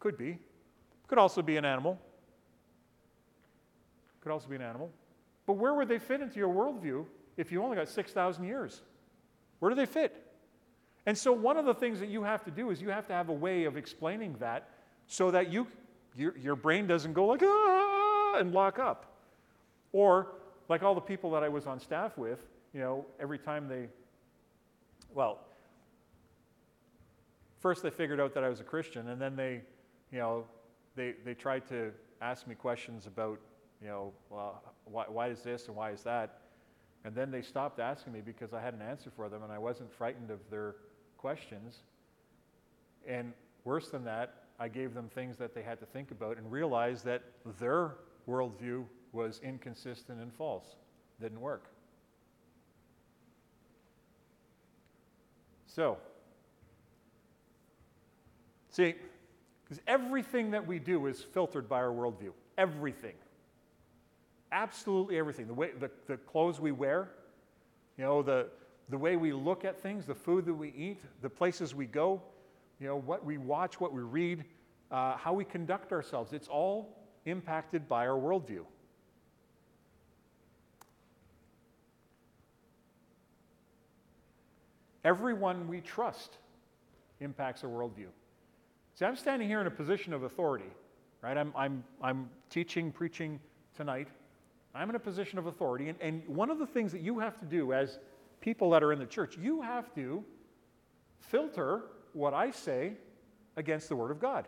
Could 0.00 0.16
be. 0.18 0.38
Could 1.08 1.18
also 1.18 1.42
be 1.42 1.56
an 1.56 1.64
animal. 1.64 1.98
Could 4.20 4.32
also 4.32 4.48
be 4.48 4.56
an 4.56 4.62
animal. 4.62 4.90
But 5.46 5.54
where 5.54 5.74
would 5.74 5.88
they 5.88 5.98
fit 5.98 6.20
into 6.20 6.36
your 6.38 6.52
worldview 6.52 7.04
if 7.36 7.52
you 7.52 7.62
only 7.62 7.76
got 7.76 7.88
6,000 7.88 8.44
years? 8.44 8.82
Where 9.58 9.70
do 9.70 9.74
they 9.74 9.86
fit? 9.86 10.20
And 11.06 11.16
so, 11.16 11.32
one 11.32 11.58
of 11.58 11.66
the 11.66 11.74
things 11.74 12.00
that 12.00 12.08
you 12.08 12.22
have 12.22 12.44
to 12.44 12.50
do 12.50 12.70
is 12.70 12.80
you 12.80 12.88
have 12.88 13.06
to 13.08 13.12
have 13.12 13.28
a 13.28 13.32
way 13.34 13.64
of 13.64 13.76
explaining 13.76 14.36
that 14.40 14.68
so 15.06 15.30
that 15.30 15.52
you, 15.52 15.66
your, 16.16 16.36
your 16.38 16.56
brain 16.56 16.86
doesn't 16.86 17.12
go 17.12 17.26
like, 17.26 17.42
ah, 17.44 18.36
and 18.38 18.52
lock 18.52 18.78
up. 18.78 19.14
Or, 19.92 20.28
like 20.68 20.82
all 20.82 20.94
the 20.94 21.00
people 21.00 21.30
that 21.32 21.42
I 21.42 21.48
was 21.48 21.66
on 21.66 21.78
staff 21.78 22.16
with, 22.16 22.40
you 22.72 22.80
know, 22.80 23.04
every 23.20 23.38
time 23.38 23.68
they, 23.68 23.86
well, 25.14 25.40
first 27.60 27.82
they 27.82 27.90
figured 27.90 28.20
out 28.20 28.34
that 28.34 28.44
I 28.44 28.48
was 28.48 28.60
a 28.60 28.64
Christian, 28.64 29.08
and 29.08 29.20
then 29.20 29.36
they, 29.36 29.62
you 30.10 30.18
know, 30.18 30.44
they, 30.96 31.14
they 31.24 31.34
tried 31.34 31.66
to 31.68 31.92
ask 32.20 32.46
me 32.46 32.54
questions 32.54 33.06
about, 33.06 33.38
you 33.82 33.88
know, 33.88 34.12
well, 34.30 34.62
why, 34.84 35.04
why 35.08 35.28
is 35.28 35.40
this 35.42 35.66
and 35.68 35.76
why 35.76 35.90
is 35.90 36.02
that? 36.02 36.40
And 37.04 37.14
then 37.14 37.30
they 37.30 37.42
stopped 37.42 37.80
asking 37.80 38.12
me 38.12 38.20
because 38.20 38.54
I 38.54 38.60
had 38.60 38.72
an 38.72 38.80
answer 38.80 39.10
for 39.14 39.28
them 39.28 39.42
and 39.42 39.52
I 39.52 39.58
wasn't 39.58 39.92
frightened 39.92 40.30
of 40.30 40.38
their 40.50 40.76
questions. 41.18 41.80
And 43.06 43.32
worse 43.64 43.88
than 43.88 44.04
that, 44.04 44.44
I 44.58 44.68
gave 44.68 44.94
them 44.94 45.10
things 45.14 45.36
that 45.36 45.54
they 45.54 45.62
had 45.62 45.80
to 45.80 45.86
think 45.86 46.10
about 46.10 46.38
and 46.38 46.50
realized 46.50 47.04
that 47.04 47.22
their 47.58 47.96
worldview 48.26 48.84
was 49.14 49.40
inconsistent 49.42 50.20
and 50.20 50.32
false. 50.32 50.76
Didn't 51.20 51.40
work. 51.40 51.64
So, 55.66 55.98
see, 58.70 58.94
because 59.64 59.80
everything 59.86 60.50
that 60.52 60.66
we 60.66 60.78
do 60.78 61.06
is 61.06 61.20
filtered 61.20 61.68
by 61.68 61.78
our 61.78 61.92
worldview. 61.92 62.32
Everything. 62.58 63.14
Absolutely 64.52 65.18
everything. 65.18 65.46
The, 65.48 65.54
way, 65.54 65.70
the, 65.78 65.90
the 66.06 66.16
clothes 66.16 66.60
we 66.60 66.70
wear, 66.70 67.10
you 67.98 68.04
know, 68.04 68.22
the, 68.22 68.48
the 68.88 68.98
way 68.98 69.16
we 69.16 69.32
look 69.32 69.64
at 69.64 69.80
things, 69.80 70.06
the 70.06 70.14
food 70.14 70.44
that 70.46 70.54
we 70.54 70.72
eat, 70.76 71.00
the 71.22 71.30
places 71.30 71.74
we 71.74 71.86
go, 71.86 72.22
you 72.78 72.86
know, 72.86 72.96
what 72.96 73.24
we 73.24 73.38
watch, 73.38 73.80
what 73.80 73.92
we 73.92 74.02
read, 74.02 74.44
uh, 74.90 75.16
how 75.16 75.32
we 75.32 75.44
conduct 75.44 75.92
ourselves. 75.92 76.32
It's 76.32 76.48
all 76.48 76.96
impacted 77.24 77.88
by 77.88 78.06
our 78.06 78.18
worldview. 78.18 78.64
Everyone 85.04 85.68
we 85.68 85.80
trust 85.80 86.38
impacts 87.20 87.62
our 87.62 87.70
worldview. 87.70 88.08
See, 88.94 89.04
I'm 89.04 89.16
standing 89.16 89.48
here 89.48 89.60
in 89.60 89.66
a 89.66 89.70
position 89.70 90.12
of 90.12 90.22
authority, 90.22 90.70
right? 91.22 91.36
I'm, 91.36 91.52
I'm, 91.56 91.84
I'm 92.02 92.30
teaching, 92.48 92.92
preaching 92.92 93.40
tonight. 93.76 94.08
I'm 94.74 94.88
in 94.90 94.96
a 94.96 95.00
position 95.00 95.38
of 95.38 95.46
authority. 95.46 95.88
And, 95.88 96.00
and 96.00 96.26
one 96.28 96.50
of 96.50 96.58
the 96.58 96.66
things 96.66 96.92
that 96.92 97.00
you 97.00 97.18
have 97.18 97.38
to 97.40 97.44
do 97.44 97.72
as 97.72 97.98
people 98.40 98.70
that 98.70 98.82
are 98.82 98.92
in 98.92 98.98
the 98.98 99.06
church, 99.06 99.36
you 99.36 99.62
have 99.62 99.94
to 99.94 100.24
filter 101.20 101.82
what 102.12 102.34
I 102.34 102.50
say 102.50 102.92
against 103.56 103.88
the 103.88 103.96
Word 103.96 104.10
of 104.10 104.20
God. 104.20 104.46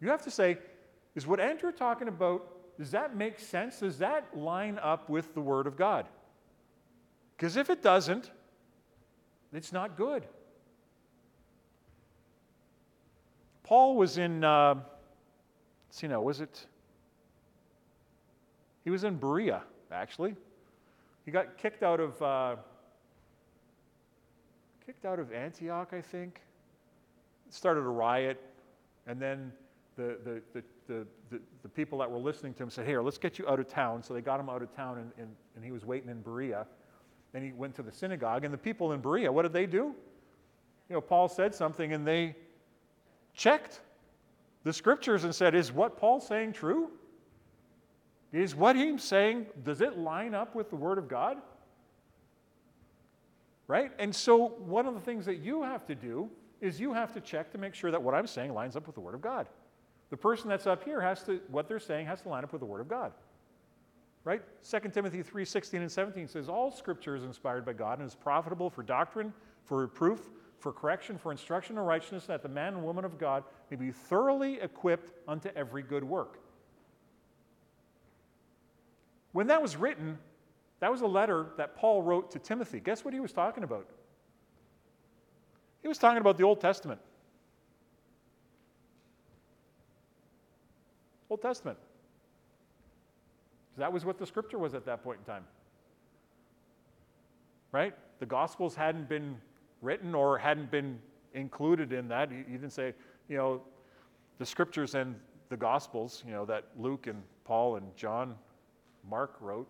You 0.00 0.08
have 0.08 0.22
to 0.22 0.30
say, 0.30 0.58
is 1.14 1.26
what 1.26 1.40
Andrew 1.40 1.72
talking 1.72 2.08
about 2.08 2.46
does 2.78 2.90
that 2.92 3.14
make 3.14 3.38
sense? 3.38 3.80
Does 3.80 3.98
that 3.98 4.36
line 4.36 4.78
up 4.82 5.08
with 5.08 5.34
the 5.34 5.40
Word 5.40 5.66
of 5.66 5.76
God? 5.76 6.08
Because 7.36 7.56
if 7.56 7.70
it 7.70 7.82
doesn't, 7.82 8.30
it's 9.52 9.72
not 9.72 9.96
good. 9.96 10.24
Paul 13.62 13.96
was 13.96 14.18
in, 14.18 14.44
uh, 14.44 14.74
see 15.90 16.06
now, 16.06 16.20
was 16.20 16.40
it? 16.40 16.66
He 18.84 18.90
was 18.90 19.04
in 19.04 19.16
Berea, 19.16 19.62
actually. 19.90 20.34
He 21.24 21.30
got 21.30 21.56
kicked 21.56 21.82
out 21.82 22.00
of, 22.00 22.20
uh, 22.20 22.56
kicked 24.84 25.04
out 25.04 25.18
of 25.18 25.32
Antioch, 25.32 25.92
I 25.92 26.00
think. 26.00 26.40
Started 27.50 27.80
a 27.80 27.84
riot, 27.84 28.42
and 29.06 29.20
then 29.20 29.52
the, 29.96 30.18
the, 30.24 30.42
the, 30.52 30.64
the, 30.88 31.06
the, 31.30 31.40
the 31.62 31.68
people 31.68 31.98
that 31.98 32.10
were 32.10 32.18
listening 32.18 32.54
to 32.54 32.62
him 32.62 32.70
said, 32.70 32.86
Here, 32.86 33.02
let's 33.02 33.18
get 33.18 33.38
you 33.38 33.46
out 33.48 33.60
of 33.60 33.68
town. 33.68 34.02
So 34.02 34.14
they 34.14 34.20
got 34.20 34.40
him 34.40 34.48
out 34.48 34.62
of 34.62 34.74
town, 34.74 34.98
and, 34.98 35.12
and, 35.18 35.28
and 35.54 35.64
he 35.64 35.70
was 35.70 35.84
waiting 35.84 36.08
in 36.08 36.20
Berea. 36.20 36.66
Then 37.32 37.42
he 37.42 37.52
went 37.52 37.74
to 37.76 37.82
the 37.82 37.92
synagogue, 37.92 38.44
and 38.44 38.52
the 38.52 38.58
people 38.58 38.92
in 38.92 39.00
Berea, 39.00 39.32
what 39.32 39.42
did 39.42 39.52
they 39.52 39.66
do? 39.66 39.94
You 40.88 40.94
know, 40.96 41.00
Paul 41.00 41.28
said 41.28 41.54
something, 41.54 41.92
and 41.92 42.06
they 42.06 42.36
checked 43.34 43.80
the 44.64 44.72
scriptures 44.72 45.24
and 45.24 45.34
said, 45.34 45.54
Is 45.54 45.72
what 45.72 45.96
Paul's 45.96 46.26
saying 46.26 46.52
true? 46.52 46.90
Is 48.32 48.54
what 48.54 48.76
he's 48.76 49.02
saying, 49.02 49.46
does 49.62 49.82
it 49.82 49.98
line 49.98 50.34
up 50.34 50.54
with 50.54 50.70
the 50.70 50.76
Word 50.76 50.96
of 50.96 51.06
God? 51.06 51.36
Right? 53.66 53.92
And 53.98 54.14
so, 54.14 54.48
one 54.48 54.86
of 54.86 54.94
the 54.94 55.00
things 55.00 55.26
that 55.26 55.36
you 55.36 55.62
have 55.62 55.86
to 55.86 55.94
do 55.94 56.30
is 56.60 56.80
you 56.80 56.94
have 56.94 57.12
to 57.12 57.20
check 57.20 57.50
to 57.52 57.58
make 57.58 57.74
sure 57.74 57.90
that 57.90 58.02
what 58.02 58.14
I'm 58.14 58.26
saying 58.26 58.54
lines 58.54 58.76
up 58.76 58.86
with 58.86 58.94
the 58.94 59.00
Word 59.00 59.14
of 59.14 59.20
God. 59.20 59.48
The 60.10 60.16
person 60.16 60.48
that's 60.48 60.66
up 60.66 60.84
here 60.84 61.00
has 61.00 61.22
to, 61.24 61.40
what 61.48 61.68
they're 61.68 61.80
saying 61.80 62.06
has 62.06 62.22
to 62.22 62.28
line 62.28 62.44
up 62.44 62.52
with 62.52 62.60
the 62.60 62.66
Word 62.66 62.80
of 62.80 62.88
God. 62.88 63.12
Right? 64.24 64.42
2 64.68 64.78
Timothy 64.90 65.22
3.16 65.22 65.74
and 65.74 65.90
17 65.90 66.28
says, 66.28 66.48
All 66.48 66.70
scripture 66.70 67.16
is 67.16 67.24
inspired 67.24 67.64
by 67.64 67.72
God 67.72 67.98
and 67.98 68.06
is 68.06 68.14
profitable 68.14 68.70
for 68.70 68.82
doctrine, 68.82 69.32
for 69.64 69.78
reproof, 69.78 70.30
for 70.58 70.72
correction, 70.72 71.18
for 71.18 71.32
instruction 71.32 71.76
in 71.76 71.82
righteousness, 71.82 72.26
that 72.26 72.42
the 72.42 72.48
man 72.48 72.74
and 72.74 72.84
woman 72.84 73.04
of 73.04 73.18
God 73.18 73.42
may 73.70 73.76
be 73.76 73.90
thoroughly 73.90 74.60
equipped 74.60 75.10
unto 75.26 75.48
every 75.56 75.82
good 75.82 76.04
work. 76.04 76.38
When 79.32 79.48
that 79.48 79.60
was 79.60 79.76
written, 79.76 80.18
that 80.78 80.90
was 80.90 81.00
a 81.00 81.06
letter 81.06 81.46
that 81.56 81.76
Paul 81.76 82.02
wrote 82.02 82.30
to 82.32 82.38
Timothy. 82.38 82.78
Guess 82.78 83.04
what 83.04 83.12
he 83.12 83.20
was 83.20 83.32
talking 83.32 83.64
about? 83.64 83.88
He 85.80 85.88
was 85.88 85.98
talking 85.98 86.18
about 86.18 86.36
the 86.36 86.44
Old 86.44 86.60
Testament. 86.60 87.00
Old 91.28 91.42
Testament. 91.42 91.78
That 93.78 93.92
was 93.92 94.04
what 94.04 94.18
the 94.18 94.26
scripture 94.26 94.58
was 94.58 94.74
at 94.74 94.84
that 94.86 95.02
point 95.02 95.20
in 95.20 95.24
time. 95.24 95.44
Right? 97.72 97.94
The 98.20 98.26
Gospels 98.26 98.74
hadn't 98.74 99.08
been 99.08 99.36
written 99.80 100.14
or 100.14 100.38
hadn't 100.38 100.70
been 100.70 100.98
included 101.34 101.92
in 101.92 102.08
that. 102.08 102.30
He 102.30 102.42
didn't 102.42 102.70
say, 102.70 102.94
you 103.28 103.36
know, 103.36 103.62
the 104.38 104.46
scriptures 104.46 104.94
and 104.94 105.14
the 105.48 105.56
Gospels, 105.56 106.22
you 106.26 106.32
know, 106.32 106.44
that 106.46 106.64
Luke 106.78 107.06
and 107.06 107.22
Paul 107.44 107.76
and 107.76 107.96
John, 107.96 108.34
Mark 109.08 109.36
wrote. 109.40 109.68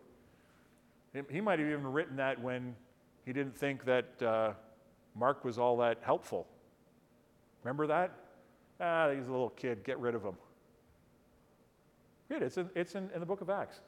He 1.30 1.40
might 1.40 1.58
have 1.58 1.68
even 1.68 1.86
written 1.86 2.16
that 2.16 2.40
when 2.40 2.74
he 3.24 3.32
didn't 3.32 3.56
think 3.56 3.84
that 3.84 4.22
uh, 4.22 4.52
Mark 5.14 5.44
was 5.44 5.58
all 5.58 5.76
that 5.78 5.98
helpful. 6.02 6.46
Remember 7.62 7.86
that? 7.86 8.12
Ah, 8.80 9.10
he's 9.14 9.28
a 9.28 9.30
little 9.30 9.50
kid, 9.50 9.84
get 9.84 9.98
rid 9.98 10.14
of 10.14 10.22
him. 10.22 10.34
Read 12.28 12.42
it, 12.42 12.46
it's 12.46 12.56
in, 12.56 12.70
it's 12.74 12.94
in, 12.94 13.10
in 13.14 13.20
the 13.20 13.26
book 13.26 13.40
of 13.40 13.50
Acts. 13.50 13.80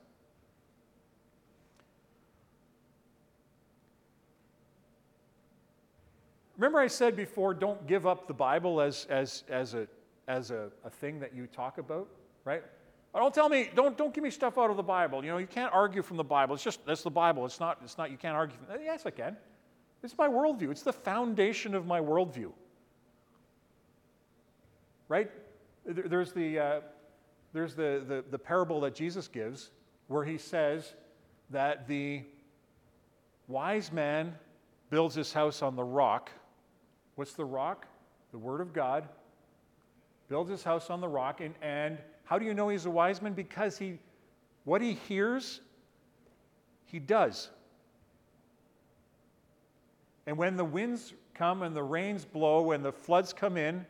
Remember, 6.65 6.81
I 6.81 6.87
said 6.87 7.15
before, 7.15 7.53
don't 7.53 7.87
give 7.87 8.07
up 8.07 8.27
the 8.27 8.33
Bible 8.33 8.81
as, 8.81 9.07
as, 9.11 9.45
as, 9.51 9.75
a, 9.75 9.87
as 10.29 10.51
a, 10.51 10.71
a 10.83 10.89
thing 10.89 11.21
that 11.21 11.35
you 11.35 11.47
talk 11.47 11.77
about, 11.77 12.09
right? 12.47 12.62
Don't 13.15 13.35
tell 13.35 13.51
me, 13.51 13.69
don't, 13.75 13.99
don't 13.99 14.15
give 14.15 14.25
me 14.25 14.31
stuff 14.31 14.57
out 14.57 14.71
of 14.71 14.79
the 14.79 14.83
Bible. 14.83 15.23
You 15.23 15.31
know, 15.31 15.37
you 15.37 15.47
can't 15.47 15.75
argue 15.75 16.01
from 16.01 16.17
the 16.17 16.25
Bible. 16.25 16.55
It's 16.55 16.65
just, 16.65 16.87
that's 16.87 17.03
the 17.03 17.11
Bible. 17.11 17.45
It's 17.45 17.61
not, 17.61 17.81
it's 17.85 17.99
not 17.99 18.11
you 18.11 18.17
can't 18.17 18.35
argue. 18.35 18.57
From, 18.57 18.83
yes, 18.83 19.05
I 19.05 19.11
can. 19.11 19.37
It's 20.03 20.17
my 20.17 20.27
worldview. 20.27 20.71
It's 20.71 20.81
the 20.81 20.95
foundation 20.95 21.75
of 21.75 21.87
my 21.87 22.01
worldview. 22.01 22.51
Right? 25.09 25.31
There's 25.85 26.33
the, 26.33 26.59
uh, 26.59 26.81
there's 27.53 27.75
the, 27.75 28.03
the, 28.09 28.25
the 28.31 28.39
parable 28.39 28.81
that 28.81 28.95
Jesus 28.95 29.29
gives 29.29 29.71
where 30.09 30.25
he 30.25 30.39
says 30.39 30.95
that 31.51 31.87
the 31.87 32.23
wise 33.49 33.93
man 33.93 34.35
builds 34.89 35.15
his 35.15 35.31
house 35.31 35.61
on 35.61 35.77
the 35.77 35.85
rock 35.85 36.31
What's 37.15 37.35
the 37.35 37.45
rock? 37.45 37.87
The 38.33 38.39
Word 38.39 38.61
of 38.61 38.73
God. 38.73 39.09
Builds 40.29 40.51
his 40.51 40.62
house 40.62 40.91
on 40.91 41.01
the 41.01 41.09
rock. 41.09 41.41
And, 41.41 41.55
and 41.62 41.99
how 42.25 42.39
do 42.39 42.45
you 42.45 42.55
know 42.55 42.69
he's 42.69 42.87
a 42.87 42.91
wise 42.91 43.23
man? 43.23 43.35
Because 43.35 43.79
he, 43.79 43.99
what 44.65 44.81
he 44.81 44.95
hears, 44.95 45.61
he 46.87 46.99
does. 46.99 47.51
And 50.27 50.37
when 50.37 50.57
the 50.57 50.65
winds 50.65 51.12
come 51.35 51.62
and 51.62 51.77
the 51.77 51.83
rains 51.83 52.25
blow 52.25 52.73
and 52.73 52.85
the 52.85 52.93
floods 52.93 53.33
come 53.33 53.57
in, 53.57 53.85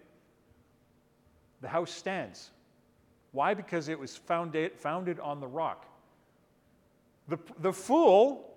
the 1.60 1.68
house 1.68 1.90
stands. 1.90 2.50
Why? 3.32 3.54
Because 3.54 3.88
it 3.88 3.98
was 3.98 4.16
founded, 4.16 4.72
founded 4.76 5.20
on 5.20 5.40
the 5.40 5.46
rock. 5.46 5.86
The, 7.28 7.38
the 7.60 7.72
fool 7.72 8.50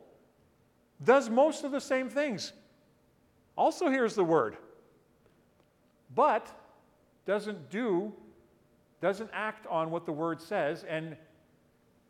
does 1.04 1.30
most 1.30 1.64
of 1.64 1.72
the 1.72 1.80
same 1.80 2.10
things 2.10 2.54
also 3.58 3.90
hears 3.90 4.16
the 4.16 4.24
word, 4.24 4.58
but 6.14 6.48
doesn't 7.26 7.70
do, 7.70 8.14
doesn't 9.02 9.30
act 9.34 9.68
on 9.68 9.92
what 9.92 10.06
the 10.06 10.12
word 10.12 10.42
says, 10.42 10.84
and 10.84 11.18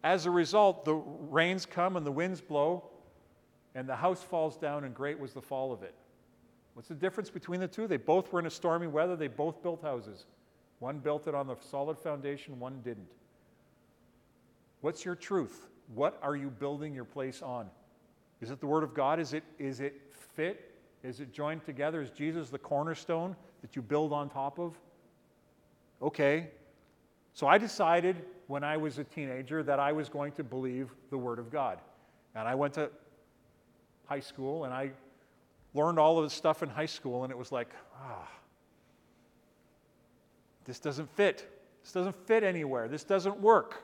as 0.04 0.26
a 0.26 0.32
result, 0.32 0.86
the 0.86 0.93
rains 0.93 1.66
come 1.66 1.98
and 1.98 2.06
the 2.06 2.12
winds 2.12 2.41
blow, 2.41 2.84
and 3.76 3.88
the 3.88 3.95
house 3.95 4.22
falls 4.22 4.58
down, 4.58 4.84
and 4.84 4.93
great 4.93 5.20
was 5.20 5.34
the 5.34 5.41
fall 5.41 5.72
of 5.72 5.84
it. 5.84 5.95
What's 6.74 6.89
the 6.89 6.95
difference 6.95 7.30
between 7.30 7.60
the 7.60 7.68
two? 7.68 7.88
They 7.88 7.98
both 7.98 8.32
were 8.32 8.39
in 8.39 8.45
a 8.45 8.52
stormy 8.52 8.88
weather, 8.88 9.16
they 9.16 9.28
both 9.28 9.64
built 9.64 9.82
houses. 9.82 10.26
One 10.80 11.00
built 11.00 11.28
it 11.28 11.34
on 11.34 11.48
the 11.48 11.56
solid 11.72 11.98
foundation, 11.98 12.60
one 12.60 12.82
didn't. 12.84 13.10
What's 14.82 15.04
your 15.04 15.16
truth? 15.16 15.68
What 15.95 16.20
are 16.22 16.36
you 16.36 16.50
building 16.50 16.93
your 16.93 17.06
place 17.06 17.41
on? 17.41 17.68
Is 18.41 18.52
it 18.52 18.60
the 18.60 18.68
Word 18.68 18.84
of 18.84 18.93
God? 18.93 19.20
Is 19.20 19.34
it, 19.34 19.43
is 19.58 19.80
it 19.80 20.00
fit 20.36 20.76
is 21.04 21.20
it 21.20 21.32
joined 21.32 21.66
together? 21.66 22.02
Is 22.02 22.10
Jesus 22.10 22.50
the 22.50 22.58
cornerstone 22.58 23.36
that 23.62 23.76
you 23.76 23.82
build 23.82 24.14
on 24.14 24.30
top 24.30 24.60
of? 24.60 24.74
Okay. 26.02 26.48
So 27.34 27.48
I 27.48 27.58
decided 27.58 28.18
when 28.48 28.64
I 28.64 28.78
was 28.78 28.98
a 28.98 29.04
teenager 29.04 29.62
that 29.64 29.80
I 29.80 29.91
was 29.91 30.10
going 30.10 30.32
to 30.34 30.43
believe 30.43 30.89
the 31.10 31.18
Word 31.18 31.39
of 31.39 31.52
God. 31.52 31.80
And 32.36 32.48
I 32.48 32.56
went 32.56 32.74
to 32.76 32.89
high 34.06 34.20
school 34.20 34.64
and 34.66 34.74
I 34.74 34.91
learned 35.74 36.00
all 36.00 36.18
of 36.18 36.26
this 36.26 36.34
stuff 36.34 36.64
in 36.64 36.70
high 36.70 36.86
school, 36.88 37.24
and 37.24 37.32
it 37.32 37.38
was 37.38 37.52
like, 37.52 37.70
ah, 38.02 38.28
this 40.66 40.80
doesn't 40.80 41.10
fit. 41.16 41.48
This 41.84 41.91
doesn't 41.91 42.16
fit 42.26 42.43
anywhere. 42.43 42.88
This 42.88 43.04
doesn't 43.04 43.39
work. 43.39 43.84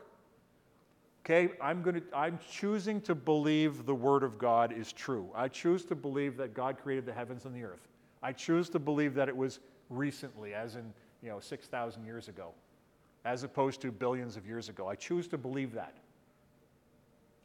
Okay, 1.25 1.53
I'm 1.61 1.81
going 1.81 1.95
to 1.95 2.03
I'm 2.13 2.37
choosing 2.51 2.99
to 3.01 3.15
believe 3.15 3.85
the 3.85 3.95
word 3.95 4.23
of 4.23 4.37
God 4.37 4.73
is 4.73 4.91
true. 4.91 5.29
I 5.33 5.47
choose 5.47 5.85
to 5.85 5.95
believe 5.95 6.35
that 6.37 6.53
God 6.53 6.77
created 6.77 7.05
the 7.05 7.13
heavens 7.13 7.45
and 7.45 7.55
the 7.55 7.63
earth. 7.63 7.87
I 8.21 8.33
choose 8.33 8.69
to 8.69 8.79
believe 8.79 9.13
that 9.15 9.29
it 9.29 9.35
was 9.35 9.59
recently 9.89 10.53
as 10.53 10.75
in, 10.75 10.93
you 11.21 11.29
know, 11.29 11.39
6,000 11.39 12.05
years 12.05 12.27
ago 12.27 12.51
as 13.25 13.43
opposed 13.43 13.79
to 13.81 13.91
billions 13.91 14.35
of 14.35 14.45
years 14.45 14.67
ago. 14.67 14.89
I 14.89 14.95
choose 14.95 15.27
to 15.29 15.37
believe 15.37 15.73
that. 15.73 15.93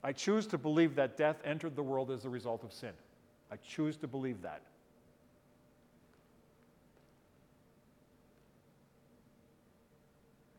I 0.03 0.13
choose 0.13 0.47
to 0.49 0.59
believe 0.59 0.95
that 0.97 1.17
death 1.17 1.37
entered 1.45 1.77
the 1.77 1.83
world 1.83 2.11
as 2.11 2.25
a 2.25 2.29
result 2.29 2.65
of 2.65 2.73
sin. 2.73 2.93
I 3.51 3.57
choose 3.57 3.97
to 3.99 4.09
believe 4.09 4.43
that. 4.43 4.63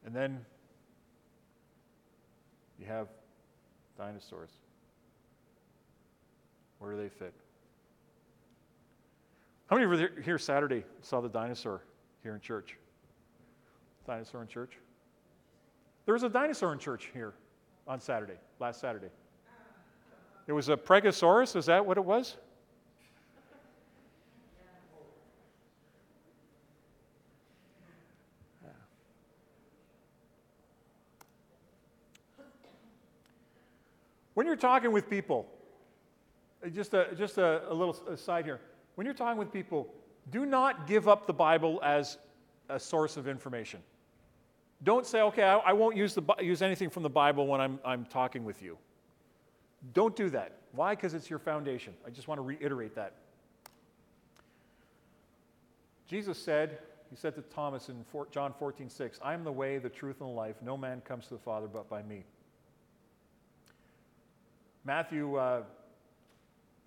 And 0.05 0.15
then 0.15 0.45
you 2.79 2.85
have 2.87 3.07
dinosaurs. 3.97 4.51
Where 6.79 6.91
do 6.91 6.97
they 6.97 7.09
fit? 7.09 7.33
How 9.67 9.75
many 9.75 9.91
of 9.91 9.99
you 9.99 10.23
here 10.23 10.37
Saturday 10.37 10.83
saw 11.01 11.21
the 11.21 11.29
dinosaur 11.29 11.81
here 12.23 12.33
in 12.33 12.41
church? 12.41 12.77
Dinosaur 14.07 14.41
in 14.41 14.47
church? 14.47 14.77
There 16.05 16.13
was 16.13 16.23
a 16.23 16.29
dinosaur 16.29 16.73
in 16.73 16.79
church 16.79 17.09
here 17.13 17.33
on 17.87 17.99
Saturday, 17.99 18.39
last 18.59 18.79
Saturday. 18.79 19.09
It 20.47 20.53
was 20.53 20.69
a 20.69 20.77
Pregosaurus, 20.77 21.55
is 21.55 21.67
that 21.67 21.85
what 21.85 21.97
it 21.97 22.05
was? 22.05 22.37
When 34.39 34.47
you're 34.47 34.55
talking 34.55 34.93
with 34.93 35.09
people, 35.09 35.45
uh, 36.65 36.69
just 36.69 36.93
a, 36.93 37.09
just 37.17 37.37
a, 37.37 37.69
a 37.69 37.73
little 37.73 37.93
aside 38.07 38.45
here. 38.45 38.61
When 38.95 39.03
you're 39.03 39.13
talking 39.13 39.37
with 39.37 39.51
people, 39.51 39.93
do 40.31 40.45
not 40.45 40.87
give 40.87 41.09
up 41.09 41.27
the 41.27 41.33
Bible 41.33 41.81
as 41.83 42.17
a 42.69 42.79
source 42.79 43.17
of 43.17 43.27
information. 43.27 43.81
Don't 44.81 45.05
say, 45.05 45.19
okay, 45.23 45.43
I, 45.43 45.57
I 45.57 45.73
won't 45.73 45.97
use, 45.97 46.13
the, 46.13 46.23
use 46.39 46.61
anything 46.61 46.89
from 46.89 47.03
the 47.03 47.09
Bible 47.09 47.47
when 47.47 47.59
I'm, 47.59 47.79
I'm 47.83 48.05
talking 48.05 48.45
with 48.45 48.61
you. 48.61 48.77
Don't 49.93 50.15
do 50.15 50.29
that. 50.29 50.53
Why? 50.71 50.95
Because 50.95 51.13
it's 51.13 51.29
your 51.29 51.39
foundation. 51.39 51.93
I 52.07 52.09
just 52.09 52.29
want 52.29 52.37
to 52.37 52.43
reiterate 52.43 52.95
that. 52.95 53.15
Jesus 56.07 56.41
said, 56.41 56.77
He 57.09 57.17
said 57.17 57.35
to 57.35 57.41
Thomas 57.41 57.89
in 57.89 58.05
John 58.31 58.53
14, 58.57 58.89
6, 58.89 59.19
I 59.21 59.33
am 59.33 59.43
the 59.43 59.51
way, 59.51 59.79
the 59.79 59.89
truth, 59.89 60.21
and 60.21 60.29
the 60.29 60.33
life. 60.33 60.55
No 60.61 60.77
man 60.77 61.01
comes 61.01 61.25
to 61.25 61.33
the 61.33 61.41
Father 61.41 61.67
but 61.67 61.89
by 61.89 62.03
me. 62.03 62.23
Matthew 64.89 65.35
uh, 65.35 65.61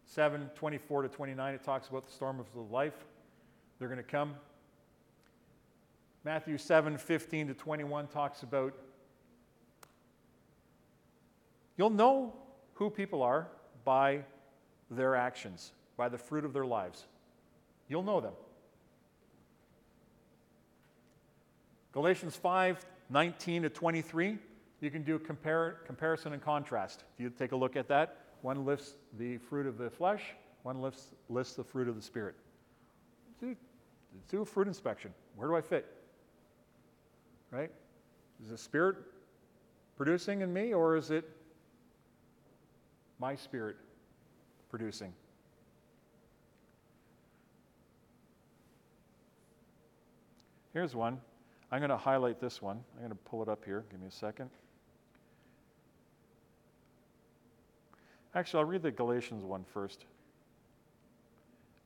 7, 0.06 0.50
24 0.56 1.02
to 1.02 1.08
29, 1.08 1.54
it 1.54 1.62
talks 1.62 1.86
about 1.86 2.04
the 2.04 2.10
storm 2.10 2.40
of 2.40 2.52
the 2.52 2.58
life. 2.58 2.96
They're 3.78 3.86
going 3.86 3.98
to 3.98 4.02
come. 4.02 4.34
Matthew 6.24 6.58
7, 6.58 6.98
15 6.98 7.46
to 7.46 7.54
21 7.54 8.08
talks 8.08 8.42
about 8.42 8.74
you'll 11.76 11.90
know 11.90 12.34
who 12.74 12.90
people 12.90 13.22
are 13.22 13.46
by 13.84 14.24
their 14.90 15.14
actions, 15.14 15.70
by 15.96 16.08
the 16.08 16.18
fruit 16.18 16.44
of 16.44 16.52
their 16.52 16.66
lives. 16.66 17.04
You'll 17.86 18.02
know 18.02 18.20
them. 18.20 18.34
Galatians 21.92 22.34
5, 22.34 22.84
19 23.10 23.62
to 23.62 23.68
23, 23.68 24.38
you 24.82 24.90
can 24.90 25.04
do 25.04 25.18
compare, 25.18 25.78
comparison 25.86 26.32
and 26.32 26.42
contrast. 26.42 27.04
If 27.14 27.22
you 27.22 27.30
take 27.30 27.52
a 27.52 27.56
look 27.56 27.76
at 27.76 27.86
that, 27.88 28.16
one 28.42 28.64
lists 28.64 28.96
the 29.16 29.38
fruit 29.38 29.66
of 29.66 29.78
the 29.78 29.88
flesh, 29.88 30.22
one 30.64 30.82
lists, 30.82 31.14
lists 31.28 31.54
the 31.54 31.62
fruit 31.62 31.88
of 31.88 31.94
the 31.94 32.02
spirit. 32.02 32.34
Do, 33.40 33.54
do 34.28 34.42
a 34.42 34.44
fruit 34.44 34.66
inspection. 34.66 35.14
Where 35.36 35.48
do 35.48 35.54
I 35.54 35.60
fit? 35.60 35.86
Right? 37.50 37.70
Is 38.42 38.50
the 38.50 38.58
spirit 38.58 38.96
producing 39.96 40.40
in 40.40 40.52
me, 40.52 40.74
or 40.74 40.96
is 40.96 41.10
it 41.10 41.30
my 43.20 43.36
spirit 43.36 43.76
producing? 44.68 45.12
Here's 50.72 50.96
one. 50.96 51.20
I'm 51.70 51.78
going 51.78 51.90
to 51.90 51.96
highlight 51.96 52.40
this 52.40 52.60
one. 52.60 52.80
I'm 52.94 52.98
going 52.98 53.10
to 53.10 53.14
pull 53.14 53.42
it 53.42 53.48
up 53.48 53.64
here. 53.64 53.84
Give 53.90 54.00
me 54.00 54.08
a 54.08 54.10
second. 54.10 54.50
Actually, 58.34 58.60
I'll 58.60 58.68
read 58.68 58.82
the 58.82 58.90
Galatians 58.90 59.44
one 59.44 59.64
first. 59.64 60.06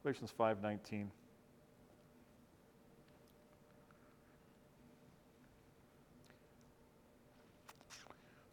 Galatians 0.02 0.32
5:19. 0.38 1.10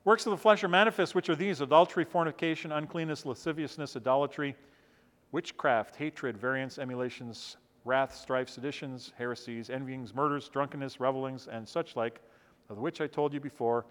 Works 0.06 0.26
of 0.26 0.32
the 0.32 0.38
flesh 0.38 0.64
are 0.64 0.68
manifest, 0.68 1.16
which 1.16 1.30
are 1.30 1.36
these 1.36 1.62
adultery, 1.62 2.04
fornication, 2.04 2.74
uncleanness, 2.74 3.26
lasciviousness, 3.26 3.96
idolatry, 3.96 4.56
witchcraft, 5.32 5.96
hatred, 5.96 6.38
variance, 6.38 6.78
emulations, 6.78 7.56
wrath, 7.86 8.14
strife, 8.14 8.50
seditions, 8.50 9.14
heresies, 9.18 9.70
envyings, 9.70 10.14
murders, 10.14 10.50
drunkenness, 10.50 11.00
revelings, 11.00 11.48
and 11.48 11.68
such 11.68 11.96
like, 11.96 12.22
of 12.70 12.80
which 12.80 13.00
I 13.00 13.08
told 13.08 13.34
you 13.34 13.40
before, 13.40 13.86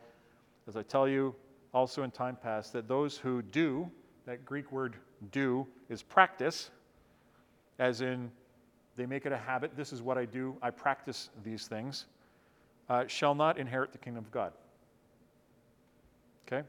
as 0.67 0.77
I 0.77 0.83
tell 0.83 1.09
you 1.09 1.35
also 1.73 2.03
in 2.03 2.11
time 2.11 2.37
past, 2.37 2.73
that 2.73 2.89
those 2.89 3.17
who 3.17 3.43
do, 3.43 3.91
that 4.27 4.45
Greek 4.45 4.71
word 4.71 4.97
do 5.31 5.67
is 5.89 6.03
practice, 6.03 6.71
as 7.79 8.01
in 8.01 8.31
they 8.97 9.07
make 9.07 9.25
it 9.25 9.33
a 9.33 9.37
habit, 9.37 9.77
this 9.77 9.93
is 9.93 10.03
what 10.03 10.19
I 10.19 10.25
do, 10.25 10.57
I 10.61 10.71
practice 10.71 11.31
these 11.45 11.67
things, 11.67 12.07
uh, 12.89 13.07
shall 13.07 13.35
not 13.35 13.59
inherit 13.59 13.93
the 13.93 13.99
kingdom 13.99 14.25
of 14.25 14.31
God. 14.31 14.53
Okay? 16.47 16.67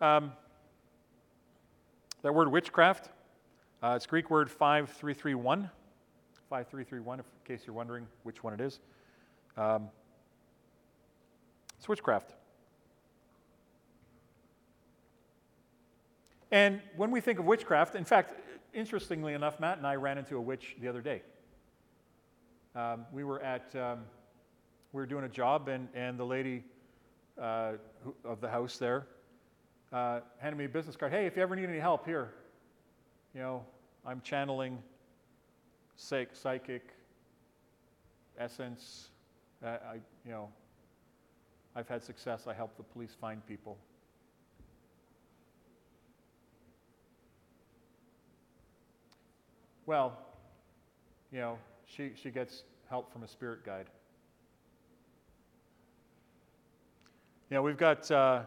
Um, 0.00 0.32
that 2.22 2.34
word 2.34 2.50
witchcraft, 2.50 3.10
uh, 3.82 3.94
it's 3.96 4.06
Greek 4.06 4.28
word 4.28 4.50
5331. 4.50 5.70
5331, 6.48 7.20
in 7.20 7.24
case 7.44 7.64
you're 7.66 7.74
wondering 7.74 8.06
which 8.24 8.42
one 8.42 8.52
it 8.52 8.60
is. 8.60 8.80
Um, 9.56 9.88
it's 11.78 11.88
witchcraft. 11.88 12.34
And 16.50 16.80
when 16.96 17.10
we 17.10 17.20
think 17.20 17.38
of 17.38 17.44
witchcraft, 17.44 17.94
in 17.94 18.04
fact, 18.04 18.34
interestingly 18.74 19.34
enough, 19.34 19.60
Matt 19.60 19.78
and 19.78 19.86
I 19.86 19.94
ran 19.96 20.18
into 20.18 20.36
a 20.36 20.40
witch 20.40 20.76
the 20.80 20.88
other 20.88 21.00
day. 21.00 21.22
Um, 22.74 23.06
we 23.12 23.24
were 23.24 23.40
at, 23.42 23.74
um, 23.76 24.00
we 24.92 25.00
were 25.00 25.06
doing 25.06 25.24
a 25.24 25.28
job, 25.28 25.68
and, 25.68 25.88
and 25.94 26.18
the 26.18 26.26
lady 26.26 26.64
uh, 27.40 27.72
who, 28.04 28.14
of 28.24 28.40
the 28.40 28.48
house 28.48 28.78
there 28.78 29.06
uh, 29.92 30.20
handed 30.38 30.56
me 30.56 30.64
a 30.64 30.68
business 30.68 30.96
card. 30.96 31.12
Hey, 31.12 31.26
if 31.26 31.36
you 31.36 31.42
ever 31.42 31.56
need 31.56 31.68
any 31.68 31.78
help, 31.78 32.04
here. 32.04 32.32
You 33.34 33.40
know, 33.40 33.64
I'm 34.04 34.20
channeling 34.22 34.78
psych, 35.96 36.30
psychic 36.32 36.82
essence. 38.38 39.10
Uh, 39.64 39.68
I, 39.68 39.94
you 40.24 40.32
know, 40.32 40.48
I've 41.76 41.88
had 41.88 42.02
success. 42.02 42.46
I 42.46 42.54
help 42.54 42.76
the 42.76 42.82
police 42.82 43.16
find 43.20 43.46
people. 43.46 43.78
Well, 49.86 50.18
you 51.32 51.38
know, 51.38 51.58
she, 51.86 52.10
she 52.14 52.30
gets 52.30 52.64
help 52.88 53.12
from 53.12 53.22
a 53.22 53.28
spirit 53.28 53.64
guide. 53.64 53.86
You 57.50 57.56
know, 57.56 57.62
we've 57.62 57.76
got, 57.76 58.08
uh, 58.10 58.42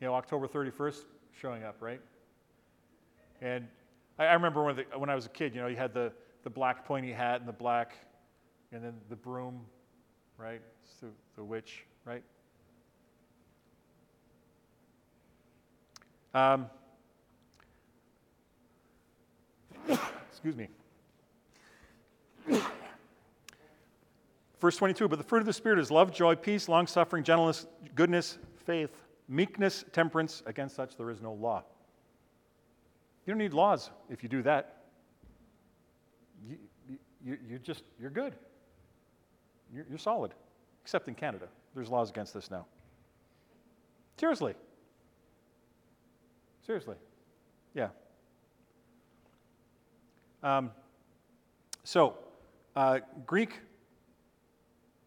you 0.00 0.06
know, 0.06 0.14
October 0.14 0.48
31st 0.48 1.04
showing 1.40 1.62
up, 1.62 1.76
right? 1.80 2.00
And 3.40 3.68
I, 4.18 4.26
I 4.26 4.32
remember 4.34 4.64
when, 4.64 4.76
the, 4.76 4.84
when 4.98 5.10
I 5.10 5.14
was 5.14 5.26
a 5.26 5.30
kid, 5.30 5.54
you 5.54 5.60
know, 5.60 5.68
you 5.68 5.76
had 5.76 5.94
the, 5.94 6.12
the 6.42 6.50
black 6.50 6.84
pointy 6.84 7.12
hat 7.12 7.40
and 7.40 7.48
the 7.48 7.52
black, 7.52 7.96
and 8.72 8.82
then 8.82 8.94
the 9.08 9.16
broom, 9.16 9.60
right? 10.38 10.60
It's 10.84 11.00
the, 11.00 11.08
the 11.36 11.44
witch, 11.44 11.84
right? 12.04 12.22
Um, 16.34 16.66
excuse 20.36 20.54
me. 20.56 20.68
Verse 24.60 24.76
22 24.76 25.08
But 25.08 25.16
the 25.16 25.24
fruit 25.24 25.40
of 25.40 25.46
the 25.46 25.52
Spirit 25.52 25.78
is 25.78 25.90
love, 25.90 26.12
joy, 26.12 26.34
peace, 26.34 26.68
long 26.68 26.86
suffering, 26.86 27.24
gentleness, 27.24 27.66
goodness, 27.94 28.38
faith, 28.66 28.90
meekness, 29.28 29.84
temperance. 29.92 30.42
Against 30.44 30.76
such 30.76 30.96
there 30.96 31.10
is 31.10 31.22
no 31.22 31.32
law. 31.32 31.64
You 33.26 33.32
don't 33.32 33.38
need 33.38 33.54
laws 33.54 33.90
if 34.10 34.22
you 34.22 34.28
do 34.28 34.42
that. 34.42 34.82
You, 36.46 36.56
you, 37.24 37.38
you 37.48 37.58
just, 37.58 37.82
you're 37.98 38.10
good. 38.10 38.34
You're, 39.74 39.86
you're 39.88 39.98
solid. 39.98 40.32
Except 40.84 41.08
in 41.08 41.14
Canada. 41.14 41.46
There's 41.74 41.88
laws 41.88 42.10
against 42.10 42.34
this 42.34 42.50
now. 42.50 42.66
Seriously. 44.18 44.54
Seriously. 46.64 46.96
Yeah. 47.74 47.88
Um, 50.46 50.70
so, 51.82 52.16
uh, 52.76 53.00
Greek 53.26 53.58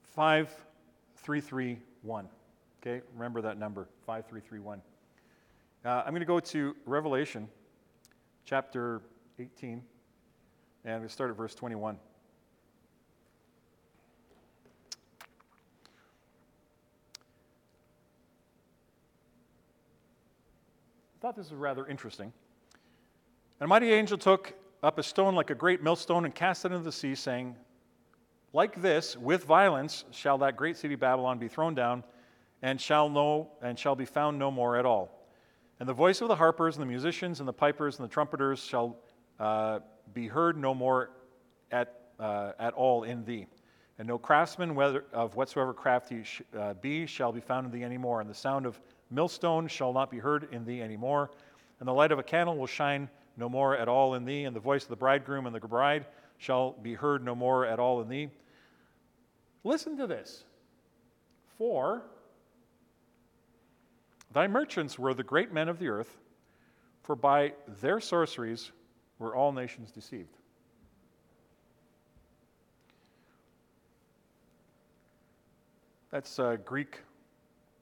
5331. 0.04 2.28
Okay, 2.82 3.02
remember 3.14 3.42
that 3.44 3.58
number 3.58 3.88
5331. 4.06 4.82
Uh, 5.86 6.04
I'm 6.06 6.10
going 6.10 6.20
to 6.20 6.26
go 6.26 6.42
to 6.42 6.76
Revelation 6.86 7.48
chapter 8.44 9.00
18, 9.40 9.82
and 10.84 11.00
going 11.00 11.08
start 11.08 11.30
at 11.30 11.38
verse 11.38 11.56
21. 11.56 11.98
I 21.16 21.22
thought 21.22 21.38
this 21.38 21.50
was 21.50 21.58
rather 21.58 21.88
interesting. 21.88 22.34
And 23.62 23.66
a 23.66 23.68
mighty 23.68 23.94
angel 23.94 24.18
took 24.18 24.54
up 24.82 24.98
a 24.98 25.04
stone 25.04 25.36
like 25.36 25.50
a 25.50 25.56
great 25.56 25.84
millstone 25.84 26.26
and 26.26 26.34
cast 26.34 26.66
it 26.66 26.72
into 26.72 26.84
the 26.84 26.92
sea, 26.92 27.16
saying, 27.16 27.56
Like 28.54 28.82
this, 28.82 29.18
with 29.18 29.44
violence, 29.44 30.06
shall 30.12 30.38
that 30.40 30.56
great 30.56 30.78
city 30.78 30.96
Babylon 30.96 31.38
be 31.38 31.48
thrown 31.48 31.76
down, 31.76 32.04
and 32.62 32.80
shall 32.80 33.10
know 33.10 33.50
and 33.62 33.78
shall 33.78 33.96
be 33.96 34.06
found 34.06 34.40
no 34.40 34.52
more 34.52 34.78
at 34.78 34.86
all. 34.86 35.28
And 35.80 35.88
the 35.88 35.94
voice 35.94 36.22
of 36.22 36.28
the 36.28 36.36
harpers 36.36 36.76
and 36.76 36.82
the 36.82 36.88
musicians 36.88 37.40
and 37.40 37.48
the 37.48 37.54
pipers 37.54 38.00
and 38.00 38.08
the 38.08 38.12
trumpeters 38.12 38.60
shall 38.60 38.98
uh, 39.40 39.80
be 40.14 40.28
heard 40.28 40.58
no 40.58 40.74
more 40.74 41.12
at, 41.72 41.94
uh, 42.20 42.52
at 42.60 42.74
all 42.74 43.04
in 43.04 43.24
thee. 43.24 43.48
And 43.98 44.08
no 44.08 44.18
craftsman 44.18 44.76
whether, 44.76 45.06
of 45.14 45.36
whatsoever 45.36 45.74
craft 45.74 46.10
he 46.10 46.24
sh- 46.24 46.42
uh, 46.58 46.74
be 46.76 47.06
shall 47.06 47.32
be 47.32 47.42
found 47.42 47.66
in 47.66 47.72
thee 47.72 47.84
any 47.84 47.98
more. 47.98 48.22
And 48.22 48.30
the 48.30 48.36
sound 48.36 48.66
of 48.66 48.80
millstone 49.10 49.68
shall 49.68 49.94
not 49.94 50.10
be 50.10 50.20
heard 50.20 50.50
in 50.52 50.66
thee 50.66 50.82
any 50.82 50.98
more, 50.98 51.32
and 51.80 51.88
the 51.88 51.94
light 51.94 52.12
of 52.12 52.20
a 52.20 52.24
candle 52.24 52.58
will 52.58 52.68
shine 52.68 53.10
no 53.40 53.50
more 53.50 53.76
at 53.76 53.88
all 53.88 54.14
in 54.16 54.26
thee, 54.26 54.44
and 54.44 54.56
the 54.56 54.60
voice 54.60 54.84
of 54.84 54.90
the 54.90 54.96
bridegroom 54.96 55.46
and 55.46 55.56
the 55.56 55.60
bride 55.60 56.06
shall 56.38 56.74
be 56.74 56.94
heard 56.94 57.24
no 57.24 57.34
more 57.34 57.66
at 57.66 57.80
all 57.80 58.02
in 58.02 58.10
thee. 58.10 58.30
Listen 59.64 59.98
to 59.98 60.06
this. 60.06 60.44
For 61.58 62.04
thy 64.32 64.48
merchants 64.48 65.00
were 65.00 65.14
the 65.14 65.24
great 65.24 65.52
men 65.52 65.70
of 65.70 65.80
the 65.80 65.88
earth, 65.88 66.18
for 67.02 67.16
by 67.16 67.54
their 67.82 68.00
sorceries 68.00 68.72
were 69.18 69.36
all 69.36 69.52
nations 69.52 69.92
deceived. 69.92 70.36
That's 76.12 76.40
uh, 76.40 76.58
Greek 76.66 77.00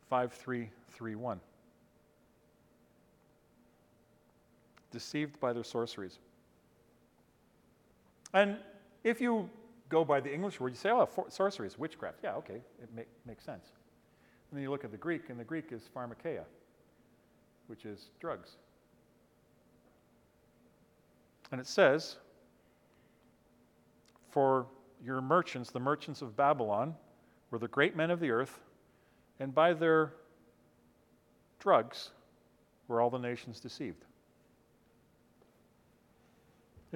5331. 0.09 1.39
Deceived 4.97 5.39
by 5.39 5.53
their 5.53 5.63
sorceries. 5.63 6.17
And 8.33 8.57
if 9.03 9.21
you 9.21 9.47
go 9.89 10.03
by 10.03 10.19
the 10.19 10.33
English 10.33 10.59
word, 10.59 10.69
you 10.69 10.75
say, 10.75 10.89
oh, 10.89 11.05
for- 11.05 11.29
sorcery 11.29 11.67
is 11.67 11.77
witchcraft. 11.77 12.17
Yeah, 12.23 12.33
okay, 12.37 12.61
it 12.81 12.89
make, 12.95 13.05
makes 13.23 13.45
sense. 13.45 13.67
And 14.49 14.57
then 14.57 14.63
you 14.63 14.71
look 14.71 14.83
at 14.83 14.89
the 14.89 14.97
Greek, 14.97 15.29
and 15.29 15.39
the 15.39 15.43
Greek 15.43 15.71
is 15.71 15.83
pharmakeia, 15.95 16.45
which 17.67 17.85
is 17.85 18.09
drugs. 18.19 18.57
And 21.51 21.61
it 21.61 21.67
says, 21.67 22.15
For 24.31 24.65
your 25.05 25.21
merchants, 25.21 25.69
the 25.69 25.79
merchants 25.79 26.23
of 26.23 26.35
Babylon, 26.35 26.95
were 27.51 27.59
the 27.59 27.67
great 27.67 27.95
men 27.95 28.09
of 28.09 28.19
the 28.19 28.31
earth, 28.31 28.61
and 29.39 29.53
by 29.53 29.73
their 29.73 30.13
drugs 31.59 32.09
were 32.87 32.99
all 32.99 33.11
the 33.11 33.19
nations 33.19 33.59
deceived. 33.59 34.05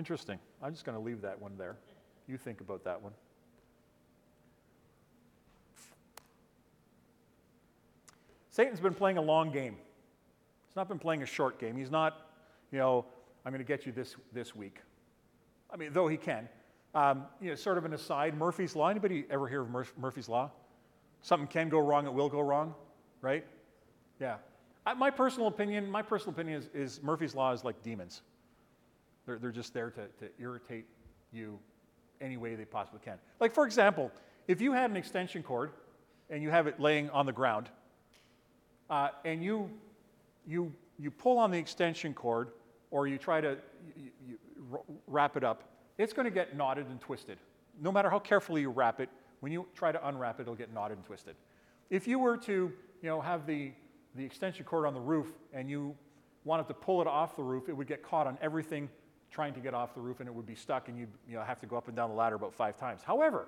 Interesting. 0.01 0.39
I'm 0.63 0.73
just 0.73 0.83
going 0.83 0.97
to 0.97 1.03
leave 1.03 1.21
that 1.21 1.39
one 1.39 1.51
there. 1.59 1.77
You 2.27 2.35
think 2.35 2.59
about 2.59 2.83
that 2.85 2.99
one. 2.99 3.11
Satan's 8.49 8.79
been 8.79 8.95
playing 8.95 9.19
a 9.19 9.21
long 9.21 9.51
game. 9.51 9.75
He's 10.67 10.75
not 10.75 10.87
been 10.87 10.97
playing 10.97 11.21
a 11.21 11.27
short 11.27 11.59
game. 11.59 11.77
He's 11.77 11.91
not, 11.91 12.31
you 12.71 12.79
know, 12.79 13.05
I'm 13.45 13.51
going 13.51 13.63
to 13.63 13.67
get 13.67 13.85
you 13.85 13.91
this, 13.91 14.15
this 14.33 14.55
week. 14.55 14.79
I 15.71 15.77
mean, 15.77 15.93
though 15.93 16.07
he 16.07 16.17
can. 16.17 16.49
Um, 16.95 17.25
you 17.39 17.49
know, 17.49 17.55
sort 17.55 17.77
of 17.77 17.85
an 17.85 17.93
aside, 17.93 18.35
Murphy's 18.35 18.75
Law. 18.75 18.87
Anybody 18.87 19.25
ever 19.29 19.47
hear 19.47 19.61
of 19.61 19.69
Murph- 19.69 19.93
Murphy's 19.99 20.27
Law? 20.27 20.49
Something 21.21 21.47
can 21.47 21.69
go 21.69 21.77
wrong, 21.77 22.07
it 22.07 22.13
will 22.13 22.27
go 22.27 22.39
wrong, 22.41 22.73
right? 23.21 23.45
Yeah. 24.19 24.37
I, 24.83 24.95
my 24.95 25.11
personal 25.11 25.47
opinion, 25.47 25.91
my 25.91 26.01
personal 26.01 26.33
opinion 26.33 26.57
is, 26.57 26.69
is 26.73 27.03
Murphy's 27.03 27.35
Law 27.35 27.51
is 27.51 27.63
like 27.63 27.83
demons. 27.83 28.23
They're, 29.25 29.37
they're 29.37 29.51
just 29.51 29.73
there 29.73 29.91
to, 29.91 30.07
to 30.07 30.31
irritate 30.39 30.85
you 31.31 31.59
any 32.19 32.37
way 32.37 32.55
they 32.55 32.65
possibly 32.65 32.99
can. 33.03 33.17
Like, 33.39 33.53
for 33.53 33.65
example, 33.65 34.11
if 34.47 34.61
you 34.61 34.73
had 34.73 34.89
an 34.89 34.97
extension 34.97 35.43
cord 35.43 35.71
and 36.29 36.41
you 36.41 36.49
have 36.49 36.67
it 36.67 36.79
laying 36.79 37.09
on 37.09 37.25
the 37.25 37.31
ground, 37.31 37.69
uh, 38.89 39.09
and 39.25 39.43
you, 39.43 39.69
you, 40.45 40.73
you 40.99 41.11
pull 41.11 41.37
on 41.37 41.51
the 41.51 41.57
extension 41.57 42.13
cord 42.13 42.49
or 42.91 43.07
you 43.07 43.17
try 43.17 43.41
to 43.41 43.57
you, 43.97 44.11
you 44.27 44.37
wrap 45.07 45.37
it 45.37 45.43
up, 45.43 45.63
it's 45.97 46.13
going 46.13 46.25
to 46.25 46.31
get 46.31 46.55
knotted 46.55 46.87
and 46.87 46.99
twisted. 46.99 47.37
No 47.81 47.91
matter 47.91 48.09
how 48.09 48.19
carefully 48.19 48.61
you 48.61 48.69
wrap 48.69 48.99
it, 48.99 49.09
when 49.39 49.51
you 49.51 49.65
try 49.75 49.91
to 49.91 50.07
unwrap 50.07 50.39
it, 50.39 50.43
it'll 50.43 50.55
get 50.55 50.73
knotted 50.73 50.97
and 50.97 51.05
twisted. 51.05 51.35
If 51.89 52.07
you 52.07 52.19
were 52.19 52.37
to 52.37 52.51
you 53.01 53.09
know, 53.09 53.21
have 53.21 53.47
the, 53.47 53.71
the 54.15 54.23
extension 54.23 54.65
cord 54.65 54.85
on 54.85 54.93
the 54.93 54.99
roof 54.99 55.27
and 55.53 55.69
you 55.69 55.95
wanted 56.43 56.67
to 56.67 56.73
pull 56.73 57.01
it 57.01 57.07
off 57.07 57.35
the 57.35 57.43
roof, 57.43 57.69
it 57.69 57.73
would 57.75 57.87
get 57.87 58.03
caught 58.03 58.27
on 58.27 58.37
everything 58.41 58.89
trying 59.31 59.53
to 59.53 59.59
get 59.61 59.73
off 59.73 59.95
the 59.95 60.01
roof 60.01 60.19
and 60.19 60.27
it 60.27 60.35
would 60.35 60.45
be 60.45 60.55
stuck 60.55 60.89
and 60.89 60.97
you'd 60.97 61.09
you 61.27 61.35
know, 61.35 61.41
have 61.41 61.59
to 61.61 61.65
go 61.65 61.77
up 61.77 61.87
and 61.87 61.95
down 61.95 62.09
the 62.09 62.15
ladder 62.15 62.35
about 62.35 62.53
five 62.53 62.77
times. 62.77 63.01
However, 63.01 63.47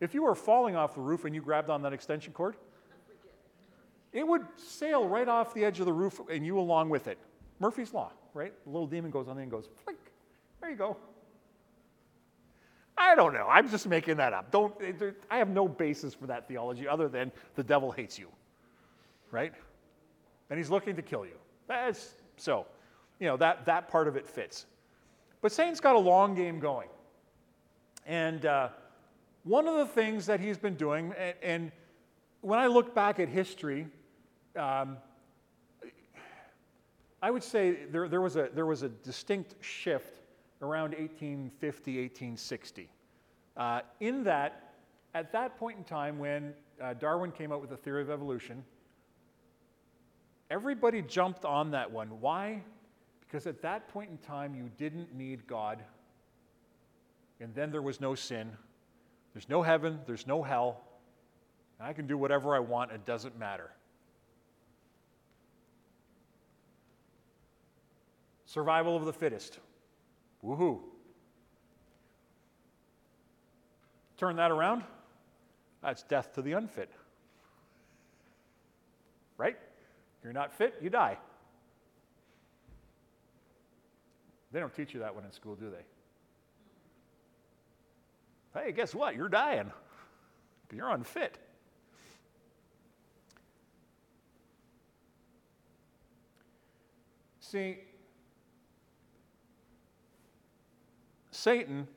if 0.00 0.14
you 0.14 0.22
were 0.22 0.34
falling 0.34 0.76
off 0.76 0.94
the 0.94 1.00
roof 1.00 1.24
and 1.24 1.34
you 1.34 1.40
grabbed 1.40 1.70
on 1.70 1.82
that 1.82 1.92
extension 1.92 2.32
cord, 2.32 2.56
it 4.12 4.26
would 4.26 4.42
sail 4.56 5.08
right 5.08 5.28
off 5.28 5.54
the 5.54 5.64
edge 5.64 5.80
of 5.80 5.86
the 5.86 5.92
roof 5.92 6.20
and 6.30 6.44
you 6.44 6.58
along 6.58 6.90
with 6.90 7.08
it. 7.08 7.18
Murphy's 7.58 7.92
Law, 7.92 8.12
right? 8.34 8.52
The 8.64 8.70
little 8.70 8.86
demon 8.86 9.10
goes 9.10 9.28
on 9.28 9.36
there 9.36 9.42
and 9.42 9.50
goes, 9.50 9.68
flick, 9.84 9.96
there 10.60 10.70
you 10.70 10.76
go. 10.76 10.96
I 12.96 13.14
don't 13.14 13.32
know. 13.32 13.46
I'm 13.48 13.70
just 13.70 13.86
making 13.86 14.16
that 14.16 14.32
up. 14.32 14.50
Don't, 14.50 14.74
eh, 14.82 15.10
I 15.30 15.38
have 15.38 15.48
no 15.48 15.68
basis 15.68 16.14
for 16.14 16.26
that 16.26 16.48
theology 16.48 16.86
other 16.86 17.08
than 17.08 17.32
the 17.54 17.62
devil 17.62 17.92
hates 17.92 18.18
you, 18.18 18.28
right? 19.30 19.52
And 20.50 20.58
he's 20.58 20.70
looking 20.70 20.96
to 20.96 21.02
kill 21.02 21.24
you. 21.24 21.36
That's, 21.68 22.14
so, 22.36 22.66
you 23.20 23.26
know, 23.26 23.36
that, 23.36 23.66
that 23.66 23.88
part 23.88 24.08
of 24.08 24.16
it 24.16 24.26
fits. 24.26 24.66
But 25.40 25.52
Satan's 25.52 25.80
got 25.80 25.94
a 25.96 26.00
long 26.00 26.34
game 26.34 26.58
going. 26.58 26.88
And 28.06 28.44
uh, 28.46 28.68
one 29.44 29.68
of 29.68 29.76
the 29.76 29.86
things 29.86 30.26
that 30.26 30.40
he's 30.40 30.58
been 30.58 30.74
doing, 30.74 31.14
and, 31.18 31.34
and 31.42 31.72
when 32.40 32.58
I 32.58 32.66
look 32.66 32.94
back 32.94 33.20
at 33.20 33.28
history, 33.28 33.86
um, 34.56 34.96
I 37.20 37.30
would 37.30 37.42
say 37.42 37.86
there, 37.90 38.08
there, 38.08 38.20
was 38.20 38.36
a, 38.36 38.48
there 38.54 38.66
was 38.66 38.82
a 38.82 38.88
distinct 38.88 39.54
shift 39.60 40.20
around 40.62 40.90
1850, 40.90 42.00
1860. 42.00 42.88
Uh, 43.56 43.80
in 44.00 44.24
that, 44.24 44.74
at 45.14 45.32
that 45.32 45.58
point 45.58 45.78
in 45.78 45.84
time 45.84 46.18
when 46.18 46.54
uh, 46.80 46.94
Darwin 46.94 47.32
came 47.32 47.52
out 47.52 47.60
with 47.60 47.70
the 47.70 47.76
theory 47.76 48.02
of 48.02 48.10
evolution, 48.10 48.64
everybody 50.50 51.02
jumped 51.02 51.44
on 51.44 51.72
that 51.72 51.90
one. 51.90 52.20
Why? 52.20 52.62
Because 53.28 53.46
at 53.46 53.60
that 53.60 53.88
point 53.88 54.10
in 54.10 54.16
time, 54.18 54.54
you 54.54 54.70
didn't 54.78 55.14
need 55.14 55.46
God, 55.46 55.82
and 57.40 57.54
then 57.54 57.70
there 57.70 57.82
was 57.82 58.00
no 58.00 58.14
sin. 58.14 58.50
There's 59.34 59.50
no 59.50 59.62
heaven, 59.62 60.00
there's 60.06 60.26
no 60.26 60.42
hell. 60.42 60.80
I 61.78 61.92
can 61.92 62.06
do 62.06 62.16
whatever 62.16 62.56
I 62.56 62.58
want, 62.58 62.90
it 62.90 63.04
doesn't 63.04 63.38
matter. 63.38 63.70
Survival 68.46 68.96
of 68.96 69.04
the 69.04 69.12
fittest. 69.12 69.58
Woohoo. 70.42 70.80
Turn 74.16 74.36
that 74.36 74.50
around. 74.50 74.84
That's 75.82 76.02
death 76.02 76.32
to 76.34 76.42
the 76.42 76.52
unfit. 76.52 76.90
Right? 79.36 79.56
You're 80.24 80.32
not 80.32 80.52
fit, 80.52 80.76
you 80.80 80.88
die. 80.88 81.18
They 84.52 84.60
don't 84.60 84.74
teach 84.74 84.94
you 84.94 85.00
that 85.00 85.14
one 85.14 85.24
in 85.24 85.32
school, 85.32 85.54
do 85.54 85.70
they? 85.70 85.84
Hey, 88.60 88.72
guess 88.72 88.94
what? 88.94 89.14
You're 89.14 89.28
dying. 89.28 89.70
You're 90.72 90.90
unfit. 90.90 91.38
See, 97.40 97.78
Satan 101.30 101.88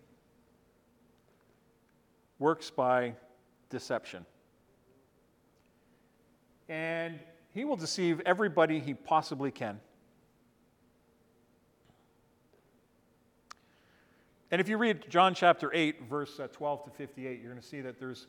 works 2.39 2.69
by 2.69 3.15
deception. 3.69 4.25
And 6.69 7.19
he 7.53 7.65
will 7.65 7.75
deceive 7.75 8.21
everybody 8.25 8.79
he 8.79 8.93
possibly 8.93 9.51
can. 9.51 9.79
And 14.51 14.59
if 14.59 14.67
you 14.67 14.77
read 14.77 15.09
John 15.09 15.33
chapter 15.33 15.71
8, 15.73 16.09
verse 16.09 16.39
uh, 16.39 16.47
12 16.47 16.83
to 16.85 16.89
58, 16.91 17.39
you're 17.41 17.49
going 17.49 17.61
to 17.61 17.67
see 17.67 17.79
that 17.81 17.97
there's, 17.97 18.27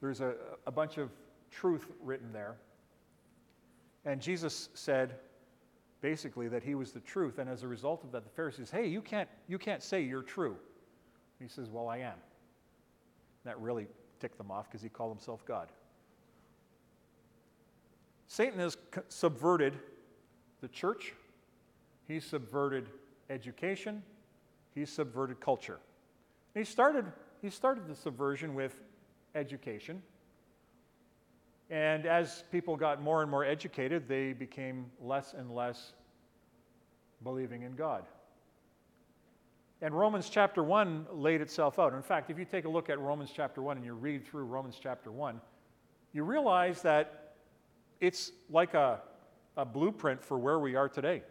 there's 0.00 0.20
a, 0.20 0.34
a 0.66 0.72
bunch 0.72 0.98
of 0.98 1.10
truth 1.50 1.86
written 2.02 2.32
there. 2.32 2.56
And 4.04 4.20
Jesus 4.20 4.68
said, 4.74 5.14
basically, 6.00 6.48
that 6.48 6.64
he 6.64 6.74
was 6.74 6.90
the 6.90 7.00
truth. 7.00 7.38
And 7.38 7.48
as 7.48 7.62
a 7.62 7.68
result 7.68 8.02
of 8.02 8.10
that, 8.12 8.24
the 8.24 8.30
Pharisees, 8.30 8.70
hey, 8.70 8.88
you 8.88 9.00
can't, 9.00 9.28
you 9.46 9.58
can't 9.58 9.82
say 9.82 10.02
you're 10.02 10.22
true. 10.22 10.56
And 11.38 11.48
he 11.48 11.54
says, 11.54 11.70
well, 11.70 11.88
I 11.88 11.98
am. 11.98 12.16
That 13.44 13.60
really 13.60 13.86
ticked 14.18 14.38
them 14.38 14.50
off 14.50 14.68
because 14.68 14.82
he 14.82 14.88
called 14.88 15.12
himself 15.12 15.44
God. 15.46 15.68
Satan 18.26 18.58
has 18.58 18.76
subverted 19.08 19.78
the 20.60 20.68
church, 20.68 21.14
he's 22.08 22.24
subverted 22.24 22.88
education, 23.30 24.02
he's 24.78 24.90
subverted 24.90 25.40
culture. 25.40 25.78
And 26.54 26.64
he 26.64 26.70
started, 26.70 27.04
he 27.42 27.50
started 27.50 27.86
the 27.88 27.94
subversion 27.94 28.54
with 28.54 28.78
education. 29.34 30.02
And 31.70 32.06
as 32.06 32.44
people 32.50 32.76
got 32.76 33.02
more 33.02 33.22
and 33.22 33.30
more 33.30 33.44
educated, 33.44 34.08
they 34.08 34.32
became 34.32 34.86
less 35.00 35.34
and 35.34 35.54
less 35.54 35.92
believing 37.22 37.62
in 37.62 37.74
God. 37.74 38.04
And 39.80 39.94
Romans 39.94 40.28
chapter 40.28 40.62
1 40.62 41.06
laid 41.12 41.40
itself 41.40 41.78
out. 41.78 41.92
In 41.92 42.02
fact, 42.02 42.30
if 42.30 42.38
you 42.38 42.44
take 42.44 42.64
a 42.64 42.68
look 42.68 42.90
at 42.90 42.98
Romans 42.98 43.30
chapter 43.34 43.62
1 43.62 43.76
and 43.76 43.86
you 43.86 43.94
read 43.94 44.26
through 44.26 44.44
Romans 44.44 44.78
chapter 44.82 45.12
1, 45.12 45.40
you 46.12 46.24
realize 46.24 46.82
that 46.82 47.34
it's 48.00 48.32
like 48.50 48.74
a, 48.74 49.00
a 49.56 49.64
blueprint 49.64 50.24
for 50.24 50.38
where 50.38 50.58
we 50.58 50.74
are 50.74 50.88
today. 50.88 51.22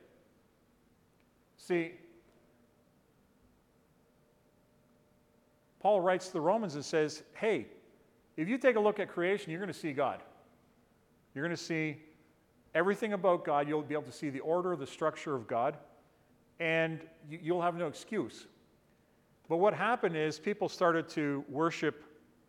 See, 1.57 1.93
Paul 5.79 6.01
writes 6.01 6.27
to 6.27 6.33
the 6.33 6.41
Romans 6.41 6.75
and 6.75 6.83
says, 6.83 7.23
hey, 7.33 7.67
if 8.35 8.47
you 8.47 8.57
take 8.57 8.75
a 8.75 8.79
look 8.79 8.99
at 8.99 9.09
creation, 9.09 9.51
you're 9.51 9.59
going 9.59 9.73
to 9.73 9.79
see 9.79 9.93
God. 9.93 10.21
You're 11.33 11.43
going 11.43 11.55
to 11.55 11.61
see 11.61 11.97
everything 12.73 13.13
about 13.13 13.45
God. 13.45 13.67
You'll 13.67 13.81
be 13.81 13.93
able 13.93 14.03
to 14.03 14.11
see 14.11 14.29
the 14.29 14.39
order, 14.39 14.75
the 14.75 14.87
structure 14.87 15.35
of 15.35 15.47
God, 15.47 15.77
and 16.59 17.07
you- 17.29 17.39
you'll 17.41 17.61
have 17.61 17.75
no 17.75 17.87
excuse. 17.87 18.47
But 19.47 19.57
what 19.57 19.73
happened 19.73 20.15
is 20.15 20.39
people 20.39 20.67
started 20.67 21.07
to 21.09 21.45
worship 21.47 22.03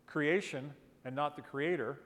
creation 0.05 0.73
and 1.05 1.15
not 1.15 1.35
the 1.35 1.41
Creator. 1.41 1.99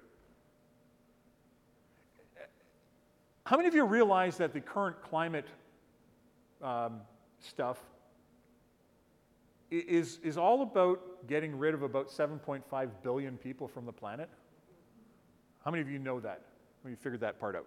How 3.45 3.57
many 3.57 3.67
of 3.67 3.75
you 3.75 3.85
realize 3.85 4.37
that 4.37 4.53
the 4.53 4.61
current 4.61 5.01
climate 5.01 5.47
um, 6.61 7.01
stuff 7.39 7.83
is, 9.79 10.19
is 10.23 10.37
all 10.37 10.61
about 10.61 11.27
getting 11.27 11.57
rid 11.57 11.73
of 11.73 11.83
about 11.83 12.09
7.5 12.09 12.89
billion 13.01 13.37
people 13.37 13.67
from 13.67 13.85
the 13.85 13.91
planet? 13.91 14.29
How 15.63 15.71
many 15.71 15.81
of 15.81 15.89
you 15.89 15.99
know 15.99 16.19
that? 16.19 16.41
When 16.81 16.91
you 16.91 16.97
figured 16.97 17.21
that 17.21 17.39
part 17.39 17.55
out? 17.55 17.65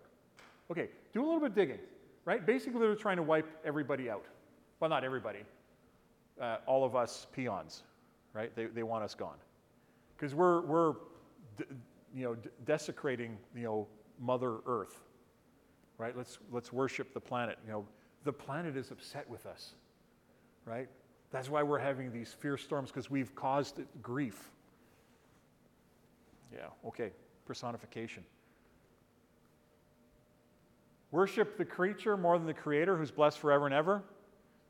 Okay, 0.70 0.88
do 1.12 1.22
a 1.22 1.24
little 1.24 1.40
bit 1.40 1.50
of 1.50 1.54
digging, 1.54 1.78
right? 2.24 2.44
Basically, 2.44 2.80
they're 2.80 2.94
trying 2.94 3.16
to 3.16 3.22
wipe 3.22 3.48
everybody 3.64 4.10
out. 4.10 4.24
Well, 4.80 4.90
not 4.90 5.04
everybody, 5.04 5.40
uh, 6.40 6.58
all 6.66 6.84
of 6.84 6.94
us 6.94 7.26
peons, 7.32 7.82
right? 8.34 8.54
They, 8.54 8.66
they 8.66 8.82
want 8.82 9.04
us 9.04 9.14
gone. 9.14 9.36
Because 10.16 10.34
we're, 10.34 10.62
we're 10.62 10.94
you 12.14 12.24
know, 12.24 12.36
desecrating, 12.64 13.38
you 13.54 13.62
know, 13.62 13.86
Mother 14.20 14.58
Earth, 14.66 15.00
right? 15.98 16.16
Let's, 16.16 16.38
let's 16.50 16.72
worship 16.72 17.14
the 17.14 17.20
planet. 17.20 17.58
You 17.64 17.72
know, 17.72 17.86
the 18.24 18.32
planet 18.32 18.76
is 18.76 18.90
upset 18.90 19.28
with 19.30 19.46
us, 19.46 19.74
right? 20.64 20.88
That's 21.30 21.50
why 21.50 21.62
we're 21.62 21.78
having 21.78 22.12
these 22.12 22.32
fierce 22.32 22.62
storms 22.62 22.90
because 22.90 23.10
we've 23.10 23.34
caused 23.34 23.80
grief. 24.02 24.50
Yeah, 26.52 26.66
okay, 26.86 27.10
personification. 27.44 28.24
Worship 31.10 31.56
the 31.56 31.64
creature 31.64 32.16
more 32.16 32.38
than 32.38 32.46
the 32.46 32.54
creator 32.54 32.96
who's 32.96 33.10
blessed 33.10 33.38
forever 33.38 33.66
and 33.66 33.74
ever. 33.74 34.02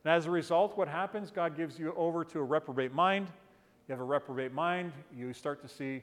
And 0.05 0.13
as 0.13 0.27
a 0.27 0.31
result, 0.31 0.77
what 0.77 0.89
happens? 0.89 1.31
God 1.31 1.57
gives 1.57 1.79
you 1.79 1.93
over 1.97 2.25
to 2.25 2.39
a 2.39 2.43
reprobate 2.43 2.93
mind. 2.93 3.29
You 3.89 3.93
have 3.93 4.01
a 4.01 4.05
reprobate 4.05 4.53
mind, 4.53 4.93
you 5.17 5.33
start 5.33 5.63
to 5.63 5.69
see, 5.69 6.03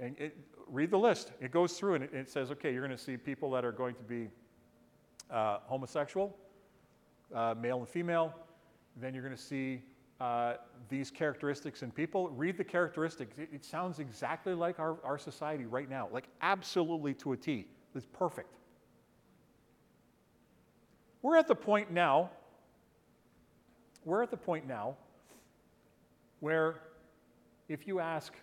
and 0.00 0.18
it, 0.18 0.36
read 0.66 0.90
the 0.90 0.98
list. 0.98 1.30
It 1.40 1.52
goes 1.52 1.74
through 1.74 1.94
and 1.94 2.04
it, 2.04 2.12
it 2.12 2.28
says, 2.28 2.50
okay, 2.50 2.72
you're 2.72 2.84
going 2.84 2.96
to 2.96 3.02
see 3.02 3.16
people 3.16 3.50
that 3.52 3.64
are 3.64 3.72
going 3.72 3.94
to 3.94 4.02
be 4.02 4.28
uh, 5.30 5.58
homosexual, 5.66 6.36
uh, 7.34 7.54
male 7.60 7.78
and 7.78 7.88
female. 7.88 8.34
Then 8.96 9.14
you're 9.14 9.22
going 9.22 9.36
to 9.36 9.42
see 9.42 9.82
uh, 10.20 10.54
these 10.88 11.10
characteristics 11.10 11.82
in 11.82 11.90
people. 11.90 12.28
Read 12.30 12.56
the 12.56 12.64
characteristics. 12.64 13.38
It, 13.38 13.48
it 13.52 13.64
sounds 13.64 13.98
exactly 13.98 14.54
like 14.54 14.78
our, 14.78 14.96
our 15.04 15.18
society 15.18 15.66
right 15.66 15.90
now, 15.90 16.08
like 16.12 16.28
absolutely 16.40 17.14
to 17.14 17.32
a 17.32 17.36
T. 17.36 17.66
It's 17.94 18.06
perfect. 18.06 18.54
We're 21.22 21.36
at 21.36 21.48
the 21.48 21.54
point 21.54 21.90
now, 21.90 22.30
we're 24.04 24.22
at 24.22 24.30
the 24.30 24.36
point 24.36 24.66
now 24.66 24.96
where 26.40 26.76
if 27.68 27.86
you 27.86 27.98
ask 28.00 28.34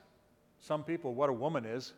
some 0.60 0.84
people 0.84 1.14
what 1.14 1.30
a 1.30 1.34
woman 1.34 1.66
is, 1.66 1.94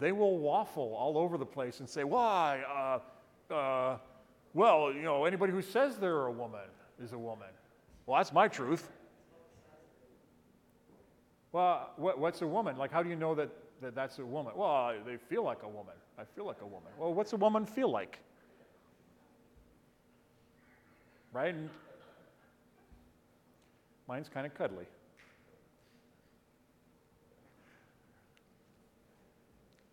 they 0.00 0.10
will 0.12 0.38
waffle 0.38 0.94
all 0.96 1.16
over 1.16 1.38
the 1.38 1.46
place 1.46 1.80
and 1.80 1.88
say, 1.88 2.02
why? 2.02 3.00
Uh, 3.50 3.54
uh, 3.54 3.98
well, 4.54 4.92
you 4.92 5.02
know, 5.02 5.24
anybody 5.24 5.52
who 5.52 5.62
says 5.62 5.96
they're 5.98 6.26
a 6.26 6.32
woman 6.32 6.60
is 7.02 7.12
a 7.12 7.18
woman. 7.18 7.48
Well, 8.06 8.18
that's 8.18 8.32
my 8.32 8.48
truth. 8.48 8.88
Well, 11.50 11.90
what, 11.96 12.18
what's 12.18 12.40
a 12.42 12.46
woman? 12.46 12.76
Like, 12.76 12.92
how 12.92 13.02
do 13.02 13.10
you 13.10 13.16
know 13.16 13.34
that, 13.34 13.50
that 13.82 13.94
that's 13.94 14.18
a 14.18 14.24
woman? 14.24 14.52
Well, 14.56 14.94
they 15.04 15.16
feel 15.16 15.42
like 15.42 15.62
a 15.64 15.68
woman. 15.68 15.94
I 16.18 16.24
feel 16.24 16.46
like 16.46 16.62
a 16.62 16.66
woman. 16.66 16.90
Well, 16.98 17.12
what's 17.12 17.32
a 17.32 17.36
woman 17.36 17.66
feel 17.66 17.90
like? 17.90 18.18
Right? 21.32 21.54
And 21.54 21.68
mine's 24.08 24.28
kind 24.28 24.46
of 24.46 24.54
cuddly. 24.54 24.86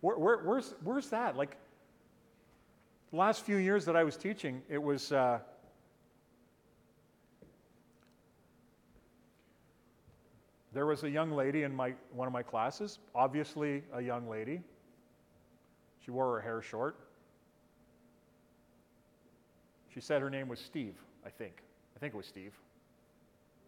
Where, 0.01 0.17
where, 0.17 0.37
where's, 0.37 0.73
where's 0.83 1.09
that? 1.09 1.35
Like, 1.35 1.57
last 3.11 3.43
few 3.43 3.57
years 3.57 3.83
that 3.85 3.95
I 3.95 4.03
was 4.03 4.15
teaching, 4.15 4.61
it 4.69 4.81
was. 4.81 5.11
Uh, 5.11 5.39
there 10.79 10.85
was 10.85 11.03
a 11.03 11.09
young 11.09 11.33
lady 11.33 11.63
in 11.63 11.75
my, 11.75 11.93
one 12.13 12.25
of 12.25 12.31
my 12.31 12.41
classes, 12.41 12.99
obviously 13.13 13.83
a 13.93 14.01
young 14.01 14.29
lady. 14.29 14.61
She 16.05 16.09
wore 16.09 16.35
her 16.35 16.39
hair 16.39 16.61
short. 16.61 16.95
She 19.93 19.99
said 19.99 20.21
her 20.21 20.29
name 20.29 20.47
was 20.47 20.57
Steve, 20.57 20.95
I 21.25 21.31
think. 21.31 21.63
I 21.97 21.99
think 21.99 22.13
it 22.13 22.15
was 22.15 22.27
Steve. 22.27 22.53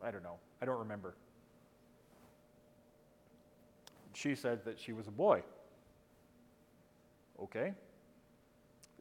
I 0.02 0.10
don't 0.10 0.24
know. 0.24 0.38
I 0.62 0.66
don't 0.66 0.80
remember. 0.80 1.16
She 4.14 4.34
said 4.34 4.64
that 4.64 4.80
she 4.80 4.94
was 4.94 5.10
a 5.10 5.12
boy. 5.12 5.44
Okay. 7.44 7.74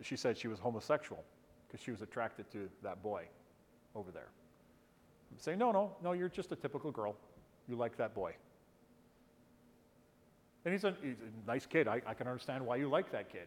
She 0.03 0.17
said 0.17 0.37
she 0.37 0.49
was 0.49 0.59
homosexual 0.59 1.23
because 1.69 1.81
she 1.81 1.93
was 1.93 2.03
attracted 2.03 2.51
to 2.51 2.69
that 2.83 3.05
boy 3.05 3.29
over 3.95 4.11
there. 4.11 4.31
I'm 5.31 5.39
saying, 5.39 5.61
no, 5.61 5.71
no, 5.71 5.93
no, 6.03 6.11
you're 6.11 6.29
just 6.29 6.51
a 6.51 6.57
typical 6.57 6.91
girl. 6.91 7.15
You 7.71 7.77
like 7.77 7.97
that 7.99 8.15
boy. 8.15 8.33
And 10.65 10.75
he's 10.75 10.83
a, 10.83 10.93
he's 11.01 11.15
a 11.21 11.49
nice 11.49 11.67
kid. 11.67 11.87
I, 11.87 12.03
I 12.05 12.15
can 12.15 12.27
understand 12.27 12.67
why 12.67 12.77
you 12.77 12.89
like 12.89 13.13
that 13.13 13.31
kid, 13.33 13.47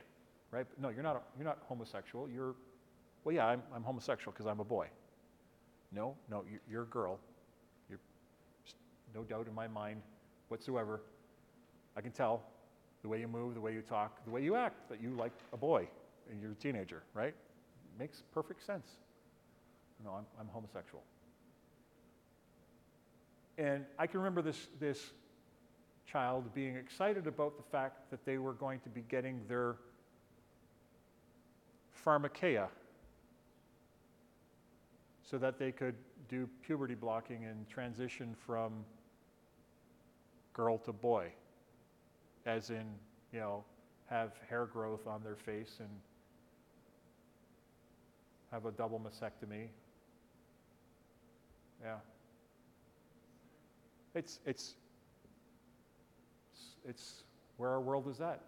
right? 0.49 0.65
But 0.67 0.81
no, 0.81 0.87
you're 0.87 1.03
not, 1.03 1.17
a, 1.17 1.19
you're 1.37 1.45
not 1.45 1.59
homosexual. 1.67 2.29
You're, 2.29 2.55
well, 3.25 3.35
yeah, 3.35 3.45
I'm, 3.45 3.61
I'm 3.75 3.83
homosexual 3.83 4.31
because 4.31 4.45
I'm 4.47 4.61
a 4.61 4.63
boy. 4.63 4.87
No, 5.91 6.15
no, 6.31 6.45
you- 6.49 6.59
you're 6.71 6.83
a 6.83 6.87
girl. 6.87 7.19
You're 7.89 7.99
no 9.13 9.23
doubt 9.23 9.47
in 9.47 9.53
my 9.53 9.67
mind 9.67 10.01
whatsoever. 10.47 11.01
I 11.97 12.01
can 12.01 12.11
tell 12.11 12.41
the 13.01 13.09
way 13.09 13.19
you 13.19 13.27
move, 13.27 13.55
the 13.55 13.61
way 13.61 13.73
you 13.73 13.81
talk, 13.81 14.23
the 14.23 14.31
way 14.31 14.41
you 14.41 14.55
act 14.55 14.87
that 14.89 15.01
you 15.01 15.09
like 15.11 15.33
a 15.51 15.57
boy 15.57 15.85
and 16.31 16.41
you're 16.41 16.51
a 16.53 16.55
teenager, 16.55 17.03
right? 17.13 17.35
Makes 17.99 18.23
perfect 18.33 18.65
sense. 18.65 18.87
No, 20.03 20.11
I'm, 20.13 20.25
I'm 20.39 20.47
homosexual. 20.47 21.03
And 23.57 23.85
I 23.99 24.07
can 24.07 24.19
remember 24.19 24.41
this, 24.41 24.67
this 24.79 25.11
child 26.05 26.53
being 26.53 26.75
excited 26.75 27.27
about 27.27 27.57
the 27.57 27.63
fact 27.63 28.09
that 28.11 28.25
they 28.25 28.37
were 28.37 28.53
going 28.53 28.79
to 28.81 28.89
be 28.89 29.01
getting 29.01 29.41
their 29.47 29.75
pharmakeia 32.05 32.67
so 35.23 35.37
that 35.37 35.57
they 35.57 35.71
could 35.71 35.95
do 36.29 36.49
puberty 36.65 36.95
blocking 36.95 37.45
and 37.45 37.67
transition 37.69 38.35
from 38.45 38.85
girl 40.53 40.77
to 40.79 40.93
boy, 40.93 41.31
as 42.45 42.69
in, 42.69 42.85
you 43.31 43.39
know, 43.39 43.63
have 44.09 44.33
hair 44.49 44.65
growth 44.65 45.07
on 45.07 45.23
their 45.23 45.35
face 45.35 45.77
and 45.79 45.89
have 48.51 48.65
a 48.65 48.71
double 48.71 48.99
mastectomy. 48.99 49.67
Yeah. 51.81 51.95
It's, 54.15 54.39
it's, 54.45 54.75
it's 56.87 57.23
where 57.57 57.69
our 57.69 57.81
world 57.81 58.07
is 58.07 58.21
at. 58.21 58.41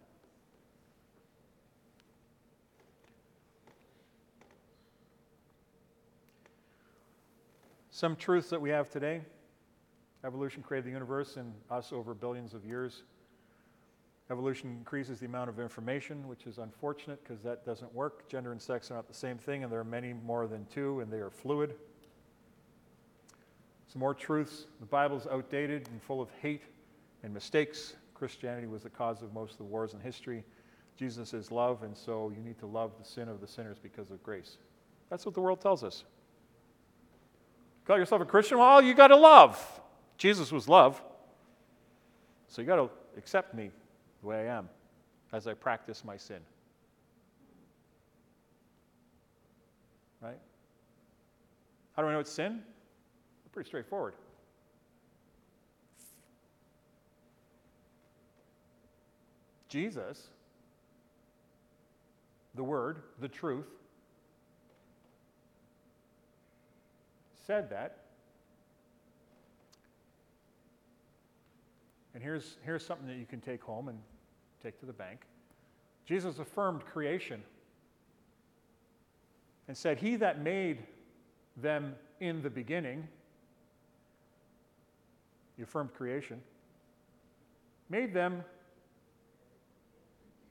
Some 7.90 8.14
truths 8.14 8.50
that 8.50 8.60
we 8.60 8.70
have 8.70 8.90
today 8.90 9.22
evolution 10.24 10.62
created 10.62 10.86
the 10.86 10.90
universe 10.90 11.36
and 11.36 11.52
us 11.70 11.92
over 11.92 12.12
billions 12.12 12.52
of 12.52 12.64
years. 12.64 13.04
Evolution 14.28 14.70
increases 14.76 15.20
the 15.20 15.26
amount 15.26 15.48
of 15.48 15.60
information, 15.60 16.26
which 16.26 16.46
is 16.46 16.58
unfortunate 16.58 17.22
because 17.22 17.40
that 17.42 17.64
doesn't 17.64 17.94
work. 17.94 18.28
Gender 18.28 18.50
and 18.50 18.60
sex 18.60 18.90
are 18.90 18.94
not 18.94 19.06
the 19.06 19.14
same 19.14 19.38
thing, 19.38 19.62
and 19.62 19.72
there 19.72 19.78
are 19.78 19.84
many 19.84 20.12
more 20.12 20.48
than 20.48 20.66
two, 20.66 20.98
and 20.98 21.12
they 21.12 21.18
are 21.18 21.30
fluid. 21.30 21.76
Some 23.96 24.02
more 24.02 24.12
truths. 24.12 24.66
The 24.78 24.84
Bible 24.84 25.16
is 25.16 25.26
outdated 25.26 25.88
and 25.88 26.02
full 26.02 26.20
of 26.20 26.28
hate 26.42 26.64
and 27.22 27.32
mistakes. 27.32 27.94
Christianity 28.12 28.66
was 28.66 28.82
the 28.82 28.90
cause 28.90 29.22
of 29.22 29.32
most 29.32 29.52
of 29.52 29.56
the 29.56 29.64
wars 29.64 29.94
in 29.94 30.00
history. 30.00 30.44
Jesus 30.98 31.32
is 31.32 31.50
love, 31.50 31.82
and 31.82 31.96
so 31.96 32.30
you 32.36 32.42
need 32.42 32.58
to 32.58 32.66
love 32.66 32.90
the 32.98 33.06
sin 33.06 33.26
of 33.26 33.40
the 33.40 33.46
sinners 33.46 33.78
because 33.82 34.10
of 34.10 34.22
grace. 34.22 34.58
That's 35.08 35.24
what 35.24 35.34
the 35.34 35.40
world 35.40 35.62
tells 35.62 35.82
us. 35.82 36.04
Call 37.86 37.96
yourself 37.96 38.20
a 38.20 38.26
Christian? 38.26 38.58
Well, 38.58 38.82
you 38.82 38.92
got 38.92 39.08
to 39.08 39.16
love. 39.16 39.80
Jesus 40.18 40.52
was 40.52 40.68
love. 40.68 41.02
So 42.48 42.60
you 42.60 42.68
got 42.68 42.76
to 42.76 42.90
accept 43.16 43.54
me 43.54 43.70
the 44.20 44.26
way 44.26 44.46
I 44.46 44.58
am. 44.58 44.68
as 45.32 45.46
I 45.46 45.54
practice 45.54 46.04
my 46.04 46.18
sin. 46.18 46.40
Right? 50.20 50.38
How 51.94 52.02
do 52.02 52.08
I 52.08 52.12
know 52.12 52.20
it's 52.20 52.30
sin? 52.30 52.60
Pretty 53.56 53.68
straightforward. 53.68 54.12
Jesus, 59.70 60.28
the 62.54 62.62
Word, 62.62 62.98
the 63.18 63.28
truth, 63.28 63.64
said 67.46 67.70
that. 67.70 68.00
And 72.12 72.22
here's, 72.22 72.58
here's 72.62 72.84
something 72.84 73.06
that 73.06 73.16
you 73.16 73.24
can 73.24 73.40
take 73.40 73.62
home 73.62 73.88
and 73.88 73.98
take 74.62 74.78
to 74.80 74.84
the 74.84 74.92
bank. 74.92 75.20
Jesus 76.04 76.40
affirmed 76.40 76.84
creation 76.84 77.42
and 79.66 79.74
said, 79.74 79.98
He 79.98 80.16
that 80.16 80.42
made 80.42 80.82
them 81.56 81.94
in 82.20 82.42
the 82.42 82.50
beginning, 82.50 83.08
he 85.56 85.62
affirmed 85.62 85.94
creation, 85.94 86.40
made 87.88 88.12
them 88.12 88.44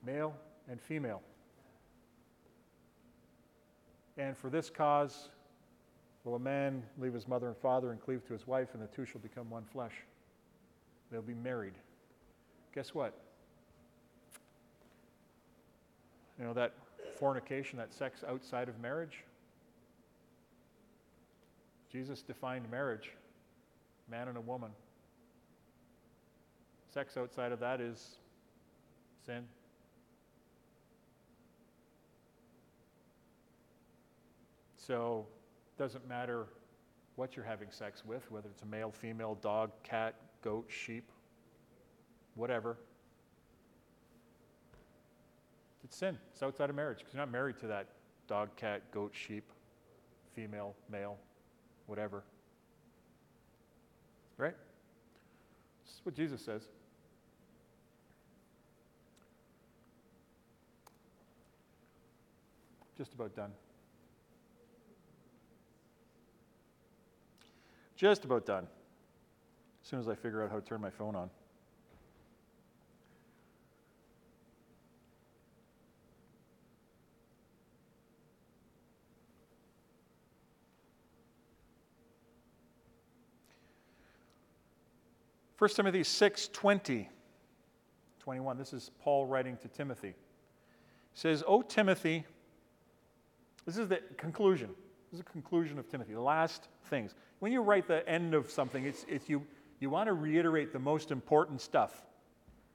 male 0.06 0.34
and 0.70 0.82
female. 0.82 1.22
And 4.18 4.38
for 4.38 4.50
this 4.50 4.70
cause 4.70 5.30
will 6.24 6.36
a 6.36 6.40
man 6.40 6.82
leave 7.00 7.14
his 7.14 7.28
mother 7.28 7.48
and 7.48 7.58
father 7.58 7.92
and 7.92 8.02
cleave 8.02 8.26
to 8.28 8.34
his 8.34 8.48
wife, 8.48 8.70
and 8.74 8.82
the 8.82 8.88
two 8.88 9.06
shall 9.06 9.22
become 9.22 9.50
one 9.50 9.64
flesh. 9.64 9.94
They'll 11.12 11.22
be 11.22 11.36
married. 11.36 11.74
Guess 12.74 12.96
what? 12.96 13.14
You 16.40 16.46
know, 16.46 16.54
that 16.54 16.74
fornication, 17.18 17.78
that 17.78 17.94
sex 17.94 18.24
outside 18.28 18.70
of 18.70 18.80
marriage, 18.80 19.24
Jesus 21.92 22.22
defined 22.22 22.70
marriage 22.72 23.12
man 24.10 24.28
and 24.28 24.38
a 24.38 24.42
woman. 24.42 24.72
Sex 26.96 27.18
outside 27.18 27.52
of 27.52 27.60
that 27.60 27.82
is 27.82 28.20
sin. 29.26 29.44
So, 34.78 35.26
it 35.68 35.78
doesn't 35.78 36.08
matter 36.08 36.46
what 37.18 37.36
you're 37.36 37.44
having 37.44 37.68
sex 37.70 38.06
with, 38.06 38.32
whether 38.32 38.48
it's 38.48 38.62
a 38.62 38.66
male, 38.66 38.94
female, 38.94 39.38
dog, 39.42 39.72
cat, 39.84 40.16
goat, 40.42 40.68
sheep, 40.70 41.12
whatever. 42.36 42.78
It's 45.84 45.98
sin. 45.98 46.18
It's 46.32 46.42
outside 46.42 46.70
of 46.70 46.78
marriage 46.78 47.00
because 47.00 47.14
you're 47.14 47.22
not 47.22 47.32
married 47.32 47.60
to 47.60 47.68
that 47.68 47.90
dog, 48.26 48.56
cat, 48.56 48.84
goat, 48.92 49.12
sheep, 49.14 49.44
female, 50.34 50.74
male, 50.90 51.18
whatever. 51.88 52.24
Right? 54.38 54.56
This 55.84 55.96
is 55.96 56.00
what 56.06 56.16
Jesus 56.16 56.42
says. 56.42 56.70
Just 62.98 63.14
about 63.14 63.36
done. 63.36 63.52
Just 67.96 68.26
about 68.26 68.46
done. 68.46 68.68
As 69.84 69.90
soon 69.90 70.00
as 70.00 70.08
I 70.08 70.16
figure 70.16 70.44
out 70.44 70.50
how 70.50 70.60
to 70.60 70.66
turn 70.66 70.82
my 70.82 70.90
phone 70.90 71.16
on. 71.16 71.30
First 85.58 85.78
Timothy 85.78 86.04
6 86.04 86.50
20, 86.50 87.10
21. 88.20 88.58
This 88.58 88.74
is 88.74 88.92
Paul 89.00 89.26
writing 89.26 89.58
to 89.58 89.68
Timothy. 89.70 90.10
He 90.10 90.14
says, 91.14 91.44
O 91.48 91.62
Timothy, 91.62 92.26
this 93.66 93.78
is 93.78 93.88
the 93.88 94.00
conclusion. 94.18 94.70
This 95.12 95.20
is 95.20 95.26
the 95.26 95.32
conclusion 95.32 95.80
of 95.80 95.90
Timothy, 95.90 96.14
the 96.14 96.22
last 96.22 96.68
things. 96.90 97.16
When 97.40 97.52
you 97.52 97.62
write 97.62 97.88
the 97.88 98.08
end 98.08 98.34
of 98.34 98.50
something, 98.50 98.86
it's, 98.86 99.06
it's 99.08 99.30
you, 99.30 99.44
you 99.80 99.90
want 99.90 100.08
to 100.08 100.14
reiterate 100.14 100.74
the 100.74 100.80
most 100.80 101.12
important 101.12 101.62
stuff, 101.62 102.06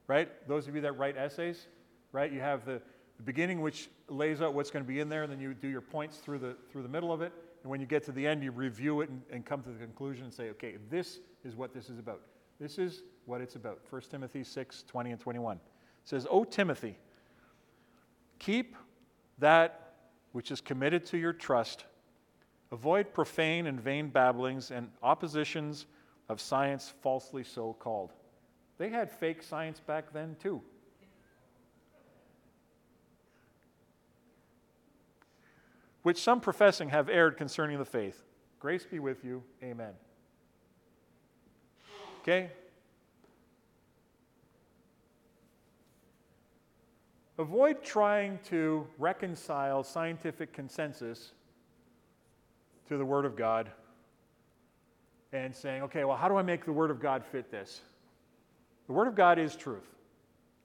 right? 0.07 0.29
Those 0.49 0.69
of 0.69 0.75
you 0.75 0.81
that 0.83 0.99
write 0.99 1.17
essays, 1.17 1.67
right? 2.13 2.33
You 2.33 2.41
have 2.41 2.65
the, 2.65 2.81
the 3.17 3.23
beginning, 3.23 3.61
which 3.61 3.89
lays 4.09 4.43
out 4.43 4.55
what's 4.55 4.71
going 4.71 4.85
to 4.85 4.89
be 4.89 5.01
in 5.01 5.09
there, 5.09 5.23
and 5.23 5.33
then 5.33 5.41
you 5.41 5.55
do 5.55 5.69
your 5.69 5.81
points 5.81 6.19
through 6.19 6.39
the, 6.39 6.57
through 6.71 6.83
the 6.83 6.89
middle 6.89 7.13
of 7.13 7.23
it. 7.23 7.33
And 7.63 7.71
when 7.71 7.81
you 7.81 7.87
get 7.87 8.05
to 8.07 8.13
the 8.13 8.27
end, 8.27 8.43
you 8.43 8.51
review 8.51 9.03
it 9.03 9.11
and, 9.11 9.23
and 9.31 9.45
come 9.45 9.63
to 9.63 9.71
the 9.71 9.79
conclusion 9.79 10.25
and 10.25 10.33
say, 10.33 10.51
okay, 10.51 10.77
this 10.89 11.21
is 11.45 11.57
what 11.57 11.75
this 11.75 11.91
is 11.91 11.99
about. 11.99 12.23
This 12.59 12.79
is 12.79 13.03
what 13.27 13.41
it's 13.41 13.55
about. 13.55 13.81
1 13.89 14.03
Timothy 14.11 14.45
6 14.45 14.85
20 14.87 15.11
and 15.11 15.21
21. 15.21 15.57
It 15.57 15.63
says, 16.05 16.27
O 16.31 16.45
Timothy, 16.45 16.99
keep 18.39 18.77
that 19.39 19.90
which 20.33 20.51
is 20.51 20.61
committed 20.61 21.05
to 21.07 21.19
your 21.19 21.33
trust. 21.33 21.85
Avoid 22.73 23.13
profane 23.13 23.67
and 23.67 23.81
vain 23.81 24.09
babblings 24.09 24.71
and 24.71 24.89
oppositions 25.03 25.87
of 26.29 26.41
science 26.41 26.93
falsely 27.03 27.43
so 27.43 27.75
called. 27.79 28.13
They 28.79 28.89
had 28.89 29.11
fake 29.11 29.43
science 29.43 29.81
back 29.81 30.13
then, 30.13 30.37
too. 30.41 30.63
Which 36.03 36.23
some 36.23 36.41
professing 36.41 36.89
have 36.89 37.09
erred 37.09 37.37
concerning 37.37 37.79
the 37.79 37.85
faith. 37.85 38.23
Grace 38.59 38.87
be 38.87 38.99
with 38.99 39.25
you. 39.25 39.43
Amen. 39.63 39.93
Okay? 42.23 42.51
Avoid 47.41 47.83
trying 47.83 48.39
to 48.51 48.87
reconcile 48.99 49.83
scientific 49.83 50.53
consensus 50.53 51.33
to 52.87 52.99
the 52.99 53.05
Word 53.07 53.25
of 53.25 53.35
God 53.35 53.71
and 55.33 55.57
saying, 55.57 55.85
okay, 55.85 56.05
well, 56.05 56.19
how 56.19 56.29
do 56.29 56.37
I 56.37 56.43
make 56.43 56.67
the 56.67 56.73
Word 56.75 56.91
of 56.91 57.01
God 57.01 57.25
fit 57.25 57.51
this? 57.51 57.81
The 58.89 58.93
Word 58.93 59.09
of 59.09 59.15
God 59.15 59.39
is 59.39 59.57
truth. 59.57 59.89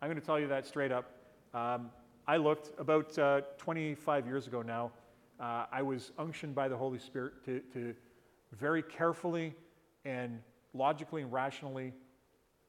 I'm 0.02 0.10
going 0.10 0.20
to 0.20 0.26
tell 0.26 0.38
you 0.38 0.50
that 0.50 0.68
straight 0.68 0.92
up. 0.92 1.10
Um, 1.54 1.92
I 2.28 2.36
looked 2.36 2.78
about 2.78 3.18
uh, 3.18 3.40
25 3.58 4.28
years 4.28 4.46
ago 4.46 4.62
now. 4.62 4.92
Uh, 5.40 5.68
I 5.72 5.82
was 5.82 6.12
unctioned 6.18 6.56
by 6.56 6.68
the 6.68 6.76
Holy 6.76 7.00
Spirit 7.00 7.42
to, 7.46 7.62
to 7.72 7.96
very 8.52 8.84
carefully 8.84 9.56
and 10.04 10.42
logically 10.74 11.22
and 11.22 11.32
rationally 11.32 11.94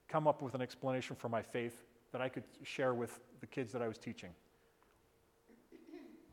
come 0.07 0.29
up 0.29 0.43
with 0.43 0.55
an 0.55 0.63
explanation 0.63 1.17
for 1.17 1.29
my 1.29 1.43
faith 1.43 1.83
that 2.17 2.23
I 2.23 2.31
could 2.31 2.45
share 2.63 2.95
with 2.95 3.21
the 3.41 3.47
kids 3.47 3.73
that 3.73 3.83
I 3.83 3.89
was 3.89 3.99
teaching. 3.99 4.31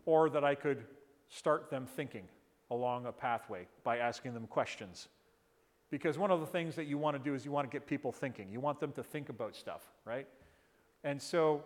Or 0.06 0.30
that 0.30 0.44
I 0.44 0.56
could 0.56 0.86
start 1.28 1.70
them 1.70 1.86
thinking 1.86 2.24
along 2.72 3.06
a 3.06 3.12
pathway 3.12 3.68
by 3.84 3.98
asking 3.98 4.34
them 4.34 4.48
questions. 4.48 5.10
Because 5.90 6.18
one 6.18 6.32
of 6.32 6.40
the 6.40 6.46
things 6.46 6.76
that 6.78 6.86
you 6.86 6.98
want 6.98 7.18
to 7.18 7.24
do 7.24 7.36
is 7.36 7.44
you 7.44 7.52
want 7.52 7.70
to 7.70 7.76
get 7.76 7.86
people 7.86 8.14
thinking. 8.14 8.50
You 8.50 8.62
want 8.62 8.80
them 8.80 8.94
to 8.94 9.04
think 9.04 9.28
about 9.28 9.58
stuff, 9.58 9.82
right? 10.06 10.26
And 11.04 11.22
so, 11.22 11.64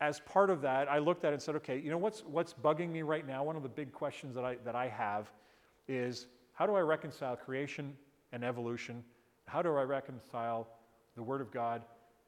as 0.00 0.20
part 0.20 0.50
of 0.50 0.60
that, 0.60 0.90
I 0.90 0.98
looked 0.98 1.24
at 1.24 1.30
it 1.30 1.34
and 1.34 1.42
said, 1.42 1.56
okay, 1.56 1.78
you 1.78 1.90
know 1.90 1.96
what's, 1.96 2.20
what's 2.24 2.52
bugging 2.52 2.90
me 2.90 3.00
right 3.00 3.26
now? 3.26 3.42
One 3.42 3.56
of 3.56 3.62
the 3.62 3.70
big 3.70 3.90
questions 3.90 4.34
that 4.34 4.44
I, 4.44 4.56
that 4.66 4.74
I 4.74 4.88
have 4.88 5.32
is 5.88 6.26
how 6.52 6.66
do 6.66 6.74
I 6.74 6.80
reconcile 6.80 7.36
creation 7.36 7.94
and 8.32 8.44
evolution 8.44 9.02
how 9.46 9.62
do 9.62 9.74
I 9.76 9.82
reconcile 9.82 10.68
the 11.14 11.22
Word 11.22 11.40
of 11.40 11.50
God 11.50 11.82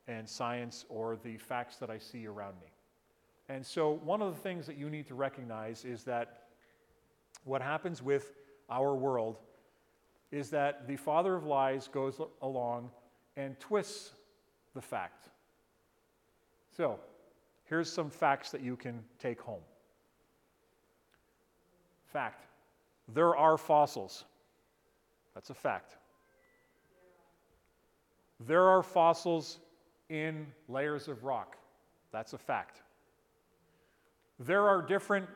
and 0.09 0.29
science 0.29 0.85
or 0.89 1.17
the 1.23 1.37
facts 1.37 1.77
that 1.77 1.91
I 1.91 1.99
see 1.99 2.27
around 2.27 2.55
me? 2.61 2.69
And 3.49 3.65
so, 3.65 4.01
one 4.05 4.21
of 4.21 4.35
the 4.35 4.41
things 4.41 4.67
that 4.67 4.77
you 4.77 4.91
need 4.91 5.07
to 5.09 5.15
recognize 5.15 5.85
is 5.85 6.05
that 6.05 6.49
what 7.45 7.63
happens 7.63 8.03
with 8.03 8.33
our 8.69 8.95
world 8.95 9.39
is 10.31 10.51
that 10.51 10.87
the 10.87 10.97
father 10.97 11.35
of 11.35 11.45
lies 11.45 11.89
goes 11.89 12.21
along 12.43 12.91
and 13.37 13.59
twists 13.61 14.13
the 14.75 14.83
fact. 14.83 15.29
So, 16.77 16.99
here's 17.65 17.91
some 17.91 18.11
facts 18.11 18.51
that 18.51 18.61
you 18.61 18.77
can 18.77 19.03
take 19.19 19.41
home. 19.41 19.63
Fact 22.07 22.45
there 23.15 23.35
are 23.35 23.57
fossils. 23.57 24.25
That's 25.35 25.51
a 25.51 25.55
fact. 25.55 25.97
There 28.41 28.69
are 28.69 28.83
fossils 28.83 29.61
in 30.09 30.47
layers 30.69 31.09
of 31.09 31.25
rock. 31.25 31.57
That's 32.13 32.33
a 32.33 32.39
fact. 32.39 32.83
There 34.39 34.67
are 34.67 34.83
different 34.83 35.27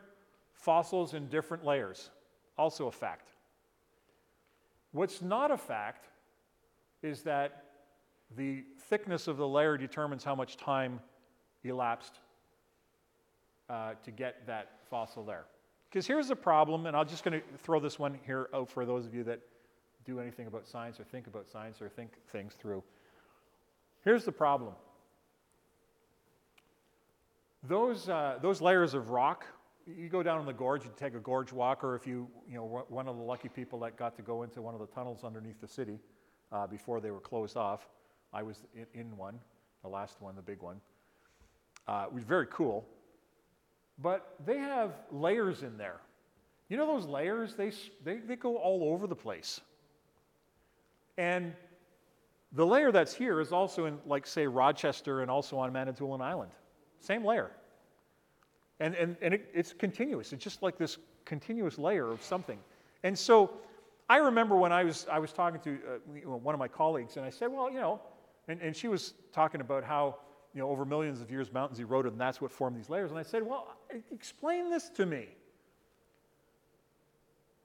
fossils 0.54 1.14
in 1.14 1.28
different 1.28 1.64
layers. 1.64 2.10
Also 2.56 2.86
a 2.86 2.92
fact. 2.92 3.30
What's 4.92 5.22
not 5.22 5.50
a 5.50 5.56
fact 5.56 6.06
is 7.02 7.22
that 7.22 7.64
the 8.36 8.64
thickness 8.88 9.26
of 9.26 9.36
the 9.36 9.48
layer 9.48 9.76
determines 9.76 10.24
how 10.24 10.34
much 10.34 10.56
time 10.56 11.00
elapsed 11.64 12.20
uh, 13.68 13.94
to 14.04 14.10
get 14.10 14.46
that 14.46 14.78
fossil 14.88 15.24
there. 15.24 15.44
Because 15.88 16.06
here's 16.06 16.28
the 16.28 16.36
problem, 16.36 16.86
and 16.86 16.96
I'm 16.96 17.06
just 17.06 17.24
going 17.24 17.40
to 17.40 17.46
throw 17.58 17.80
this 17.80 17.98
one 17.98 18.18
here 18.24 18.48
out 18.54 18.70
for 18.70 18.86
those 18.86 19.04
of 19.04 19.14
you 19.14 19.24
that 19.24 19.40
do 20.04 20.20
anything 20.20 20.46
about 20.46 20.66
science 20.66 20.98
or 20.98 21.04
think 21.04 21.26
about 21.26 21.48
science 21.48 21.80
or 21.80 21.88
think 21.88 22.12
things 22.28 22.54
through. 22.54 22.82
Here's 24.04 24.24
the 24.24 24.32
problem 24.32 24.74
those, 27.62 28.08
uh, 28.08 28.38
those 28.42 28.60
layers 28.60 28.94
of 28.94 29.10
rock, 29.10 29.46
you 29.86 30.08
go 30.08 30.22
down 30.22 30.40
in 30.40 30.46
the 30.46 30.52
gorge, 30.52 30.84
you 30.84 30.90
take 30.96 31.14
a 31.14 31.20
gorge 31.20 31.52
walk, 31.52 31.84
or 31.84 31.94
if 31.94 32.06
you, 32.06 32.28
you 32.48 32.56
know, 32.56 32.84
one 32.88 33.08
of 33.08 33.16
the 33.16 33.22
lucky 33.22 33.48
people 33.48 33.78
that 33.80 33.96
got 33.96 34.16
to 34.16 34.22
go 34.22 34.42
into 34.42 34.60
one 34.60 34.74
of 34.74 34.80
the 34.80 34.86
tunnels 34.86 35.24
underneath 35.24 35.60
the 35.60 35.68
city 35.68 35.98
uh, 36.50 36.66
before 36.66 37.00
they 37.00 37.10
were 37.10 37.20
closed 37.20 37.56
off. 37.56 37.88
I 38.32 38.42
was 38.42 38.64
in, 38.94 39.16
one, 39.16 39.38
the 39.82 39.88
last 39.88 40.20
one, 40.20 40.34
the 40.34 40.42
big 40.42 40.60
one. 40.60 40.80
Uh, 41.86 42.04
it 42.06 42.12
was 42.12 42.24
very 42.24 42.46
cool. 42.50 42.86
But 43.98 44.34
they 44.44 44.58
have 44.58 44.92
layers 45.10 45.62
in 45.62 45.76
there. 45.76 46.00
You 46.68 46.76
know 46.76 46.86
those 46.86 47.06
layers? 47.06 47.54
They, 47.54 47.72
they, 48.02 48.16
they 48.18 48.36
go 48.36 48.56
all 48.56 48.92
over 48.92 49.06
the 49.06 49.16
place. 49.16 49.60
And 51.18 51.52
the 52.52 52.66
layer 52.66 52.92
that's 52.92 53.14
here 53.14 53.40
is 53.40 53.52
also 53.52 53.86
in, 53.86 53.98
like, 54.06 54.26
say, 54.26 54.46
Rochester 54.46 55.22
and 55.22 55.30
also 55.30 55.58
on 55.58 55.72
Manitoulin 55.72 56.20
Island. 56.20 56.52
Same 57.00 57.24
layer. 57.24 57.50
And, 58.80 58.94
and, 58.94 59.16
and 59.22 59.34
it, 59.34 59.48
it's 59.54 59.72
continuous. 59.72 60.32
It's 60.32 60.44
just 60.44 60.62
like 60.62 60.76
this 60.76 60.98
continuous 61.24 61.78
layer 61.78 62.10
of 62.10 62.22
something. 62.22 62.58
And 63.04 63.18
so 63.18 63.52
I 64.08 64.18
remember 64.18 64.56
when 64.56 64.72
I 64.72 64.84
was, 64.84 65.06
I 65.10 65.18
was 65.18 65.32
talking 65.32 65.60
to 65.60 65.78
uh, 65.88 66.36
one 66.36 66.54
of 66.54 66.58
my 66.58 66.68
colleagues, 66.68 67.16
and 67.16 67.24
I 67.24 67.30
said, 67.30 67.50
well, 67.50 67.70
you 67.70 67.80
know, 67.80 68.00
and, 68.48 68.60
and 68.60 68.76
she 68.76 68.88
was 68.88 69.14
talking 69.32 69.60
about 69.60 69.84
how, 69.84 70.16
you 70.52 70.60
know, 70.60 70.68
over 70.68 70.84
millions 70.84 71.20
of 71.20 71.30
years 71.30 71.52
mountains 71.52 71.80
eroded, 71.80 72.12
and 72.12 72.20
that's 72.20 72.40
what 72.40 72.50
formed 72.50 72.76
these 72.76 72.90
layers. 72.90 73.10
And 73.10 73.18
I 73.18 73.22
said, 73.22 73.42
well, 73.42 73.76
explain 74.10 74.68
this 74.68 74.90
to 74.90 75.06
me. 75.06 75.28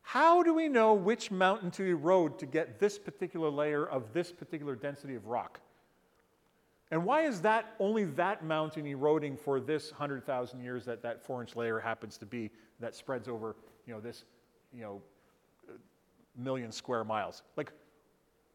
How 0.07 0.41
do 0.41 0.53
we 0.53 0.69
know 0.69 0.93
which 0.93 1.31
mountain 1.31 1.69
to 1.71 1.83
erode 1.83 2.39
to 2.39 2.45
get 2.45 2.79
this 2.79 2.97
particular 2.97 3.49
layer 3.49 3.85
of 3.85 4.13
this 4.13 4.31
particular 4.31 4.73
density 4.73 5.15
of 5.15 5.25
rock? 5.25 5.59
And 6.91 7.03
why 7.03 7.23
is 7.23 7.41
that 7.41 7.75
only 7.77 8.05
that 8.05 8.41
mountain 8.41 8.85
eroding 8.85 9.35
for 9.35 9.59
this 9.59 9.91
100,000 9.91 10.61
years 10.61 10.85
that 10.85 11.01
that 11.01 11.25
four-inch 11.25 11.57
layer 11.57 11.77
happens 11.77 12.17
to 12.19 12.25
be 12.25 12.49
that 12.79 12.95
spreads 12.95 13.27
over, 13.27 13.57
you 13.85 13.93
know, 13.93 13.99
this, 13.99 14.23
you 14.73 14.81
know, 14.81 15.01
million 16.37 16.71
square 16.71 17.03
miles? 17.03 17.43
Like, 17.57 17.73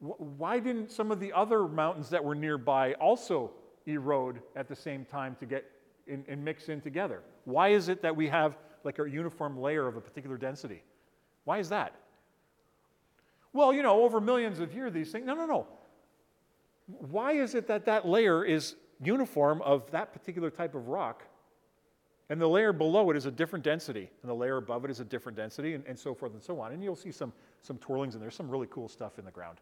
wh- 0.01 0.19
why 0.39 0.59
didn't 0.59 0.91
some 0.91 1.11
of 1.11 1.21
the 1.21 1.35
other 1.35 1.69
mountains 1.69 2.09
that 2.09 2.25
were 2.25 2.35
nearby 2.35 2.95
also 2.95 3.51
erode 3.85 4.41
at 4.57 4.69
the 4.69 4.77
same 4.77 5.05
time 5.05 5.37
to 5.39 5.45
get 5.45 5.71
in, 6.07 6.25
and 6.29 6.43
mix 6.43 6.71
in 6.71 6.81
together? 6.81 7.21
Why 7.45 7.69
is 7.69 7.91
it 7.91 8.01
that 8.01 8.17
we 8.17 8.27
have 8.29 8.57
like 8.85 8.99
a 8.99 9.07
uniform 9.07 9.61
layer 9.61 9.87
of 9.87 9.97
a 9.97 10.01
particular 10.01 10.39
density? 10.39 10.83
Why 11.45 11.59
is 11.59 11.69
that? 11.71 11.95
Well, 13.53 13.73
you 13.73 13.83
know, 13.83 14.03
over 14.03 14.21
millions 14.21 14.61
of 14.61 14.75
years, 14.75 14.93
these 14.93 15.13
things. 15.13 15.27
No, 15.27 15.35
no, 15.35 15.47
no. 15.47 15.67
Why 16.87 17.33
is 17.33 17.55
it 17.55 17.67
that 17.69 17.85
that 17.87 18.07
layer 18.07 18.45
is 18.45 18.77
uniform 19.01 19.61
of 19.63 19.91
that 19.91 20.13
particular 20.13 20.51
type 20.51 20.75
of 20.75 20.89
rock, 20.89 21.25
and 22.29 22.41
the 22.41 22.47
layer 22.47 22.73
below 22.73 23.11
it 23.11 23.17
is 23.17 23.27
a 23.27 23.31
different 23.31 23.65
density, 23.65 24.09
and 24.23 24.31
the 24.31 24.35
layer 24.35 24.57
above 24.57 24.85
it 24.85 24.91
is 24.91 25.01
a 25.01 25.05
different 25.05 25.37
density, 25.37 25.75
and, 25.75 25.85
and 25.87 25.99
so 25.99 26.15
forth 26.15 26.33
and 26.33 26.43
so 26.43 26.59
on? 26.61 26.73
And 26.73 26.83
you'll 26.83 26.97
see 26.97 27.13
some, 27.13 27.33
some 27.61 27.77
twirlings 27.79 28.15
and 28.15 28.23
there's 28.23 28.35
some 28.35 28.49
really 28.49 28.69
cool 28.71 28.89
stuff 28.89 29.19
in 29.19 29.25
the 29.25 29.31
ground. 29.31 29.59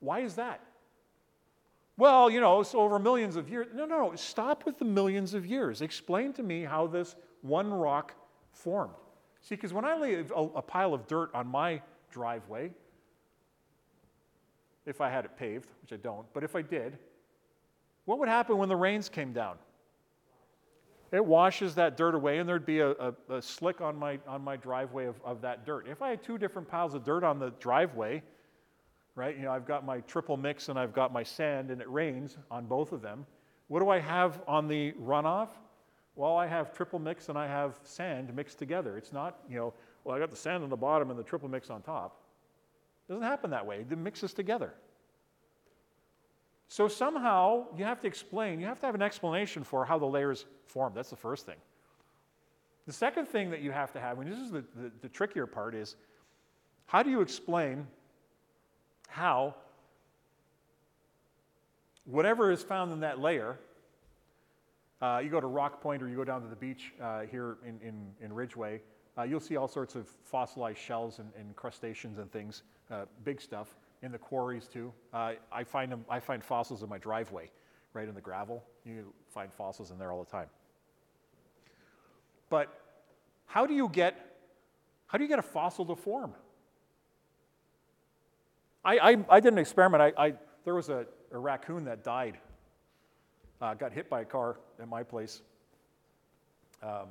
Why 0.00 0.20
is 0.20 0.34
that? 0.34 0.60
Well, 1.98 2.28
you 2.28 2.40
know, 2.40 2.60
it's 2.60 2.74
over 2.74 2.98
millions 2.98 3.36
of 3.36 3.48
years. 3.48 3.68
No, 3.74 3.86
no, 3.86 4.08
no. 4.10 4.16
Stop 4.16 4.66
with 4.66 4.78
the 4.78 4.84
millions 4.84 5.32
of 5.34 5.46
years. 5.46 5.80
Explain 5.80 6.32
to 6.34 6.42
me 6.42 6.62
how 6.62 6.86
this 6.86 7.16
one 7.40 7.72
rock 7.72 8.14
formed. 8.52 8.92
See, 9.46 9.54
because 9.54 9.72
when 9.72 9.84
I 9.84 9.96
lay 9.96 10.14
a, 10.14 10.24
a 10.34 10.62
pile 10.62 10.92
of 10.92 11.06
dirt 11.06 11.30
on 11.32 11.46
my 11.46 11.80
driveway, 12.10 12.72
if 14.86 15.00
I 15.00 15.08
had 15.08 15.24
it 15.24 15.38
paved, 15.38 15.68
which 15.82 15.92
I 15.92 16.02
don't, 16.02 16.26
but 16.34 16.42
if 16.42 16.56
I 16.56 16.62
did, 16.62 16.98
what 18.06 18.18
would 18.18 18.28
happen 18.28 18.58
when 18.58 18.68
the 18.68 18.74
rains 18.74 19.08
came 19.08 19.32
down? 19.32 19.56
It 21.12 21.24
washes 21.24 21.76
that 21.76 21.96
dirt 21.96 22.16
away, 22.16 22.38
and 22.38 22.48
there'd 22.48 22.66
be 22.66 22.80
a, 22.80 22.90
a, 22.90 23.14
a 23.30 23.40
slick 23.40 23.80
on 23.80 23.96
my, 23.96 24.18
on 24.26 24.42
my 24.42 24.56
driveway 24.56 25.06
of, 25.06 25.14
of 25.24 25.40
that 25.42 25.64
dirt. 25.64 25.86
If 25.88 26.02
I 26.02 26.10
had 26.10 26.24
two 26.24 26.38
different 26.38 26.66
piles 26.66 26.94
of 26.94 27.04
dirt 27.04 27.22
on 27.22 27.38
the 27.38 27.50
driveway, 27.60 28.24
right, 29.14 29.36
you 29.36 29.44
know, 29.44 29.52
I've 29.52 29.66
got 29.66 29.86
my 29.86 30.00
triple 30.00 30.36
mix 30.36 30.70
and 30.70 30.76
I've 30.76 30.92
got 30.92 31.12
my 31.12 31.22
sand, 31.22 31.70
and 31.70 31.80
it 31.80 31.88
rains 31.88 32.36
on 32.50 32.66
both 32.66 32.90
of 32.90 33.00
them, 33.00 33.24
what 33.68 33.78
do 33.78 33.90
I 33.90 34.00
have 34.00 34.42
on 34.48 34.66
the 34.66 34.90
runoff? 35.00 35.50
Well, 36.16 36.36
I 36.36 36.46
have 36.46 36.72
triple 36.72 36.98
mix 36.98 37.28
and 37.28 37.38
I 37.38 37.46
have 37.46 37.78
sand 37.82 38.34
mixed 38.34 38.58
together. 38.58 38.96
It's 38.96 39.12
not, 39.12 39.38
you 39.48 39.56
know, 39.56 39.74
well, 40.02 40.16
I 40.16 40.18
got 40.18 40.30
the 40.30 40.36
sand 40.36 40.64
on 40.64 40.70
the 40.70 40.76
bottom 40.76 41.10
and 41.10 41.18
the 41.18 41.22
triple 41.22 41.48
mix 41.48 41.68
on 41.70 41.82
top. 41.82 42.18
It 43.06 43.12
doesn't 43.12 43.26
happen 43.26 43.50
that 43.50 43.66
way. 43.66 43.84
It 43.88 43.98
mixes 43.98 44.32
together. 44.32 44.72
So 46.68 46.88
somehow 46.88 47.66
you 47.76 47.84
have 47.84 48.00
to 48.00 48.06
explain, 48.06 48.58
you 48.58 48.66
have 48.66 48.80
to 48.80 48.86
have 48.86 48.94
an 48.94 49.02
explanation 49.02 49.62
for 49.62 49.84
how 49.84 49.98
the 49.98 50.06
layers 50.06 50.46
form. 50.64 50.92
That's 50.94 51.10
the 51.10 51.16
first 51.16 51.46
thing. 51.46 51.56
The 52.86 52.92
second 52.92 53.26
thing 53.26 53.50
that 53.50 53.60
you 53.60 53.70
have 53.70 53.92
to 53.92 54.00
have, 54.00 54.18
and 54.18 54.30
this 54.30 54.38
is 54.38 54.50
the, 54.50 54.64
the, 54.74 54.90
the 55.02 55.08
trickier 55.08 55.46
part, 55.46 55.74
is 55.74 55.96
how 56.86 57.02
do 57.02 57.10
you 57.10 57.20
explain 57.20 57.86
how 59.08 59.54
whatever 62.04 62.50
is 62.50 62.62
found 62.62 62.92
in 62.92 63.00
that 63.00 63.18
layer, 63.18 63.58
uh, 65.02 65.20
you 65.22 65.30
go 65.30 65.40
to 65.40 65.46
Rock 65.46 65.80
Point 65.80 66.02
or 66.02 66.08
you 66.08 66.16
go 66.16 66.24
down 66.24 66.42
to 66.42 66.48
the 66.48 66.56
beach 66.56 66.92
uh, 67.02 67.22
here 67.22 67.58
in, 67.66 67.80
in, 67.80 68.12
in 68.20 68.32
Ridgeway, 68.32 68.80
uh, 69.18 69.22
you'll 69.22 69.40
see 69.40 69.56
all 69.56 69.68
sorts 69.68 69.94
of 69.94 70.08
fossilized 70.24 70.78
shells 70.78 71.18
and, 71.18 71.30
and 71.38 71.54
crustaceans 71.56 72.18
and 72.18 72.30
things, 72.30 72.62
uh, 72.90 73.04
big 73.24 73.40
stuff 73.40 73.74
in 74.02 74.12
the 74.12 74.18
quarries 74.18 74.68
too. 74.68 74.92
Uh, 75.12 75.32
I 75.50 75.64
find 75.64 75.90
them. 75.90 76.04
I 76.08 76.20
find 76.20 76.44
fossils 76.44 76.82
in 76.82 76.88
my 76.88 76.98
driveway, 76.98 77.50
right 77.94 78.08
in 78.08 78.14
the 78.14 78.20
gravel. 78.20 78.62
You 78.84 79.12
find 79.28 79.52
fossils 79.52 79.90
in 79.90 79.98
there 79.98 80.12
all 80.12 80.22
the 80.22 80.30
time. 80.30 80.48
But 82.50 82.68
how 83.46 83.66
do 83.66 83.74
you 83.74 83.88
get 83.88 84.36
how 85.06 85.18
do 85.18 85.24
you 85.24 85.28
get 85.28 85.38
a 85.38 85.42
fossil 85.42 85.84
to 85.86 85.96
form? 85.96 86.34
I, 88.84 88.98
I, 88.98 89.24
I 89.28 89.40
did 89.40 89.52
an 89.52 89.58
experiment. 89.58 90.02
I, 90.02 90.26
I, 90.26 90.34
there 90.64 90.74
was 90.74 90.88
a, 90.88 91.06
a 91.32 91.38
raccoon 91.38 91.84
that 91.84 92.04
died, 92.04 92.38
uh, 93.60 93.74
got 93.74 93.92
hit 93.92 94.08
by 94.08 94.22
a 94.22 94.24
car 94.24 94.58
at 94.80 94.88
my 94.88 95.02
place. 95.02 95.42
Um, 96.82 97.08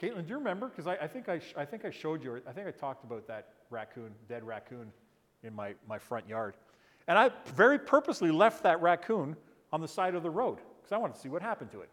Caitlin, 0.00 0.22
do 0.22 0.30
you 0.30 0.38
remember? 0.38 0.68
Because 0.68 0.86
I, 0.86 0.96
I, 0.96 1.06
think 1.06 1.28
I, 1.28 1.38
sh- 1.38 1.54
I 1.56 1.64
think 1.64 1.84
I 1.84 1.90
showed 1.90 2.22
you, 2.22 2.40
I 2.48 2.52
think 2.52 2.66
I 2.66 2.72
talked 2.72 3.04
about 3.04 3.26
that 3.28 3.50
raccoon, 3.70 4.10
dead 4.28 4.42
raccoon, 4.44 4.92
in 5.44 5.54
my, 5.54 5.74
my 5.88 5.98
front 5.98 6.28
yard. 6.28 6.54
And 7.06 7.18
I 7.18 7.30
very 7.54 7.78
purposely 7.78 8.30
left 8.30 8.62
that 8.62 8.80
raccoon 8.80 9.36
on 9.72 9.80
the 9.80 9.88
side 9.88 10.14
of 10.14 10.22
the 10.22 10.30
road 10.30 10.58
because 10.78 10.92
I 10.92 10.96
wanted 10.96 11.14
to 11.14 11.20
see 11.20 11.28
what 11.28 11.42
happened 11.42 11.70
to 11.72 11.82
it. 11.82 11.90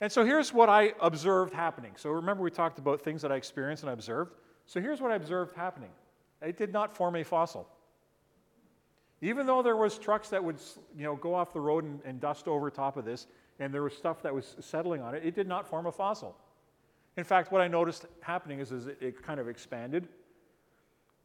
And 0.00 0.12
so 0.12 0.24
here's 0.24 0.52
what 0.52 0.68
I 0.68 0.92
observed 1.00 1.52
happening. 1.52 1.92
So 1.96 2.10
remember, 2.10 2.42
we 2.42 2.50
talked 2.50 2.78
about 2.78 3.00
things 3.00 3.22
that 3.22 3.32
I 3.32 3.36
experienced 3.36 3.82
and 3.82 3.90
I 3.90 3.94
observed. 3.94 4.34
So 4.66 4.80
here's 4.80 5.00
what 5.00 5.10
I 5.10 5.16
observed 5.16 5.56
happening 5.56 5.90
it 6.40 6.56
did 6.56 6.72
not 6.72 6.96
form 6.96 7.16
a 7.16 7.24
fossil. 7.24 7.68
Even 9.20 9.46
though 9.46 9.62
there 9.62 9.76
was 9.76 9.98
trucks 9.98 10.28
that 10.28 10.42
would 10.42 10.58
you 10.96 11.04
know, 11.04 11.16
go 11.16 11.34
off 11.34 11.52
the 11.52 11.60
road 11.60 11.84
and, 11.84 12.00
and 12.04 12.20
dust 12.20 12.46
over 12.46 12.70
top 12.70 12.96
of 12.96 13.04
this, 13.04 13.26
and 13.58 13.74
there 13.74 13.82
was 13.82 13.94
stuff 13.96 14.22
that 14.22 14.32
was 14.32 14.56
settling 14.60 15.02
on 15.02 15.14
it, 15.14 15.24
it 15.24 15.34
did 15.34 15.48
not 15.48 15.66
form 15.66 15.86
a 15.86 15.92
fossil. 15.92 16.36
In 17.16 17.24
fact, 17.24 17.50
what 17.50 17.60
I 17.60 17.66
noticed 17.66 18.06
happening 18.20 18.60
is, 18.60 18.70
is 18.70 18.86
it, 18.86 18.98
it 19.00 19.22
kind 19.22 19.40
of 19.40 19.48
expanded, 19.48 20.06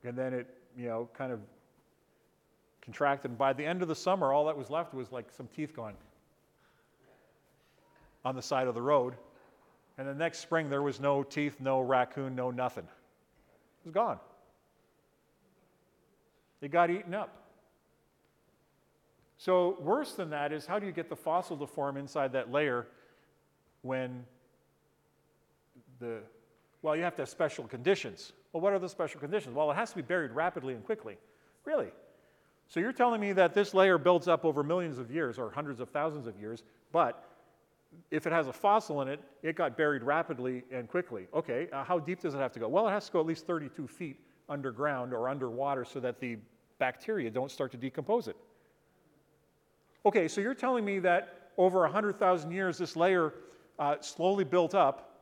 and 0.03 0.17
then 0.17 0.33
it 0.33 0.47
you 0.75 0.87
know, 0.87 1.07
kind 1.13 1.31
of 1.31 1.39
contracted. 2.81 3.31
And 3.31 3.37
by 3.37 3.53
the 3.53 3.65
end 3.65 3.81
of 3.81 3.87
the 3.87 3.95
summer, 3.95 4.33
all 4.33 4.45
that 4.45 4.57
was 4.57 4.69
left 4.69 4.93
was 4.93 5.11
like 5.11 5.31
some 5.31 5.47
teeth 5.55 5.75
gone 5.75 5.93
on 8.25 8.35
the 8.35 8.41
side 8.41 8.67
of 8.67 8.73
the 8.73 8.81
road. 8.81 9.13
And 9.97 10.07
the 10.07 10.13
next 10.15 10.39
spring, 10.39 10.69
there 10.69 10.81
was 10.81 10.99
no 10.99 11.21
teeth, 11.21 11.57
no 11.59 11.79
raccoon, 11.79 12.35
no 12.35 12.49
nothing. 12.49 12.85
It 12.85 13.85
was 13.85 13.93
gone. 13.93 14.17
It 16.61 16.71
got 16.71 16.89
eaten 16.89 17.13
up. 17.13 17.42
So, 19.43 19.75
worse 19.81 20.13
than 20.13 20.29
that 20.29 20.53
is 20.53 20.65
how 20.65 20.79
do 20.79 20.85
you 20.85 20.93
get 20.93 21.09
the 21.09 21.17
fossil 21.17 21.57
to 21.57 21.67
form 21.67 21.97
inside 21.97 22.31
that 22.31 22.49
layer 22.49 22.87
when 23.81 24.23
the, 25.99 26.19
well, 26.81 26.95
you 26.95 27.03
have 27.03 27.17
to 27.17 27.23
have 27.23 27.29
special 27.29 27.65
conditions. 27.65 28.31
Well, 28.53 28.61
what 28.61 28.71
are 28.71 28.79
the 28.79 28.87
special 28.87 29.19
conditions? 29.19 29.53
Well, 29.53 29.69
it 29.69 29.75
has 29.75 29.89
to 29.89 29.97
be 29.97 30.01
buried 30.01 30.31
rapidly 30.31 30.75
and 30.75 30.85
quickly. 30.85 31.17
Really? 31.65 31.89
So, 32.69 32.79
you're 32.79 32.93
telling 32.93 33.19
me 33.19 33.33
that 33.33 33.53
this 33.53 33.73
layer 33.73 33.97
builds 33.97 34.29
up 34.29 34.45
over 34.45 34.63
millions 34.63 34.97
of 34.97 35.11
years 35.11 35.37
or 35.37 35.51
hundreds 35.51 35.81
of 35.81 35.89
thousands 35.89 36.25
of 36.25 36.39
years, 36.39 36.63
but 36.93 37.25
if 38.11 38.25
it 38.25 38.31
has 38.31 38.47
a 38.47 38.53
fossil 38.53 39.01
in 39.01 39.09
it, 39.09 39.19
it 39.41 39.57
got 39.57 39.75
buried 39.75 40.03
rapidly 40.03 40.63
and 40.71 40.87
quickly. 40.87 41.27
Okay, 41.33 41.67
uh, 41.73 41.83
how 41.83 41.99
deep 41.99 42.21
does 42.21 42.33
it 42.33 42.37
have 42.37 42.53
to 42.53 42.61
go? 42.61 42.69
Well, 42.69 42.87
it 42.87 42.91
has 42.91 43.07
to 43.07 43.11
go 43.11 43.19
at 43.19 43.25
least 43.25 43.45
32 43.45 43.89
feet 43.89 44.21
underground 44.47 45.11
or 45.13 45.27
underwater 45.27 45.83
so 45.83 45.99
that 45.99 46.21
the 46.21 46.37
bacteria 46.79 47.29
don't 47.29 47.51
start 47.51 47.71
to 47.73 47.77
decompose 47.77 48.29
it. 48.29 48.37
Okay, 50.05 50.27
so 50.27 50.41
you're 50.41 50.53
telling 50.53 50.83
me 50.83 50.99
that 50.99 51.51
over 51.57 51.79
100,000 51.81 52.51
years, 52.51 52.77
this 52.77 52.95
layer 52.95 53.33
uh, 53.79 53.95
slowly 54.01 54.43
built 54.43 54.75
up 54.75 55.21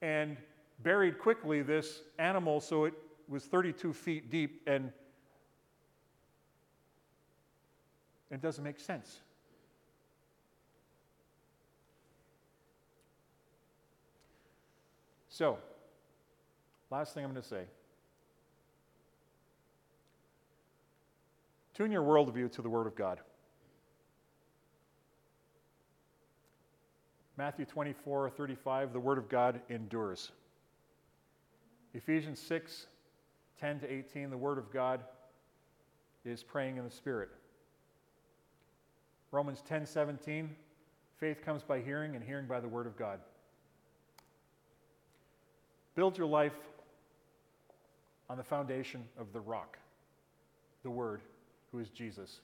and 0.00 0.36
buried 0.82 1.18
quickly 1.18 1.62
this 1.62 2.02
animal 2.18 2.60
so 2.60 2.84
it 2.84 2.94
was 3.28 3.44
32 3.44 3.92
feet 3.92 4.30
deep 4.30 4.62
and 4.66 4.90
it 8.30 8.42
doesn't 8.42 8.64
make 8.64 8.80
sense. 8.80 9.20
So, 15.28 15.58
last 16.90 17.14
thing 17.14 17.24
I'm 17.24 17.30
going 17.30 17.42
to 17.42 17.48
say. 17.48 17.64
Tune 21.74 21.90
your 21.90 22.02
worldview 22.02 22.52
to 22.52 22.62
the 22.62 22.68
Word 22.68 22.86
of 22.86 22.94
God. 22.94 23.20
Matthew 27.42 27.64
24, 27.64 28.30
35, 28.30 28.92
the 28.92 29.00
Word 29.00 29.18
of 29.18 29.28
God 29.28 29.60
endures. 29.68 30.30
Ephesians 31.92 32.38
6, 32.38 32.86
10 33.58 33.80
to 33.80 33.92
18, 33.92 34.30
the 34.30 34.36
Word 34.36 34.58
of 34.58 34.72
God 34.72 35.00
is 36.24 36.44
praying 36.44 36.76
in 36.76 36.84
the 36.84 36.90
Spirit. 36.92 37.30
Romans 39.32 39.60
10, 39.66 39.86
17, 39.86 40.54
faith 41.18 41.44
comes 41.44 41.64
by 41.64 41.80
hearing, 41.80 42.14
and 42.14 42.22
hearing 42.22 42.46
by 42.46 42.60
the 42.60 42.68
Word 42.68 42.86
of 42.86 42.96
God. 42.96 43.18
Build 45.96 46.16
your 46.16 46.28
life 46.28 46.54
on 48.30 48.36
the 48.36 48.44
foundation 48.44 49.02
of 49.18 49.32
the 49.32 49.40
rock, 49.40 49.78
the 50.84 50.90
Word, 50.90 51.22
who 51.72 51.80
is 51.80 51.90
Jesus. 51.90 52.38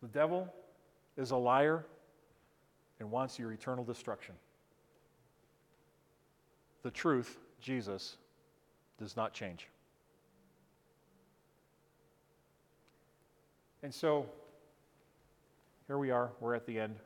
The 0.00 0.08
devil 0.08 0.48
is 1.18 1.32
a 1.32 1.36
liar 1.36 1.84
and 3.00 3.10
wants 3.10 3.38
your 3.38 3.52
eternal 3.52 3.84
destruction. 3.84 4.34
The 6.82 6.90
truth, 6.90 7.38
Jesus, 7.60 8.16
does 8.98 9.16
not 9.16 9.32
change. 9.32 9.66
And 13.82 13.92
so, 13.92 14.26
here 15.86 15.98
we 15.98 16.10
are. 16.10 16.30
We're 16.40 16.54
at 16.54 16.66
the 16.66 16.78
end. 16.78 16.96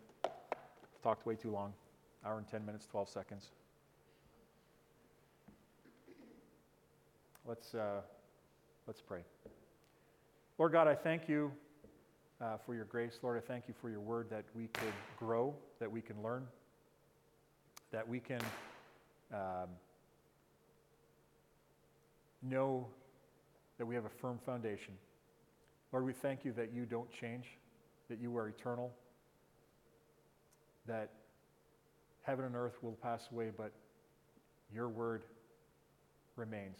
Talked 1.03 1.25
way 1.25 1.37
too 1.37 1.51
long. 1.51 1.73
Hour 2.27 2.39
and 2.39 2.49
10 2.49 2.67
minutes, 2.67 2.87
12 2.87 3.09
seconds. 3.09 3.51
Let's, 7.47 7.75
uh, 7.75 8.01
let's 8.87 9.01
pray. 9.01 9.21
Lord 10.59 10.73
God, 10.73 10.89
I 10.89 10.95
thank 10.95 11.29
you 11.29 11.53
uh, 12.45 12.59
for 12.65 12.75
your 12.75 12.85
grace. 12.85 13.19
Lord, 13.23 13.43
I 13.43 13.47
thank 13.47 13.69
you 13.69 13.75
for 13.81 13.89
your 13.89 14.01
word 14.01 14.29
that 14.31 14.45
we 14.55 14.67
could 14.67 14.93
grow, 15.19 15.55
that 15.81 15.91
we 15.91 16.01
can 16.03 16.23
learn, 16.23 16.47
that 17.91 18.07
we 18.07 18.21
can 18.21 18.41
um, 19.33 19.69
know 22.43 22.87
that 23.79 23.87
we 23.87 23.95
have 23.95 24.05
a 24.05 24.11
firm 24.21 24.39
foundation. 24.45 24.95
Lord, 25.93 26.05
we 26.05 26.13
thank 26.13 26.45
you 26.45 26.53
that 26.53 26.73
you 26.73 26.85
don't 26.85 27.11
change, 27.11 27.47
that 28.11 28.21
you 28.21 28.37
are 28.37 28.49
eternal, 28.49 28.93
that 30.87 31.11
heaven 32.23 32.45
and 32.45 32.55
earth 32.55 32.77
will 32.83 32.99
pass 33.03 33.29
away, 33.33 33.51
but 33.57 33.73
your 34.73 34.89
word 34.89 35.23
remains. 36.37 36.79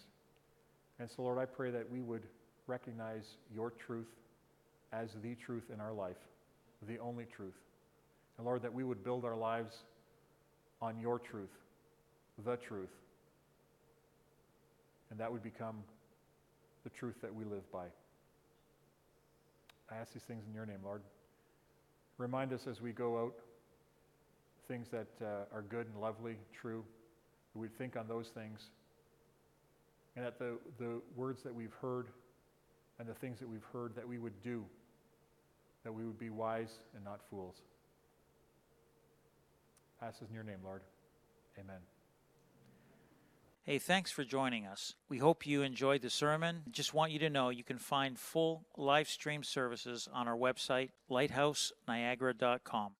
And 0.99 1.11
so, 1.11 1.23
Lord, 1.23 1.39
I 1.39 1.47
pray 1.47 1.71
that 1.71 1.91
we 1.91 2.01
would 2.03 2.25
recognize 2.67 3.37
your 3.55 3.71
truth 3.71 4.09
as 4.95 5.09
the 5.23 5.35
truth 5.35 5.65
in 5.73 5.81
our 5.81 5.93
life, 5.93 6.17
the 6.87 6.99
only 6.99 7.25
truth. 7.25 7.55
And 8.37 8.47
Lord, 8.47 8.63
that 8.63 8.73
we 8.73 8.85
would 8.85 9.03
build 9.03 9.25
our 9.25 9.37
lives 9.37 9.75
on 10.81 10.99
your 10.99 11.19
truth, 11.19 11.51
the 12.45 12.57
truth. 12.57 12.91
And 15.11 15.19
that 15.21 15.31
would 15.31 15.43
become 15.43 15.77
the 16.85 16.91
truth 16.91 17.15
that 17.23 17.35
we 17.35 17.45
live 17.45 17.71
by. 17.73 17.87
I 19.91 19.97
ask 19.97 20.13
these 20.13 20.23
things 20.23 20.45
in 20.49 20.55
your 20.55 20.67
name, 20.67 20.81
Lord. 20.85 21.03
Remind 22.19 22.53
us 22.53 22.67
as 22.69 22.81
we 22.81 22.93
go 22.93 23.19
out 23.19 23.35
things 24.67 24.87
that 24.91 25.09
uh, 25.21 25.55
are 25.55 25.63
good 25.69 25.87
and 25.87 26.01
lovely, 26.01 26.37
true. 26.61 26.85
That 27.53 27.59
we 27.59 27.69
think 27.69 27.97
on 27.97 28.09
those 28.09 28.29
things. 28.35 28.61
And 30.17 30.25
that 30.25 30.39
the, 30.39 30.59
the 30.79 31.01
words 31.17 31.43
that 31.43 31.55
we've 31.55 31.75
heard 31.83 32.09
and 32.99 33.09
the 33.09 33.15
things 33.15 33.41
that 33.41 33.49
we've 33.49 33.67
heard 33.73 33.95
that 33.97 34.07
we 34.07 34.19
would 34.19 34.41
do, 34.43 34.65
that 35.85 35.93
we 35.93 36.05
would 36.05 36.19
be 36.19 36.31
wise 36.31 36.81
and 36.95 37.05
not 37.05 37.21
fools. 37.31 37.63
Ask 40.03 40.21
this 40.21 40.29
in 40.29 40.35
your 40.35 40.45
name, 40.45 40.59
Lord. 40.65 40.83
Amen. 41.59 41.81
Hey, 43.63 43.79
thanks 43.79 44.11
for 44.11 44.25
joining 44.25 44.67
us. 44.67 44.95
We 45.09 45.19
hope 45.19 45.47
you 45.47 45.63
enjoyed 45.63 46.03
the 46.03 46.11
sermon. 46.11 46.65
Just 46.71 46.93
want 46.93 47.13
you 47.13 47.19
to 47.21 47.31
know 47.31 47.49
you 47.49 47.65
can 47.65 47.79
find 47.79 48.19
full 48.19 48.67
live 48.77 49.09
stream 49.09 49.43
services 49.43 50.07
on 50.13 50.29
our 50.29 50.37
website, 50.37 50.91
lighthouseniagara.com. 51.11 52.91